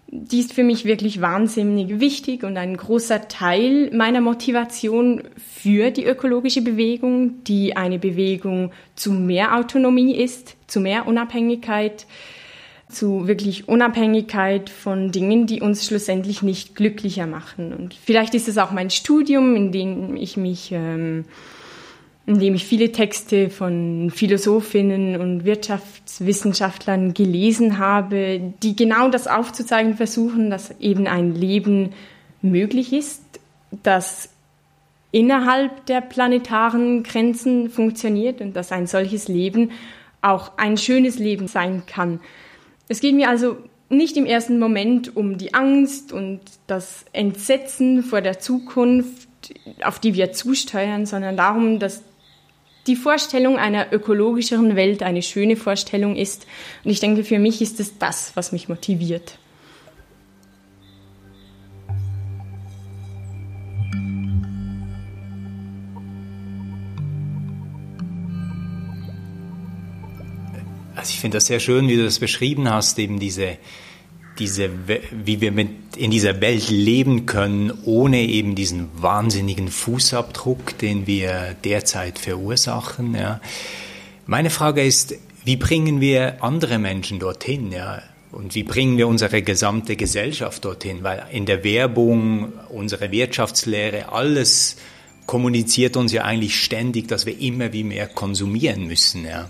die 0.08 0.40
ist 0.40 0.54
für 0.54 0.64
mich 0.64 0.86
wirklich 0.86 1.20
wahnsinnig 1.20 2.00
wichtig 2.00 2.42
und 2.42 2.56
ein 2.56 2.76
großer 2.76 3.28
Teil 3.28 3.90
meiner 3.94 4.20
Motivation 4.20 5.22
für 5.36 5.90
die 5.92 6.04
ökologische 6.04 6.62
Bewegung, 6.62 7.44
die 7.44 7.76
eine 7.76 7.98
Bewegung 7.98 8.72
zu 8.96 9.12
mehr 9.12 9.56
Autonomie 9.56 10.16
ist, 10.16 10.56
zu 10.66 10.80
mehr 10.80 11.06
Unabhängigkeit, 11.06 12.06
zu 12.90 13.26
wirklich 13.26 13.68
Unabhängigkeit 13.68 14.70
von 14.70 15.12
Dingen, 15.12 15.46
die 15.46 15.60
uns 15.60 15.86
schlussendlich 15.86 16.42
nicht 16.42 16.74
glücklicher 16.74 17.26
machen. 17.26 17.72
Und 17.72 17.94
vielleicht 17.94 18.34
ist 18.34 18.48
es 18.48 18.58
auch 18.58 18.70
mein 18.70 18.90
Studium, 18.90 19.56
in 19.56 19.72
dem 19.72 20.16
ich 20.16 20.36
mich, 20.36 20.72
ähm, 20.72 21.24
in 22.26 22.38
dem 22.38 22.54
ich 22.54 22.64
viele 22.64 22.92
Texte 22.92 23.50
von 23.50 24.10
Philosophinnen 24.14 25.20
und 25.20 25.44
Wirtschaftswissenschaftlern 25.44 27.14
gelesen 27.14 27.78
habe, 27.78 28.40
die 28.62 28.76
genau 28.76 29.08
das 29.08 29.26
aufzuzeigen 29.26 29.96
versuchen, 29.96 30.50
dass 30.50 30.74
eben 30.80 31.06
ein 31.06 31.34
Leben 31.34 31.90
möglich 32.42 32.92
ist, 32.92 33.22
das 33.82 34.28
innerhalb 35.12 35.86
der 35.86 36.00
planetaren 36.00 37.02
Grenzen 37.02 37.70
funktioniert 37.70 38.40
und 38.40 38.54
dass 38.54 38.72
ein 38.72 38.86
solches 38.86 39.28
Leben 39.28 39.70
auch 40.22 40.52
ein 40.56 40.76
schönes 40.76 41.18
Leben 41.18 41.48
sein 41.48 41.82
kann. 41.86 42.20
Es 42.90 43.00
geht 43.00 43.14
mir 43.14 43.28
also 43.28 43.56
nicht 43.88 44.16
im 44.16 44.26
ersten 44.26 44.58
Moment 44.58 45.16
um 45.16 45.38
die 45.38 45.54
Angst 45.54 46.12
und 46.12 46.40
das 46.66 47.04
Entsetzen 47.12 48.02
vor 48.02 48.20
der 48.20 48.40
Zukunft, 48.40 49.28
auf 49.84 50.00
die 50.00 50.14
wir 50.14 50.32
zusteuern, 50.32 51.06
sondern 51.06 51.36
darum, 51.36 51.78
dass 51.78 52.02
die 52.88 52.96
Vorstellung 52.96 53.58
einer 53.58 53.92
ökologischeren 53.92 54.74
Welt 54.74 55.04
eine 55.04 55.22
schöne 55.22 55.54
Vorstellung 55.54 56.16
ist. 56.16 56.48
Und 56.84 56.90
ich 56.90 56.98
denke, 56.98 57.22
für 57.22 57.38
mich 57.38 57.62
ist 57.62 57.78
es 57.78 57.96
das, 57.98 58.32
was 58.34 58.50
mich 58.50 58.68
motiviert. 58.68 59.38
Also 71.00 71.12
ich 71.12 71.20
finde 71.20 71.38
das 71.38 71.46
sehr 71.46 71.60
schön, 71.60 71.88
wie 71.88 71.96
du 71.96 72.04
das 72.04 72.18
beschrieben 72.18 72.68
hast, 72.68 72.98
eben 72.98 73.18
diese, 73.18 73.56
diese, 74.38 74.68
wie 75.10 75.40
wir 75.40 75.50
mit 75.50 75.70
in 75.96 76.10
dieser 76.10 76.42
Welt 76.42 76.68
leben 76.68 77.24
können, 77.24 77.72
ohne 77.86 78.20
eben 78.20 78.54
diesen 78.54 78.90
wahnsinnigen 79.00 79.68
Fußabdruck, 79.68 80.76
den 80.76 81.06
wir 81.06 81.56
derzeit 81.64 82.18
verursachen. 82.18 83.14
Ja. 83.14 83.40
Meine 84.26 84.50
Frage 84.50 84.84
ist, 84.84 85.14
wie 85.42 85.56
bringen 85.56 86.02
wir 86.02 86.44
andere 86.44 86.78
Menschen 86.78 87.18
dorthin? 87.18 87.72
Ja? 87.72 88.02
Und 88.30 88.54
wie 88.54 88.62
bringen 88.62 88.98
wir 88.98 89.08
unsere 89.08 89.40
gesamte 89.40 89.96
Gesellschaft 89.96 90.66
dorthin? 90.66 91.02
Weil 91.02 91.24
in 91.32 91.46
der 91.46 91.64
Werbung, 91.64 92.52
unsere 92.68 93.10
Wirtschaftslehre, 93.10 94.12
alles 94.12 94.76
kommuniziert 95.24 95.96
uns 95.96 96.12
ja 96.12 96.24
eigentlich 96.24 96.62
ständig, 96.62 97.08
dass 97.08 97.24
wir 97.24 97.40
immer 97.40 97.72
wie 97.72 97.84
mehr 97.84 98.06
konsumieren 98.06 98.86
müssen. 98.86 99.24
Ja. 99.24 99.48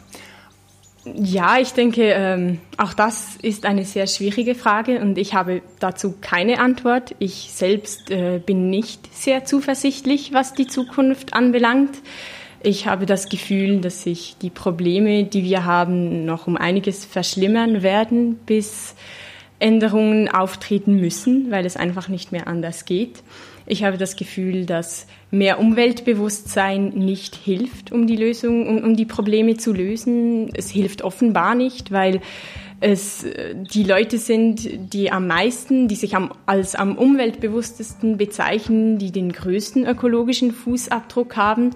Ja, 1.04 1.58
ich 1.58 1.72
denke, 1.72 2.02
ähm, 2.02 2.58
auch 2.76 2.92
das 2.92 3.36
ist 3.40 3.64
eine 3.64 3.84
sehr 3.84 4.06
schwierige 4.06 4.54
Frage 4.54 5.00
und 5.00 5.16
ich 5.16 5.32
habe 5.32 5.62
dazu 5.78 6.14
keine 6.20 6.60
Antwort. 6.60 7.14
Ich 7.18 7.50
selbst 7.52 8.10
äh, 8.10 8.38
bin 8.38 8.68
nicht 8.68 9.14
sehr 9.14 9.46
zuversichtlich, 9.46 10.34
was 10.34 10.52
die 10.52 10.66
Zukunft 10.66 11.32
anbelangt. 11.32 11.96
Ich 12.62 12.86
habe 12.86 13.06
das 13.06 13.30
Gefühl, 13.30 13.80
dass 13.80 14.02
sich 14.02 14.36
die 14.42 14.50
Probleme, 14.50 15.24
die 15.24 15.42
wir 15.44 15.64
haben, 15.64 16.26
noch 16.26 16.46
um 16.46 16.58
einiges 16.58 17.06
verschlimmern 17.06 17.82
werden, 17.82 18.36
bis 18.44 18.94
Änderungen 19.58 20.28
auftreten 20.28 20.96
müssen, 20.96 21.50
weil 21.50 21.64
es 21.64 21.78
einfach 21.78 22.08
nicht 22.08 22.32
mehr 22.32 22.46
anders 22.46 22.84
geht. 22.84 23.22
Ich 23.70 23.84
habe 23.84 23.98
das 23.98 24.16
Gefühl, 24.16 24.66
dass 24.66 25.06
mehr 25.30 25.60
Umweltbewusstsein 25.60 26.88
nicht 26.88 27.36
hilft, 27.36 27.92
um 27.92 28.08
die 28.08 28.16
Lösung, 28.16 28.66
um, 28.66 28.78
um 28.82 28.96
die 28.96 29.04
Probleme 29.04 29.58
zu 29.58 29.72
lösen. 29.72 30.50
Es 30.54 30.70
hilft 30.70 31.02
offenbar 31.02 31.54
nicht, 31.54 31.92
weil 31.92 32.20
es 32.80 33.24
die 33.54 33.84
Leute 33.84 34.18
sind, 34.18 34.92
die 34.92 35.12
am 35.12 35.28
meisten, 35.28 35.86
die 35.86 35.94
sich 35.94 36.16
am, 36.16 36.32
als 36.46 36.74
am 36.74 36.98
umweltbewusstesten 36.98 38.16
bezeichnen, 38.16 38.98
die 38.98 39.12
den 39.12 39.30
größten 39.30 39.86
ökologischen 39.86 40.50
Fußabdruck 40.50 41.36
haben. 41.36 41.70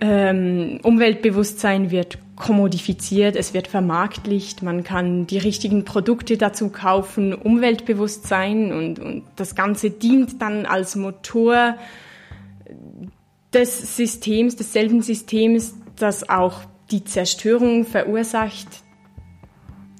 Ähm, 0.00 0.78
Umweltbewusstsein 0.82 1.90
wird 1.90 2.18
kommodifiziert, 2.36 3.34
es 3.34 3.52
wird 3.52 3.66
vermarktlicht, 3.66 4.62
man 4.62 4.84
kann 4.84 5.26
die 5.26 5.38
richtigen 5.38 5.84
Produkte 5.84 6.36
dazu 6.36 6.68
kaufen, 6.68 7.34
Umweltbewusstsein 7.34 8.72
und, 8.72 9.00
und 9.00 9.24
das 9.34 9.56
Ganze 9.56 9.90
dient 9.90 10.40
dann 10.40 10.64
als 10.66 10.94
Motor 10.94 11.76
des 13.52 13.96
Systems, 13.96 14.56
desselben 14.56 15.02
Systems, 15.02 15.74
das 15.96 16.28
auch 16.28 16.60
die 16.90 17.04
Zerstörung 17.04 17.84
verursacht. 17.84 18.68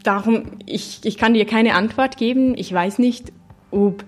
Darum, 0.04 0.58
ich, 0.64 1.00
ich 1.02 1.18
kann 1.18 1.34
dir 1.34 1.44
keine 1.44 1.74
Antwort 1.74 2.16
geben. 2.16 2.56
Ich 2.56 2.72
weiß 2.72 2.98
nicht, 2.98 3.32
ob 3.70 4.04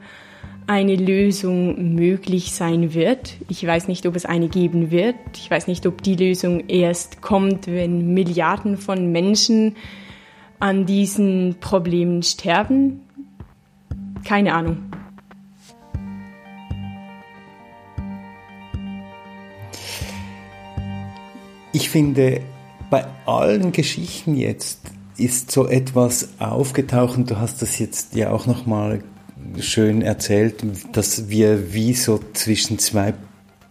eine 0.66 0.94
Lösung 0.96 1.94
möglich 1.94 2.52
sein 2.52 2.94
wird. 2.94 3.36
Ich 3.48 3.66
weiß 3.66 3.88
nicht, 3.88 4.06
ob 4.06 4.16
es 4.16 4.24
eine 4.24 4.48
geben 4.48 4.90
wird. 4.90 5.16
Ich 5.34 5.50
weiß 5.50 5.66
nicht, 5.66 5.86
ob 5.86 6.02
die 6.02 6.16
Lösung 6.16 6.68
erst 6.68 7.22
kommt, 7.22 7.66
wenn 7.66 8.14
Milliarden 8.14 8.76
von 8.76 9.10
Menschen 9.10 9.76
an 10.58 10.86
diesen 10.86 11.56
Problemen 11.60 12.22
sterben. 12.22 13.00
Keine 14.24 14.54
Ahnung. 14.54 14.78
Ich 21.72 21.88
finde, 21.88 22.42
bei 22.90 23.04
allen 23.26 23.72
Geschichten 23.72 24.34
jetzt 24.34 24.80
ist 25.16 25.50
so 25.50 25.68
etwas 25.68 26.30
aufgetaucht 26.40 27.18
du 27.30 27.38
hast 27.38 27.62
das 27.62 27.78
jetzt 27.78 28.14
ja 28.14 28.30
auch 28.30 28.46
nochmal 28.46 29.02
schön 29.58 30.02
erzählt, 30.02 30.64
dass 30.92 31.28
wir 31.28 31.72
wie 31.72 31.94
so 31.94 32.20
zwischen 32.32 32.78
zwei 32.78 33.14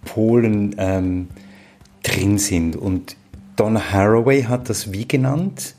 Polen 0.05 0.75
ähm, 0.77 1.27
drin 2.03 2.37
sind. 2.37 2.75
Und 2.75 3.15
Donna 3.55 3.91
Haraway 3.91 4.43
hat 4.43 4.69
das 4.69 4.91
wie 4.91 5.07
genannt? 5.07 5.75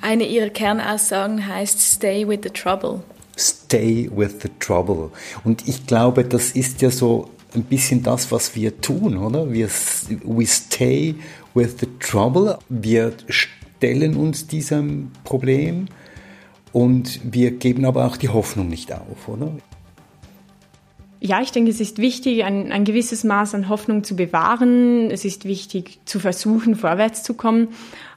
Eine 0.00 0.24
ihrer 0.24 0.50
Kernaussagen 0.50 1.46
heißt 1.46 1.80
Stay 1.80 2.28
with 2.28 2.40
the 2.42 2.50
Trouble. 2.50 3.02
Stay 3.36 4.10
with 4.14 4.36
the 4.42 4.50
Trouble. 4.60 5.10
Und 5.44 5.66
ich 5.66 5.86
glaube, 5.86 6.24
das 6.24 6.50
ist 6.52 6.82
ja 6.82 6.90
so 6.90 7.30
ein 7.54 7.64
bisschen 7.64 8.02
das, 8.02 8.30
was 8.30 8.54
wir 8.54 8.80
tun, 8.80 9.16
oder? 9.16 9.50
Wir 9.50 9.68
we 10.24 10.46
stay 10.46 11.14
with 11.54 11.76
the 11.80 11.88
trouble. 12.00 12.58
Wir 12.68 13.12
stellen 13.28 14.16
uns 14.16 14.46
diesem 14.46 15.10
Problem 15.24 15.86
und 16.74 17.20
wir 17.22 17.52
geben 17.52 17.84
aber 17.84 18.04
auch 18.04 18.16
die 18.16 18.28
Hoffnung 18.28 18.68
nicht 18.68 18.92
auf, 18.92 19.28
oder? 19.28 19.52
Ja, 21.20 21.40
ich 21.40 21.52
denke, 21.52 21.70
es 21.70 21.80
ist 21.80 21.98
wichtig, 21.98 22.44
ein, 22.44 22.72
ein 22.72 22.84
gewisses 22.84 23.22
Maß 23.22 23.54
an 23.54 23.68
Hoffnung 23.68 24.02
zu 24.02 24.16
bewahren. 24.16 25.08
Es 25.10 25.24
ist 25.24 25.44
wichtig, 25.44 26.00
zu 26.04 26.18
versuchen, 26.18 26.74
vorwärts 26.74 27.22
zu 27.22 27.34
kommen, 27.34 27.68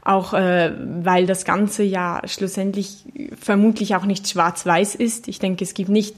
auch 0.04 0.34
äh, 0.34 0.74
weil 1.04 1.28
das 1.28 1.46
Ganze 1.46 1.84
ja 1.84 2.20
schlussendlich 2.26 3.06
vermutlich 3.40 3.96
auch 3.96 4.06
nicht 4.06 4.28
schwarz-weiß 4.28 4.96
ist. 4.96 5.28
Ich 5.28 5.38
denke, 5.38 5.64
es 5.64 5.76
gibt 5.76 5.90
nicht 5.90 6.16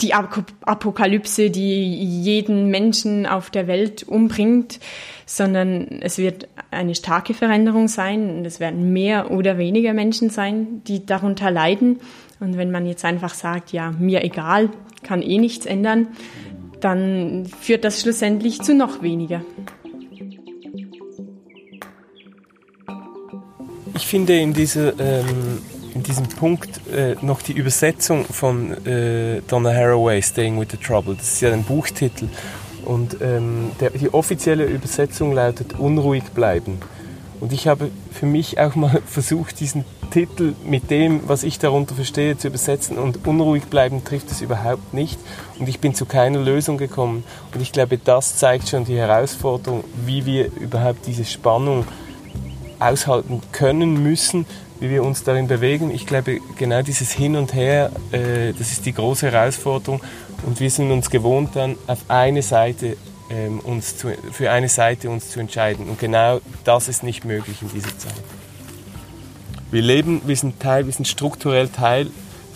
die 0.00 0.12
Apokalypse, 0.12 1.50
die 1.50 1.94
jeden 2.22 2.66
Menschen 2.70 3.26
auf 3.26 3.50
der 3.50 3.66
Welt 3.66 4.02
umbringt, 4.02 4.78
sondern 5.24 6.00
es 6.02 6.18
wird 6.18 6.48
eine 6.70 6.94
starke 6.94 7.32
Veränderung 7.32 7.88
sein 7.88 8.30
und 8.30 8.44
es 8.44 8.60
werden 8.60 8.92
mehr 8.92 9.30
oder 9.30 9.56
weniger 9.56 9.94
Menschen 9.94 10.28
sein, 10.28 10.82
die 10.86 11.06
darunter 11.06 11.50
leiden. 11.50 11.98
Und 12.40 12.58
wenn 12.58 12.70
man 12.70 12.84
jetzt 12.86 13.04
einfach 13.04 13.32
sagt, 13.32 13.72
ja, 13.72 13.92
mir 13.92 14.22
egal, 14.22 14.68
kann 15.02 15.22
eh 15.22 15.38
nichts 15.38 15.64
ändern, 15.64 16.08
dann 16.80 17.46
führt 17.46 17.84
das 17.84 18.02
schlussendlich 18.02 18.60
zu 18.60 18.74
noch 18.74 19.02
weniger. 19.02 19.40
Ich 23.94 24.06
finde 24.06 24.38
in 24.38 24.52
dieser 24.52 24.92
ähm 25.00 25.58
in 25.96 26.02
diesem 26.02 26.28
Punkt 26.28 26.86
äh, 26.92 27.16
noch 27.22 27.40
die 27.40 27.54
Übersetzung 27.54 28.26
von 28.26 28.72
äh, 28.86 29.40
Donna 29.48 29.72
Haraway, 29.72 30.20
Staying 30.20 30.60
with 30.60 30.68
the 30.70 30.76
Trouble. 30.76 31.14
Das 31.14 31.32
ist 31.32 31.40
ja 31.40 31.50
ein 31.50 31.64
Buchtitel. 31.64 32.28
Und 32.84 33.16
ähm, 33.22 33.70
der, 33.80 33.90
die 33.90 34.12
offizielle 34.12 34.64
Übersetzung 34.64 35.32
lautet 35.32 35.78
Unruhig 35.78 36.24
bleiben. 36.34 36.80
Und 37.40 37.54
ich 37.54 37.66
habe 37.66 37.90
für 38.12 38.26
mich 38.26 38.58
auch 38.58 38.74
mal 38.74 39.00
versucht, 39.06 39.58
diesen 39.58 39.86
Titel 40.10 40.54
mit 40.66 40.90
dem, 40.90 41.26
was 41.28 41.44
ich 41.44 41.58
darunter 41.58 41.94
verstehe, 41.94 42.36
zu 42.36 42.48
übersetzen. 42.48 42.98
Und 42.98 43.26
unruhig 43.26 43.64
bleiben 43.64 44.04
trifft 44.04 44.30
es 44.30 44.42
überhaupt 44.42 44.92
nicht. 44.92 45.18
Und 45.58 45.66
ich 45.66 45.80
bin 45.80 45.94
zu 45.94 46.04
keiner 46.04 46.40
Lösung 46.40 46.76
gekommen. 46.76 47.24
Und 47.54 47.62
ich 47.62 47.72
glaube, 47.72 47.96
das 47.96 48.36
zeigt 48.36 48.68
schon 48.68 48.84
die 48.84 48.98
Herausforderung, 48.98 49.82
wie 50.04 50.26
wir 50.26 50.52
überhaupt 50.60 51.06
diese 51.06 51.24
Spannung 51.24 51.86
aushalten 52.78 53.40
können 53.52 54.02
müssen, 54.02 54.44
wie 54.80 54.90
wir 54.90 55.02
uns 55.02 55.24
darin 55.24 55.46
bewegen. 55.46 55.90
Ich 55.90 56.06
glaube, 56.06 56.40
genau 56.56 56.82
dieses 56.82 57.12
Hin 57.12 57.36
und 57.36 57.54
Her, 57.54 57.90
äh, 58.12 58.52
das 58.52 58.72
ist 58.72 58.86
die 58.86 58.92
große 58.92 59.30
Herausforderung. 59.30 60.00
Und 60.44 60.60
wir 60.60 60.70
sind 60.70 60.90
uns 60.90 61.10
gewohnt, 61.10 61.50
dann 61.54 61.76
auf 61.86 61.98
eine 62.08 62.42
Seite 62.42 62.96
ähm, 63.30 63.60
uns 63.60 63.96
zu, 63.96 64.08
für 64.32 64.50
eine 64.50 64.68
Seite 64.68 65.08
uns 65.10 65.30
zu 65.30 65.40
entscheiden. 65.40 65.88
Und 65.88 65.98
genau 65.98 66.40
das 66.64 66.88
ist 66.88 67.02
nicht 67.02 67.24
möglich 67.24 67.62
in 67.62 67.70
dieser 67.70 67.96
Zeit. 67.98 68.14
Wir 69.70 69.82
leben, 69.82 70.20
wir 70.26 70.36
sind 70.36 70.60
Teil, 70.60 70.86
wir 70.86 70.92
sind 70.92 71.08
strukturell 71.08 71.68
Teil 71.68 72.08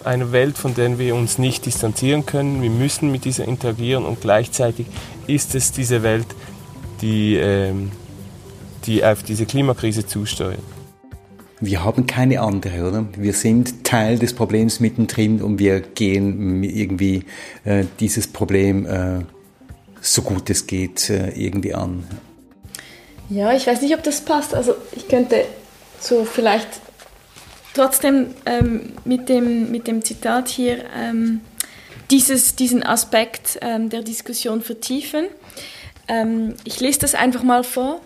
einer 0.05 0.33
Welt, 0.33 0.57
von 0.57 0.75
der 0.75 0.99
wir 0.99 1.15
uns 1.15 1.39
nicht 1.39 1.67
distanzieren 1.67 2.25
können. 2.25 2.63
Wir 2.63 2.71
müssen 2.71 3.11
mit 3.11 3.25
dieser 3.25 3.47
interagieren 3.47 4.05
und 4.05 4.21
gleichzeitig 4.21 4.87
ist 5.27 5.55
es 5.55 5.73
diese 5.73 6.03
Welt, 6.03 6.27
die, 7.03 7.37
ähm, 7.37 7.93
die 8.87 9.05
auf 9.05 9.23
diese 9.23 9.45
Klimakrise 9.45 10.07
zusteuert 10.07 10.61
wir 11.61 11.85
haben 11.85 12.07
keine 12.07 12.41
andere, 12.41 12.89
oder? 12.89 13.07
Wir 13.17 13.33
sind 13.33 13.85
Teil 13.85 14.19
des 14.19 14.35
Problems 14.35 14.81
mittendrin 14.81 15.43
und 15.43 15.59
wir 15.59 15.81
gehen 15.81 16.63
irgendwie 16.65 17.25
äh, 17.65 17.85
dieses 18.01 18.27
Problem 18.27 18.87
äh, 18.87 19.21
so 20.01 20.23
gut 20.23 20.49
es 20.49 20.67
geht 20.67 21.11
äh, 21.11 21.31
irgendwie 21.31 21.75
an. 21.75 22.05
Ja, 23.29 23.53
ich 23.53 23.67
weiß 23.67 23.83
nicht, 23.83 23.95
ob 23.95 24.03
das 24.03 24.23
passt. 24.23 24.55
Also 24.55 24.75
ich 24.93 25.07
könnte 25.07 25.45
so 26.01 26.25
vielleicht 26.25 26.69
trotzdem 27.75 28.29
ähm, 28.47 28.95
mit, 29.05 29.29
dem, 29.29 29.71
mit 29.71 29.87
dem 29.87 30.03
Zitat 30.03 30.49
hier 30.49 30.85
ähm, 30.97 31.41
dieses, 32.11 32.57
diesen 32.57 32.83
Aspekt 32.83 33.59
ähm, 33.61 33.89
der 33.91 34.03
Diskussion 34.03 34.63
vertiefen. 34.63 35.27
Ähm, 36.11 36.55
ich 36.65 36.81
lese 36.81 36.99
das 36.99 37.15
einfach 37.15 37.45
mal 37.45 37.63
vor 37.63 38.01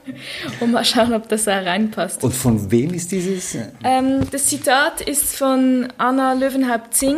und 0.60 0.72
mal 0.72 0.84
schauen, 0.84 1.14
ob 1.14 1.26
das 1.30 1.44
da 1.44 1.58
reinpasst. 1.58 2.22
Und 2.22 2.34
von 2.34 2.70
wem 2.70 2.92
ist 2.92 3.10
dieses? 3.12 3.56
Ähm, 3.82 4.28
das 4.30 4.46
Zitat 4.46 5.00
ist 5.00 5.36
von 5.36 5.88
Anna 5.96 6.34
Löwenhaupt-Zing. 6.34 7.16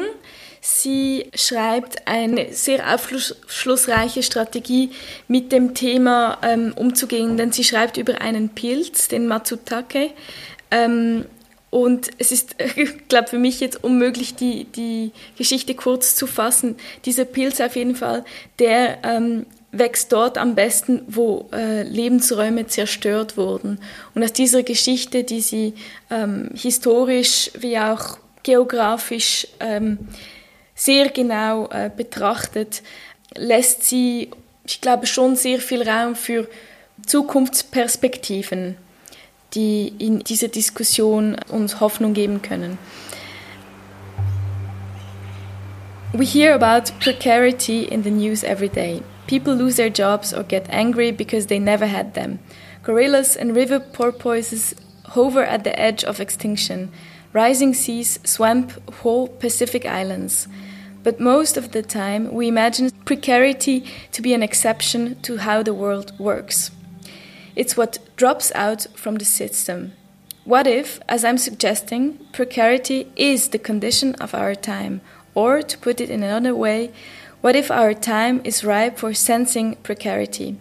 Sie 0.60 1.28
schreibt 1.34 2.06
eine 2.06 2.52
sehr 2.52 2.94
aufschlussreiche 2.94 4.22
Strategie 4.22 4.90
mit 5.26 5.50
dem 5.50 5.74
Thema 5.74 6.38
ähm, 6.42 6.72
umzugehen, 6.76 7.36
denn 7.36 7.50
sie 7.50 7.64
schreibt 7.64 7.96
über 7.96 8.20
einen 8.20 8.50
Pilz, 8.50 9.08
den 9.08 9.26
Matsutake. 9.26 10.10
Ähm, 10.70 11.24
und 11.70 12.10
es 12.18 12.30
ist, 12.30 12.54
ich 12.76 13.08
glaube, 13.08 13.26
für 13.26 13.38
mich 13.38 13.58
jetzt 13.58 13.82
unmöglich, 13.82 14.36
die, 14.36 14.66
die 14.66 15.10
Geschichte 15.36 15.74
kurz 15.74 16.14
zu 16.14 16.28
fassen. 16.28 16.76
Dieser 17.04 17.24
Pilz 17.24 17.60
auf 17.60 17.74
jeden 17.74 17.96
Fall, 17.96 18.24
der 18.60 18.98
ähm, 19.02 19.46
wächst 19.78 20.12
dort 20.12 20.38
am 20.38 20.54
besten, 20.54 21.02
wo 21.08 21.48
äh, 21.52 21.82
Lebensräume 21.82 22.66
zerstört 22.66 23.36
wurden. 23.36 23.78
Und 24.14 24.22
aus 24.22 24.32
dieser 24.32 24.62
Geschichte, 24.62 25.24
die 25.24 25.40
sie 25.40 25.74
ähm, 26.10 26.50
historisch 26.54 27.50
wie 27.58 27.78
auch 27.78 28.18
geografisch 28.42 29.46
ähm, 29.60 29.98
sehr 30.74 31.08
genau 31.08 31.68
äh, 31.68 31.90
betrachtet, 31.94 32.82
lässt 33.34 33.84
sie, 33.84 34.30
ich 34.66 34.80
glaube, 34.80 35.06
schon 35.06 35.36
sehr 35.36 35.58
viel 35.58 35.88
Raum 35.88 36.14
für 36.14 36.48
Zukunftsperspektiven, 37.04 38.76
die 39.54 39.92
in 39.98 40.20
dieser 40.20 40.48
Diskussion 40.48 41.36
uns 41.50 41.80
Hoffnung 41.80 42.14
geben 42.14 42.42
können. 42.42 42.78
We 46.12 46.24
hear 46.24 46.54
about 46.54 46.92
precarity 47.00 47.82
in 47.84 48.02
the 48.02 48.10
news 48.10 48.42
every 48.42 48.68
day. 48.68 49.02
People 49.26 49.54
lose 49.54 49.76
their 49.76 49.90
jobs 49.90 50.32
or 50.32 50.42
get 50.42 50.66
angry 50.70 51.10
because 51.10 51.46
they 51.46 51.58
never 51.58 51.86
had 51.86 52.14
them. 52.14 52.38
Gorillas 52.82 53.36
and 53.36 53.56
river 53.56 53.80
porpoises 53.80 54.74
hover 55.04 55.44
at 55.44 55.64
the 55.64 55.78
edge 55.78 56.04
of 56.04 56.20
extinction. 56.20 56.90
Rising 57.32 57.74
seas 57.74 58.18
swamp 58.24 58.72
whole 58.94 59.28
Pacific 59.28 59.84
islands. 59.84 60.48
But 61.02 61.20
most 61.20 61.56
of 61.56 61.72
the 61.72 61.82
time, 61.82 62.32
we 62.32 62.48
imagine 62.48 62.90
precarity 63.04 63.84
to 64.12 64.22
be 64.22 64.34
an 64.34 64.42
exception 64.42 65.20
to 65.22 65.38
how 65.38 65.62
the 65.62 65.74
world 65.74 66.18
works. 66.18 66.70
It's 67.54 67.76
what 67.76 67.98
drops 68.16 68.52
out 68.54 68.86
from 68.94 69.16
the 69.16 69.24
system. 69.24 69.92
What 70.44 70.66
if, 70.66 71.00
as 71.08 71.24
I'm 71.24 71.38
suggesting, 71.38 72.18
precarity 72.32 73.10
is 73.16 73.48
the 73.48 73.58
condition 73.58 74.14
of 74.16 74.34
our 74.34 74.54
time? 74.54 75.00
Or, 75.34 75.60
to 75.62 75.78
put 75.78 76.00
it 76.00 76.10
in 76.10 76.22
another 76.22 76.54
way, 76.54 76.92
what 77.46 77.54
if 77.54 77.70
our 77.70 77.94
time 77.94 78.40
is 78.42 78.64
ripe 78.64 78.98
for 78.98 79.14
sensing 79.14 79.76
precarity? 79.84 80.56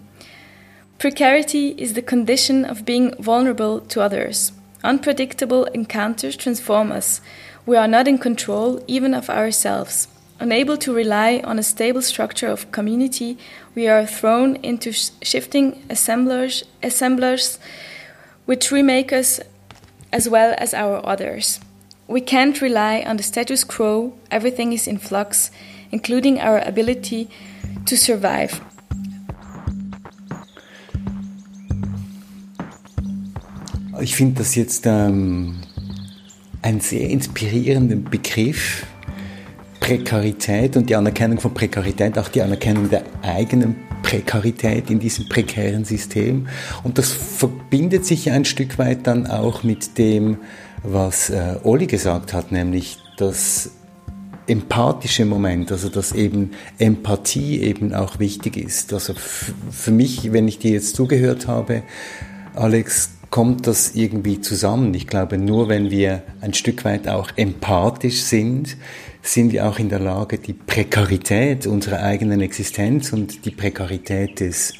Precarity 0.99 1.69
is 1.79 1.93
the 1.93 2.01
condition 2.03 2.63
of 2.63 2.85
being 2.85 3.11
vulnerable 3.15 3.79
to 3.79 4.01
others. 4.01 4.51
Unpredictable 4.83 5.65
encounters 5.73 6.35
transform 6.37 6.91
us. 6.91 7.21
We 7.65 7.75
are 7.75 7.87
not 7.87 8.07
in 8.07 8.19
control 8.19 8.83
even 8.85 9.15
of 9.15 9.31
ourselves. 9.31 10.07
Unable 10.39 10.77
to 10.77 10.93
rely 10.93 11.41
on 11.43 11.57
a 11.57 11.63
stable 11.63 12.03
structure 12.03 12.49
of 12.49 12.71
community, 12.71 13.39
we 13.73 13.87
are 13.87 14.05
thrown 14.05 14.55
into 14.57 14.91
sh 14.91 15.09
shifting 15.23 15.83
assemblers, 15.89 16.65
assemblers 16.83 17.57
which 18.45 18.71
remake 18.71 19.11
us 19.11 19.39
as 20.13 20.29
well 20.29 20.53
as 20.59 20.75
our 20.75 21.03
others. 21.03 21.59
We 22.07 22.21
can't 22.21 22.61
rely 22.61 23.03
on 23.07 23.17
the 23.17 23.23
status 23.23 23.63
quo, 23.63 24.13
everything 24.29 24.71
is 24.71 24.85
in 24.85 24.99
flux, 24.99 25.49
including 25.91 26.37
our 26.37 26.65
ability 26.65 27.27
to 27.85 27.95
survive. 27.95 28.61
Ich 34.01 34.15
finde 34.15 34.39
das 34.39 34.55
jetzt 34.55 34.85
ähm, 34.85 35.55
einen 36.61 36.81
sehr 36.81 37.09
inspirierenden 37.09 38.03
Begriff. 38.03 38.85
Prekarität 39.79 40.77
und 40.77 40.89
die 40.89 40.95
Anerkennung 40.95 41.39
von 41.39 41.53
Prekarität, 41.53 42.17
auch 42.17 42.29
die 42.29 42.41
Anerkennung 42.41 42.89
der 42.89 43.03
eigenen 43.21 43.75
Prekarität 44.01 44.89
in 44.89 44.97
diesem 44.99 45.29
prekären 45.29 45.85
System. 45.85 46.47
Und 46.83 46.97
das 46.97 47.11
verbindet 47.11 48.03
sich 48.03 48.31
ein 48.31 48.45
Stück 48.45 48.79
weit 48.79 49.05
dann 49.05 49.27
auch 49.27 49.61
mit 49.61 49.99
dem, 49.99 50.37
was 50.81 51.29
äh, 51.29 51.57
Oli 51.63 51.85
gesagt 51.85 52.33
hat, 52.33 52.51
nämlich 52.51 52.97
das 53.17 53.71
empathische 54.47 55.25
Moment, 55.25 55.71
also 55.71 55.89
dass 55.89 56.11
eben 56.11 56.51
Empathie 56.77 57.61
eben 57.61 57.93
auch 57.93 58.19
wichtig 58.19 58.57
ist. 58.57 58.93
Also 58.93 59.13
für 59.13 59.91
mich, 59.91 60.31
wenn 60.31 60.47
ich 60.47 60.59
dir 60.59 60.71
jetzt 60.71 60.95
zugehört 60.95 61.47
habe, 61.47 61.83
Alex, 62.53 63.09
kommt 63.31 63.67
das 63.67 63.95
irgendwie 63.95 64.39
zusammen. 64.39 64.93
Ich 64.93 65.07
glaube, 65.07 65.37
nur 65.37 65.67
wenn 65.67 65.89
wir 65.89 66.23
ein 66.41 66.53
Stück 66.53 66.85
weit 66.85 67.07
auch 67.07 67.29
empathisch 67.35 68.21
sind, 68.21 68.77
sind 69.21 69.51
wir 69.51 69.67
auch 69.67 69.79
in 69.79 69.89
der 69.89 69.99
Lage, 69.99 70.37
die 70.37 70.53
Prekarität 70.53 71.65
unserer 71.67 72.01
eigenen 72.01 72.41
Existenz 72.41 73.11
und 73.11 73.45
die 73.45 73.51
Prekarität 73.51 74.39
des 74.39 74.73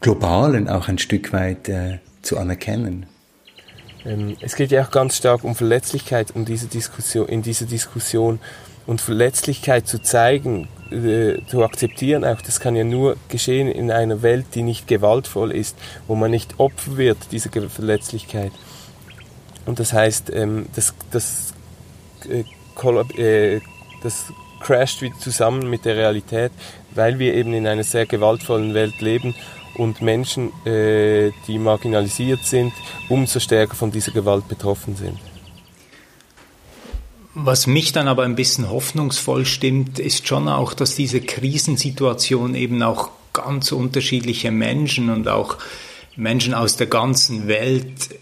Globalen 0.00 0.68
auch 0.68 0.88
ein 0.88 0.98
Stück 0.98 1.32
weit 1.32 1.68
äh, 1.68 1.98
zu 2.22 2.38
anerkennen. 2.38 3.06
Ähm, 4.04 4.36
es 4.40 4.56
geht 4.56 4.70
ja 4.70 4.82
auch 4.82 4.90
ganz 4.90 5.16
stark 5.16 5.44
um 5.44 5.54
Verletzlichkeit 5.54 6.34
um 6.34 6.44
diese 6.44 6.66
Diskussion, 6.66 7.28
in 7.28 7.42
dieser 7.42 7.66
Diskussion 7.66 8.40
und 8.90 9.00
Verletzlichkeit 9.00 9.86
zu 9.86 10.02
zeigen, 10.02 10.66
äh, 10.90 11.38
zu 11.46 11.62
akzeptieren, 11.62 12.24
auch 12.24 12.42
das 12.42 12.58
kann 12.58 12.74
ja 12.74 12.82
nur 12.82 13.16
geschehen 13.28 13.68
in 13.68 13.92
einer 13.92 14.22
Welt, 14.22 14.46
die 14.56 14.64
nicht 14.64 14.88
gewaltvoll 14.88 15.52
ist, 15.52 15.76
wo 16.08 16.16
man 16.16 16.32
nicht 16.32 16.58
Opfer 16.58 16.96
wird 16.96 17.18
dieser 17.30 17.50
Verletzlichkeit. 17.68 18.50
Und 19.64 19.78
das 19.78 19.92
heißt, 19.92 20.32
ähm, 20.34 20.66
das, 20.74 20.92
das, 21.12 21.54
äh, 22.28 22.42
äh, 23.16 23.60
das 24.02 24.24
crasht 24.58 25.02
wieder 25.02 25.18
zusammen 25.20 25.70
mit 25.70 25.84
der 25.84 25.94
Realität, 25.94 26.50
weil 26.92 27.20
wir 27.20 27.34
eben 27.34 27.54
in 27.54 27.68
einer 27.68 27.84
sehr 27.84 28.06
gewaltvollen 28.06 28.74
Welt 28.74 29.00
leben 29.00 29.36
und 29.76 30.02
Menschen, 30.02 30.52
die 30.64 31.58
marginalisiert 31.58 32.44
sind, 32.44 32.72
umso 33.08 33.38
stärker 33.38 33.76
von 33.76 33.90
dieser 33.90 34.12
Gewalt 34.12 34.46
betroffen 34.48 34.96
sind. 34.96 35.29
Was 37.34 37.66
mich 37.66 37.92
dann 37.92 38.08
aber 38.08 38.24
ein 38.24 38.34
bisschen 38.34 38.70
hoffnungsvoll 38.70 39.46
stimmt, 39.46 39.98
ist 39.98 40.26
schon 40.26 40.48
auch, 40.48 40.74
dass 40.74 40.96
diese 40.96 41.20
Krisensituation 41.20 42.54
eben 42.54 42.82
auch 42.82 43.10
ganz 43.32 43.70
unterschiedliche 43.70 44.50
Menschen 44.50 45.10
und 45.10 45.28
auch 45.28 45.56
Menschen 46.16 46.54
aus 46.54 46.76
der 46.76 46.88
ganzen 46.88 47.46
Welt 47.46 48.18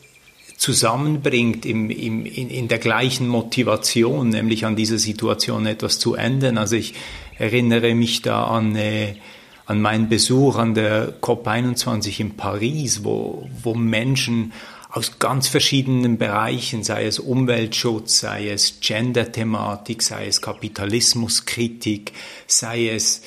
zusammenbringt 0.58 1.64
im, 1.64 1.88
im, 1.88 2.26
in, 2.26 2.50
in 2.50 2.68
der 2.68 2.78
gleichen 2.78 3.28
Motivation, 3.28 4.28
nämlich 4.28 4.66
an 4.66 4.76
dieser 4.76 4.98
Situation 4.98 5.66
etwas 5.66 5.98
zu 5.98 6.14
ändern. 6.14 6.58
Also 6.58 6.76
ich 6.76 6.94
erinnere 7.38 7.94
mich 7.94 8.22
da 8.22 8.44
an, 8.44 8.76
äh, 8.76 9.14
an 9.66 9.80
meinen 9.80 10.08
Besuch 10.08 10.56
an 10.56 10.74
der 10.74 11.20
COP21 11.20 12.20
in 12.20 12.36
Paris, 12.36 13.04
wo, 13.04 13.48
wo 13.62 13.74
Menschen 13.74 14.52
aus 14.90 15.18
ganz 15.18 15.48
verschiedenen 15.48 16.16
Bereichen, 16.18 16.82
sei 16.82 17.04
es 17.04 17.18
Umweltschutz, 17.18 18.20
sei 18.20 18.48
es 18.48 18.80
Gender-Thematik, 18.80 20.02
sei 20.02 20.26
es 20.26 20.40
Kapitalismuskritik, 20.40 22.12
sei 22.46 22.88
es 22.88 23.22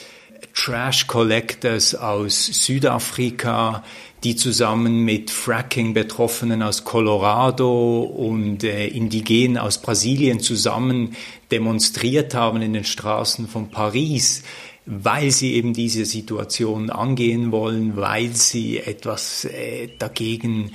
Trash 0.55 1.07
Collectors 1.07 1.95
aus 1.95 2.45
Südafrika, 2.45 3.83
die 4.23 4.35
zusammen 4.35 5.03
mit 5.03 5.31
Fracking-Betroffenen 5.31 6.61
aus 6.61 6.83
Colorado 6.83 8.01
und 8.01 8.63
äh, 8.63 8.87
Indigenen 8.87 9.57
aus 9.57 9.79
Brasilien 9.79 10.39
zusammen 10.39 11.15
demonstriert 11.51 12.33
haben 12.35 12.61
in 12.61 12.73
den 12.73 12.83
Straßen 12.83 13.47
von 13.47 13.69
Paris, 13.69 14.43
weil 14.85 15.31
sie 15.31 15.53
eben 15.53 15.73
diese 15.73 16.05
Situation 16.05 16.89
angehen 16.89 17.51
wollen, 17.51 17.95
weil 17.97 18.35
sie 18.35 18.77
etwas 18.77 19.45
äh, 19.45 19.89
dagegen 19.97 20.71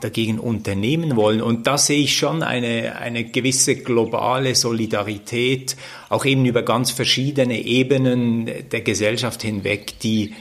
dagegen 0.00 0.38
unternehmen 0.38 1.16
wollen. 1.16 1.40
Und 1.40 1.66
da 1.66 1.78
sehe 1.78 2.02
ich 2.02 2.16
schon 2.16 2.42
eine, 2.42 2.96
eine 2.96 3.24
gewisse 3.24 3.76
globale 3.76 4.54
Solidarität, 4.54 5.76
auch 6.08 6.24
eben 6.24 6.44
über 6.44 6.62
ganz 6.62 6.90
verschiedene 6.90 7.60
Ebenen 7.60 8.50
der 8.70 8.80
Gesellschaft 8.80 9.42
hinweg, 9.42 9.98
die, 10.00 10.34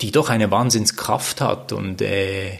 die 0.00 0.10
doch 0.10 0.30
eine 0.30 0.50
Wahnsinnskraft 0.50 1.40
hat. 1.40 1.72
Und 1.72 2.02
äh, 2.02 2.58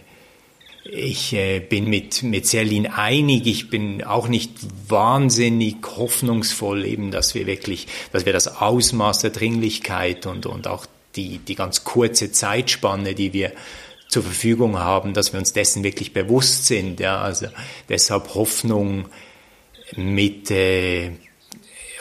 ich 0.83 1.33
äh, 1.33 1.59
bin 1.59 1.89
mit, 1.89 2.23
mit 2.23 2.45
Selin 2.45 2.87
einig. 2.87 3.47
Ich 3.47 3.69
bin 3.69 4.03
auch 4.03 4.27
nicht 4.27 4.51
wahnsinnig 4.87 5.77
hoffnungsvoll, 5.95 6.85
eben, 6.85 7.11
dass 7.11 7.35
wir 7.35 7.47
wirklich, 7.47 7.87
dass 8.11 8.25
wir 8.25 8.33
das 8.33 8.47
Ausmaß 8.61 9.19
der 9.19 9.31
Dringlichkeit 9.31 10.25
und, 10.25 10.45
und 10.45 10.67
auch 10.67 10.85
die, 11.15 11.37
die 11.37 11.55
ganz 11.55 11.83
kurze 11.83 12.31
Zeitspanne, 12.31 13.13
die 13.13 13.33
wir 13.33 13.51
zur 14.13 14.23
Verfügung 14.23 14.79
haben, 14.79 15.13
dass 15.13 15.33
wir 15.33 15.39
uns 15.39 15.53
dessen 15.53 15.83
wirklich 15.83 16.13
bewusst 16.13 16.67
sind. 16.67 16.99
Ja, 16.99 17.21
also 17.21 17.47
deshalb 17.89 18.35
Hoffnung 18.35 19.05
mit 19.95 20.51
äh, 20.51 21.11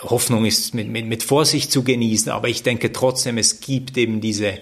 Hoffnung 0.03 0.45
ist 0.45 0.75
mit, 0.75 0.89
mit, 0.89 1.07
mit 1.07 1.23
Vorsicht 1.23 1.73
zu 1.73 1.83
genießen, 1.83 2.31
aber 2.31 2.49
ich 2.49 2.63
denke 2.63 2.93
trotzdem, 2.93 3.39
es 3.39 3.61
gibt 3.61 3.97
eben 3.97 4.21
diese, 4.21 4.59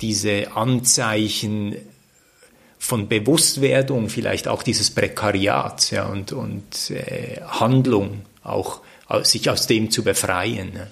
diese 0.00 0.54
Anzeichen 0.54 1.76
von 2.78 3.08
Bewusstwerdung, 3.08 4.08
vielleicht 4.08 4.48
auch 4.48 4.62
dieses 4.62 4.90
Prekariat 4.90 5.90
ja, 5.92 6.06
und, 6.06 6.32
und 6.32 6.90
äh, 6.90 7.40
Handlung, 7.46 8.22
auch 8.42 8.80
sich 9.22 9.48
aus 9.48 9.66
dem 9.66 9.90
zu 9.90 10.02
befreien. 10.02 10.72
Ne? 10.72 10.90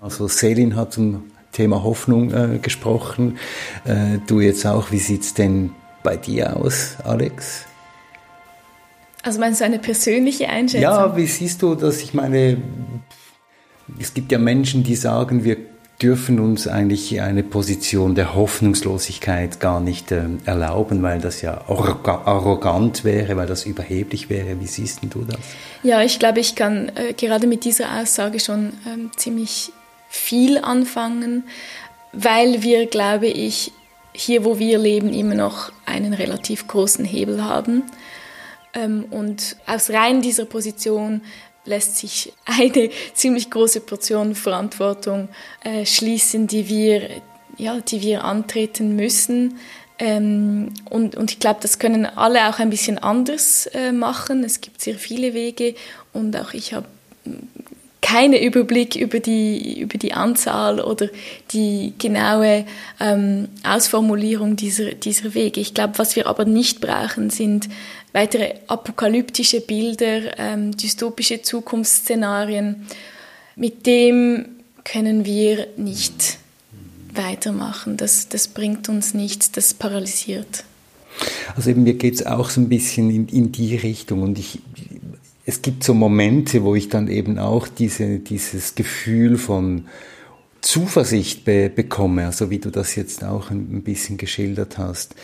Also 0.00 0.28
Selin 0.28 0.76
hat 0.76 0.92
zum 0.92 1.30
Thema 1.52 1.82
Hoffnung 1.82 2.32
äh, 2.32 2.58
gesprochen. 2.58 3.38
Äh, 3.84 4.18
du 4.26 4.40
jetzt 4.40 4.66
auch, 4.66 4.90
wie 4.90 4.98
sieht 4.98 5.22
es 5.22 5.34
denn 5.34 5.70
bei 6.02 6.16
dir 6.16 6.56
aus, 6.56 6.96
Alex? 7.04 7.64
Also 9.22 9.38
meinst 9.38 9.60
du 9.60 9.64
eine 9.64 9.78
persönliche 9.78 10.48
Einschätzung? 10.48 10.82
Ja, 10.82 11.16
wie 11.16 11.26
siehst 11.26 11.60
du 11.62 11.74
das? 11.74 12.00
Ich 12.00 12.14
meine, 12.14 12.56
es 13.98 14.14
gibt 14.14 14.32
ja 14.32 14.38
Menschen, 14.38 14.82
die 14.82 14.94
sagen, 14.94 15.44
wir 15.44 15.58
dürfen 16.00 16.40
uns 16.40 16.66
eigentlich 16.66 17.20
eine 17.20 17.42
Position 17.42 18.14
der 18.14 18.34
Hoffnungslosigkeit 18.34 19.60
gar 19.60 19.80
nicht 19.80 20.10
äh, 20.12 20.22
erlauben, 20.46 21.02
weil 21.02 21.20
das 21.20 21.42
ja 21.42 21.62
arrogant 21.66 23.04
wäre, 23.04 23.36
weil 23.36 23.46
das 23.46 23.66
überheblich 23.66 24.30
wäre. 24.30 24.58
Wie 24.60 24.66
siehst 24.66 25.00
du 25.02 25.24
das? 25.24 25.38
Ja, 25.82 26.00
ich 26.00 26.18
glaube, 26.18 26.40
ich 26.40 26.54
kann 26.54 26.90
äh, 26.94 27.12
gerade 27.12 27.46
mit 27.46 27.64
dieser 27.64 28.00
Aussage 28.00 28.40
schon 28.40 28.72
ähm, 28.86 29.10
ziemlich 29.16 29.72
viel 30.10 30.58
anfangen, 30.58 31.44
weil 32.12 32.62
wir, 32.62 32.86
glaube 32.86 33.28
ich, 33.28 33.72
hier, 34.12 34.44
wo 34.44 34.58
wir 34.58 34.78
leben, 34.78 35.14
immer 35.14 35.36
noch 35.36 35.72
einen 35.86 36.12
relativ 36.12 36.66
großen 36.66 37.04
Hebel 37.04 37.44
haben. 37.44 37.84
Ähm, 38.74 39.06
und 39.10 39.56
aus 39.66 39.90
rein 39.90 40.20
dieser 40.20 40.44
Position 40.44 41.22
lässt 41.64 41.96
sich 41.96 42.32
eine 42.44 42.90
ziemlich 43.14 43.50
große 43.50 43.80
Portion 43.80 44.34
Verantwortung 44.34 45.28
äh, 45.62 45.86
schließen, 45.86 46.48
die 46.48 46.68
wir, 46.68 47.08
ja, 47.56 47.80
die 47.80 48.02
wir 48.02 48.24
antreten 48.24 48.96
müssen. 48.96 49.58
Ähm, 50.00 50.72
und, 50.88 51.14
und 51.14 51.30
ich 51.30 51.38
glaube, 51.38 51.60
das 51.62 51.78
können 51.78 52.04
alle 52.04 52.48
auch 52.48 52.58
ein 52.58 52.70
bisschen 52.70 52.98
anders 52.98 53.66
äh, 53.66 53.92
machen. 53.92 54.42
Es 54.42 54.60
gibt 54.60 54.80
sehr 54.80 54.96
viele 54.96 55.34
Wege 55.34 55.76
und 56.12 56.36
auch 56.36 56.52
ich 56.52 56.74
habe 56.74 56.86
keinen 58.00 58.34
Überblick 58.34 58.96
über 58.96 59.20
die, 59.20 59.80
über 59.80 59.98
die 59.98 60.14
Anzahl 60.14 60.80
oder 60.80 61.08
die 61.52 61.92
genaue 61.98 62.64
ähm, 62.98 63.48
Ausformulierung 63.62 64.56
dieser, 64.56 64.92
dieser 64.92 65.34
Wege. 65.34 65.60
Ich 65.60 65.74
glaube, 65.74 65.98
was 65.98 66.16
wir 66.16 66.26
aber 66.26 66.44
nicht 66.44 66.80
brauchen, 66.80 67.30
sind 67.30 67.68
weitere 68.12 68.54
apokalyptische 68.66 69.60
Bilder, 69.60 70.38
ähm, 70.38 70.76
dystopische 70.76 71.42
Zukunftsszenarien. 71.42 72.86
Mit 73.54 73.86
dem 73.86 74.46
können 74.84 75.24
wir 75.24 75.66
nicht 75.76 76.38
weitermachen. 77.14 77.96
Das, 77.96 78.28
das 78.28 78.48
bringt 78.48 78.88
uns 78.88 79.14
nichts, 79.14 79.52
das 79.52 79.74
paralysiert. 79.74 80.64
Also 81.54 81.70
eben 81.70 81.82
mir 81.82 81.94
geht 81.94 82.14
es 82.14 82.24
auch 82.24 82.50
so 82.50 82.60
ein 82.60 82.68
bisschen 82.68 83.10
in, 83.10 83.28
in 83.28 83.52
die 83.52 83.76
Richtung 83.76 84.22
und 84.22 84.38
ich, 84.38 84.60
es 85.50 85.62
gibt 85.62 85.82
so 85.82 85.94
Momente, 85.94 86.62
wo 86.62 86.76
ich 86.76 86.90
dann 86.90 87.08
eben 87.08 87.40
auch 87.40 87.66
diese, 87.66 88.20
dieses 88.20 88.76
Gefühl 88.76 89.36
von 89.36 89.86
Zuversicht 90.60 91.44
be 91.44 91.68
bekomme, 91.68 92.26
also 92.26 92.50
wie 92.50 92.60
du 92.60 92.70
das 92.70 92.94
jetzt 92.94 93.24
auch 93.24 93.50
ein, 93.50 93.68
ein 93.72 93.82
bisschen 93.82 94.16
geschildert 94.16 94.78
hast. 94.78 95.16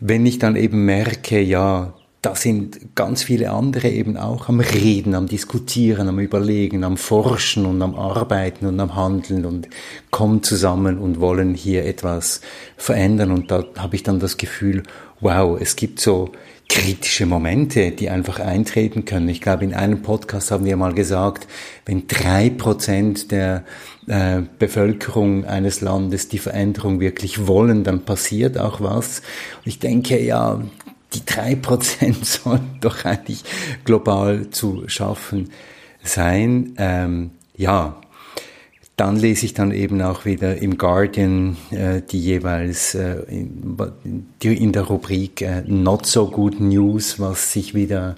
Wenn 0.00 0.24
ich 0.24 0.38
dann 0.38 0.56
eben 0.56 0.86
merke, 0.86 1.42
ja, 1.42 1.92
da 2.22 2.34
sind 2.34 2.94
ganz 2.94 3.22
viele 3.22 3.50
andere 3.50 3.90
eben 3.90 4.16
auch 4.16 4.48
am 4.48 4.60
Reden, 4.60 5.14
am 5.14 5.26
Diskutieren, 5.26 6.08
am 6.08 6.20
Überlegen, 6.20 6.82
am 6.82 6.96
Forschen 6.96 7.66
und 7.66 7.82
am 7.82 7.94
Arbeiten 7.96 8.64
und 8.64 8.80
am 8.80 8.96
Handeln 8.96 9.44
und 9.44 9.68
kommen 10.10 10.42
zusammen 10.42 10.96
und 10.96 11.20
wollen 11.20 11.52
hier 11.52 11.84
etwas 11.84 12.40
verändern. 12.78 13.30
Und 13.30 13.50
da 13.50 13.62
habe 13.76 13.94
ich 13.94 14.02
dann 14.02 14.20
das 14.20 14.38
Gefühl, 14.38 14.84
wow, 15.20 15.60
es 15.60 15.76
gibt 15.76 16.00
so 16.00 16.32
kritische 16.68 17.26
Momente, 17.26 17.92
die 17.92 18.10
einfach 18.10 18.40
eintreten 18.40 19.04
können. 19.04 19.28
Ich 19.28 19.40
glaube, 19.40 19.64
in 19.64 19.74
einem 19.74 20.02
Podcast 20.02 20.50
haben 20.50 20.64
wir 20.64 20.76
mal 20.76 20.94
gesagt, 20.94 21.46
wenn 21.84 22.06
drei 22.08 22.50
Prozent 22.50 23.30
der 23.30 23.64
äh, 24.06 24.42
Bevölkerung 24.58 25.44
eines 25.44 25.80
Landes 25.80 26.28
die 26.28 26.38
Veränderung 26.38 27.00
wirklich 27.00 27.46
wollen, 27.46 27.84
dann 27.84 28.04
passiert 28.04 28.58
auch 28.58 28.80
was. 28.80 29.20
Und 29.58 29.66
ich 29.66 29.78
denke, 29.78 30.20
ja, 30.20 30.60
die 31.14 31.24
drei 31.24 31.54
Prozent 31.54 32.24
sollen 32.26 32.78
doch 32.80 33.04
eigentlich 33.04 33.44
global 33.84 34.50
zu 34.50 34.84
schaffen 34.88 35.50
sein. 36.02 36.74
Ähm, 36.78 37.30
ja, 37.56 38.00
dann 38.96 39.16
lese 39.16 39.44
ich 39.44 39.52
dann 39.52 39.72
eben 39.72 40.00
auch 40.00 40.24
wieder 40.24 40.56
im 40.56 40.78
Guardian 40.78 41.58
äh, 41.70 42.00
die 42.00 42.20
jeweils 42.20 42.94
äh, 42.94 43.18
in, 43.28 43.76
in, 44.40 44.72
der 44.72 44.82
Rubrik 44.84 45.42
äh, 45.42 45.62
Not 45.66 46.06
so 46.06 46.30
good 46.30 46.60
news, 46.60 47.20
was 47.20 47.52
sich 47.52 47.74
wieder 47.74 48.16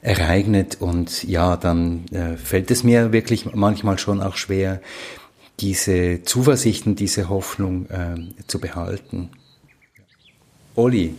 ereignet. 0.00 0.78
Und 0.80 1.24
ja, 1.24 1.58
dann 1.58 2.06
äh, 2.12 2.38
fällt 2.38 2.70
es 2.70 2.82
mir 2.82 3.12
wirklich 3.12 3.52
manchmal 3.52 3.98
schon 3.98 4.22
auch 4.22 4.36
schwer, 4.36 4.80
diese 5.60 6.22
Zuversicht 6.22 6.86
und 6.86 6.98
diese 6.98 7.28
Hoffnung 7.28 7.86
äh, 7.90 8.16
zu 8.46 8.60
behalten. 8.60 9.28
Olli. 10.76 11.14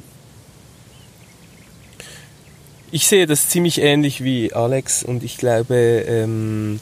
Ich 2.91 3.07
sehe 3.07 3.27
das 3.27 3.49
ziemlich 3.49 3.79
ähnlich 3.81 4.23
wie 4.23 4.53
Alex 4.53 5.03
und 5.03 5.23
ich 5.23 5.37
glaube, 5.37 5.75
ähm, 6.07 6.79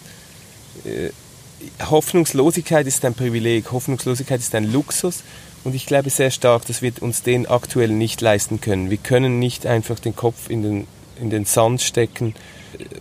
äh, 0.85 1.09
Hoffnungslosigkeit 1.89 2.87
ist 2.87 3.03
ein 3.05 3.13
Privileg, 3.13 3.71
Hoffnungslosigkeit 3.71 4.39
ist 4.39 4.55
ein 4.55 4.71
Luxus 4.71 5.23
und 5.63 5.75
ich 5.75 5.85
glaube 5.85 6.09
sehr 6.09 6.31
stark, 6.31 6.65
dass 6.65 6.81
wir 6.81 6.93
uns 7.01 7.23
den 7.23 7.45
aktuell 7.45 7.89
nicht 7.89 8.21
leisten 8.21 8.61
können. 8.61 8.89
Wir 8.89 8.97
können 8.97 9.39
nicht 9.39 9.65
einfach 9.65 9.99
den 9.99 10.15
Kopf 10.15 10.49
in 10.49 10.61
den, 10.61 10.87
in 11.19 11.29
den 11.29 11.45
Sand 11.45 11.81
stecken, 11.81 12.35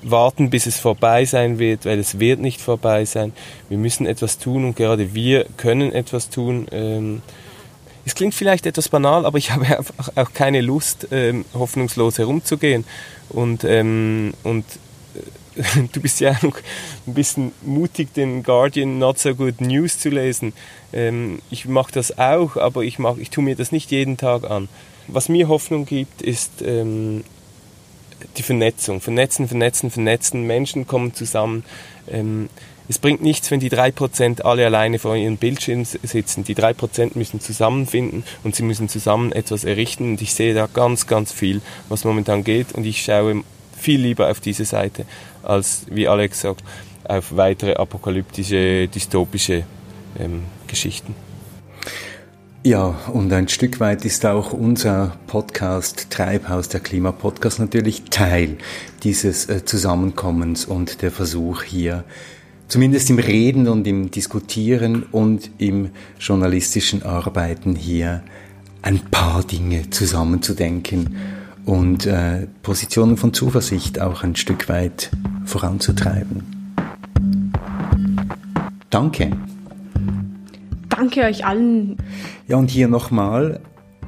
warten, 0.02 0.50
bis 0.50 0.66
es 0.66 0.78
vorbei 0.78 1.24
sein 1.24 1.58
wird, 1.58 1.84
weil 1.86 1.98
es 1.98 2.18
wird 2.18 2.40
nicht 2.40 2.60
vorbei 2.60 3.04
sein. 3.04 3.32
Wir 3.68 3.78
müssen 3.78 4.06
etwas 4.06 4.38
tun 4.38 4.64
und 4.64 4.76
gerade 4.76 5.14
wir 5.14 5.46
können 5.56 5.92
etwas 5.92 6.28
tun. 6.30 6.66
Ähm, 6.70 7.22
es 8.04 8.14
klingt 8.14 8.34
vielleicht 8.34 8.66
etwas 8.66 8.88
banal, 8.88 9.24
aber 9.26 9.38
ich 9.38 9.52
habe 9.52 9.78
auch 10.14 10.32
keine 10.32 10.60
Lust, 10.60 11.08
ähm, 11.10 11.44
hoffnungslos 11.54 12.18
herumzugehen. 12.18 12.84
Und, 13.28 13.64
ähm, 13.64 14.34
und 14.42 14.64
du 15.92 16.00
bist 16.00 16.20
ja 16.20 16.32
auch 16.32 16.42
ein 17.06 17.14
bisschen 17.14 17.52
mutig, 17.62 18.14
den 18.14 18.42
Guardian 18.42 18.98
Not 18.98 19.18
So 19.18 19.34
Good 19.34 19.60
News 19.60 19.98
zu 19.98 20.08
lesen. 20.08 20.52
Ähm, 20.92 21.40
ich 21.50 21.66
mache 21.66 21.92
das 21.92 22.18
auch, 22.18 22.56
aber 22.56 22.82
ich, 22.82 22.98
mach, 22.98 23.16
ich 23.18 23.30
tue 23.30 23.44
mir 23.44 23.56
das 23.56 23.72
nicht 23.72 23.90
jeden 23.90 24.16
Tag 24.16 24.50
an. 24.50 24.68
Was 25.08 25.28
mir 25.28 25.48
Hoffnung 25.48 25.84
gibt, 25.84 26.22
ist 26.22 26.62
ähm, 26.62 27.24
die 28.36 28.42
Vernetzung. 28.42 29.00
Vernetzen, 29.00 29.48
vernetzen, 29.48 29.90
vernetzen. 29.90 30.46
Menschen 30.46 30.86
kommen 30.86 31.14
zusammen. 31.14 31.64
Ähm, 32.10 32.48
es 32.88 32.98
bringt 32.98 33.22
nichts, 33.22 33.50
wenn 33.50 33.60
die 33.60 33.70
3% 33.70 34.42
alle 34.42 34.66
alleine 34.66 34.98
vor 34.98 35.16
ihren 35.16 35.36
Bildschirmen 35.36 35.84
sitzen. 35.84 36.44
Die 36.44 36.54
3% 36.54 37.12
müssen 37.14 37.40
zusammenfinden 37.40 38.24
und 38.42 38.54
sie 38.54 38.62
müssen 38.62 38.88
zusammen 38.88 39.32
etwas 39.32 39.64
errichten. 39.64 40.12
Und 40.12 40.22
ich 40.22 40.34
sehe 40.34 40.54
da 40.54 40.68
ganz, 40.72 41.06
ganz 41.06 41.32
viel, 41.32 41.60
was 41.88 42.04
momentan 42.04 42.44
geht. 42.44 42.72
Und 42.72 42.84
ich 42.84 43.02
schaue 43.02 43.42
viel 43.82 44.00
lieber 44.00 44.30
auf 44.30 44.40
diese 44.40 44.64
Seite 44.64 45.04
als, 45.42 45.86
wie 45.90 46.08
Alex 46.08 46.40
sagt, 46.40 46.62
auf 47.04 47.36
weitere 47.36 47.74
apokalyptische, 47.74 48.88
dystopische 48.88 49.64
ähm, 50.18 50.42
Geschichten. 50.68 51.14
Ja, 52.64 52.94
und 53.12 53.32
ein 53.32 53.48
Stück 53.48 53.80
weit 53.80 54.04
ist 54.04 54.24
auch 54.24 54.52
unser 54.52 55.16
Podcast 55.26 56.10
Treibhaus, 56.10 56.68
der 56.68 56.78
Klimapodcast, 56.78 57.58
natürlich 57.58 58.04
Teil 58.04 58.56
dieses 59.02 59.48
äh, 59.48 59.64
Zusammenkommens 59.64 60.64
und 60.64 61.02
der 61.02 61.10
Versuch 61.10 61.64
hier, 61.64 62.04
zumindest 62.68 63.10
im 63.10 63.18
Reden 63.18 63.66
und 63.66 63.84
im 63.88 64.12
Diskutieren 64.12 65.02
und 65.10 65.50
im 65.58 65.90
journalistischen 66.20 67.02
Arbeiten 67.02 67.74
hier 67.74 68.22
ein 68.80 69.00
paar 69.10 69.42
Dinge 69.42 69.90
zusammenzudenken 69.90 71.16
und 71.64 72.06
äh, 72.06 72.46
Positionen 72.62 73.16
von 73.16 73.32
Zuversicht 73.32 74.00
auch 74.00 74.22
ein 74.22 74.36
Stück 74.36 74.68
weit 74.68 75.10
voranzutreiben. 75.44 76.42
Danke. 78.90 79.30
Danke 80.88 81.22
euch 81.22 81.44
allen. 81.44 81.96
Ja, 82.46 82.56
und 82.56 82.70
hier 82.70 82.88
nochmal, 82.88 83.60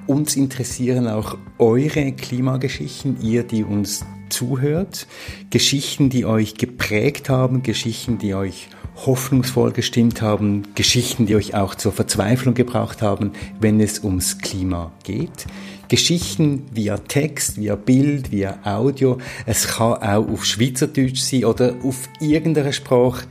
uns 0.07 0.37
interessieren 0.37 1.09
auch 1.09 1.39
eure 1.59 2.13
Klimageschichten, 2.13 3.21
ihr, 3.23 3.43
die 3.43 3.65
uns 3.65 4.05
zuhört. 4.29 5.07
Geschichten, 5.51 6.11
die 6.11 6.27
euch 6.27 6.55
geprägt 6.55 7.31
haben, 7.31 7.63
Geschichten, 7.63 8.19
die 8.19 8.35
euch 8.35 8.69
hoffnungsvoll 9.07 9.73
gestimmt 9.73 10.23
haben, 10.23 10.63
Geschichten, 10.75 11.27
die 11.27 11.35
euch 11.35 11.55
auch 11.55 11.75
zur 11.75 11.93
Verzweiflung 11.93 12.55
gebracht 12.55 13.03
haben, 13.03 13.33
wenn 13.61 13.81
es 13.81 14.05
ums 14.05 14.39
Klima 14.39 14.93
geht. 15.03 15.47
Geschichten 15.95 16.67
via 16.73 16.99
Text, 16.99 17.57
via 17.57 17.77
Bild, 17.77 18.33
via 18.33 18.59
Audio. 18.65 19.19
Es 19.47 19.69
kann 19.69 20.03
auch 20.03 20.29
auf 20.29 20.45
Schweizerdeutsch 20.45 21.21
sein 21.21 21.45
oder 21.45 21.77
auf 21.85 22.09
irgendeiner 22.19 22.73
Sprache 22.73 23.29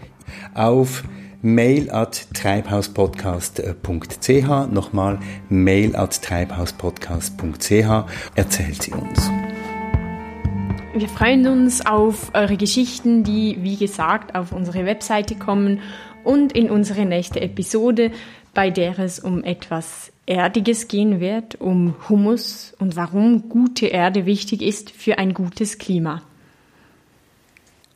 auf 0.54 1.04
mail 1.42 1.92
at 1.92 2.26
treibhauspodcast.ch. 2.34 4.72
Nochmal 4.72 5.20
mail 5.50 5.94
at 5.98 6.22
treibhauspodcast.ch. 6.22 8.06
Erzählt 8.36 8.82
sie 8.82 8.94
uns. 8.94 9.30
Wir 10.96 11.10
freuen 11.10 11.46
uns 11.48 11.86
auf 11.86 12.32
eure 12.34 12.56
Geschichten, 12.56 13.26
die, 13.26 13.58
wie 13.60 13.76
gesagt, 13.76 14.36
auf 14.36 14.54
unsere 14.54 14.86
Webseite 14.86 15.36
kommen 15.36 15.82
und 16.24 16.54
in 16.54 16.70
unsere 16.70 17.06
nächste 17.06 17.42
Episode, 17.42 18.12
bei 18.54 18.70
der 18.70 18.98
es 19.00 19.20
um 19.20 19.44
etwas 19.44 20.13
Erdiges 20.26 20.88
gehen 20.88 21.20
wird, 21.20 21.60
um 21.60 21.96
Humus 22.08 22.74
und 22.80 22.96
warum 22.96 23.50
gute 23.50 23.88
Erde 23.88 24.26
wichtig 24.26 24.62
ist 24.62 24.90
für 24.90 25.18
ein 25.18 25.34
gutes 25.34 25.78
Klima. 25.78 26.22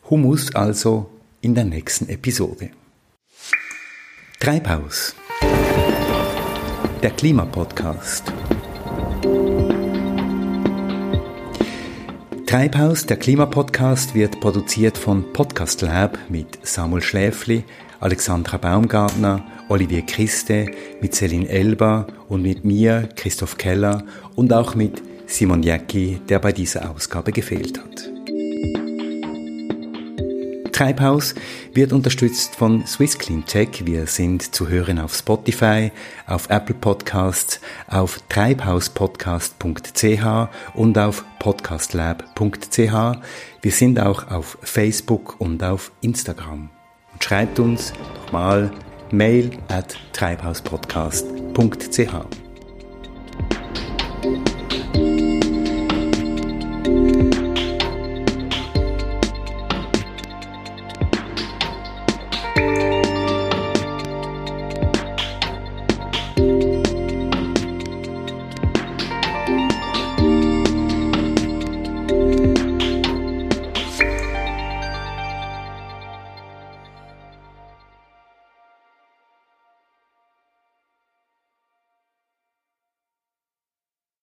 Humus 0.10 0.54
also 0.54 1.10
in 1.42 1.56
der 1.56 1.64
nächsten 1.64 2.10
Episode. 2.10 2.72
Treibhaus. 4.40 5.16
Der 7.02 7.12
Klimapodcast. 7.12 8.32
Treibhaus, 12.46 13.06
der 13.06 13.18
Klimapodcast, 13.18 14.16
wird 14.16 14.40
produziert 14.40 14.98
von 14.98 15.34
Podcast 15.34 15.82
Lab 15.82 16.18
mit 16.30 16.60
Samuel 16.64 17.02
Schläfli, 17.02 17.64
Alexandra 18.00 18.58
Baumgartner, 18.58 19.44
Olivier 19.70 20.04
Christe, 20.04 20.68
mit 21.02 21.16
Celine 21.16 21.50
Elba 21.50 22.08
und 22.30 22.42
mit 22.42 22.66
mir, 22.66 23.10
Christoph 23.16 23.58
Keller 23.58 24.04
und 24.36 24.54
auch 24.54 24.76
mit 24.76 25.02
Simon 25.26 25.64
Jäcki, 25.64 26.20
der 26.30 26.40
bei 26.40 26.52
dieser 26.52 26.90
Ausgabe 26.90 27.32
gefehlt 27.32 27.80
hat. 27.80 28.18
Treibhaus 30.78 31.34
wird 31.74 31.92
unterstützt 31.92 32.56
von 32.56 32.86
Swiss 32.86 33.18
Clean 33.18 33.44
Tech. 33.44 33.82
Wir 33.86 34.06
sind 34.06 34.54
zu 34.54 34.68
hören 34.68 35.00
auf 35.00 35.16
Spotify, 35.16 35.92
auf 36.28 36.52
Apple 36.52 36.76
Podcasts, 36.76 37.60
auf 37.88 38.20
treibhauspodcast.ch 38.30 40.50
und 40.76 41.00
auf 41.00 41.26
podcastlab.ch. 41.40 42.78
Wir 42.78 43.72
sind 43.72 44.00
auch 44.00 44.30
auf 44.30 44.60
Facebook 44.62 45.42
und 45.42 45.64
auf 45.64 45.92
Instagram. 46.02 46.70
Und 47.18 47.24
schreibt 47.24 47.60
uns 47.60 47.94
nochmal 48.26 48.70
mail 49.10 49.50
at 49.70 49.98
treibhauspodcast.ch. 50.14 52.47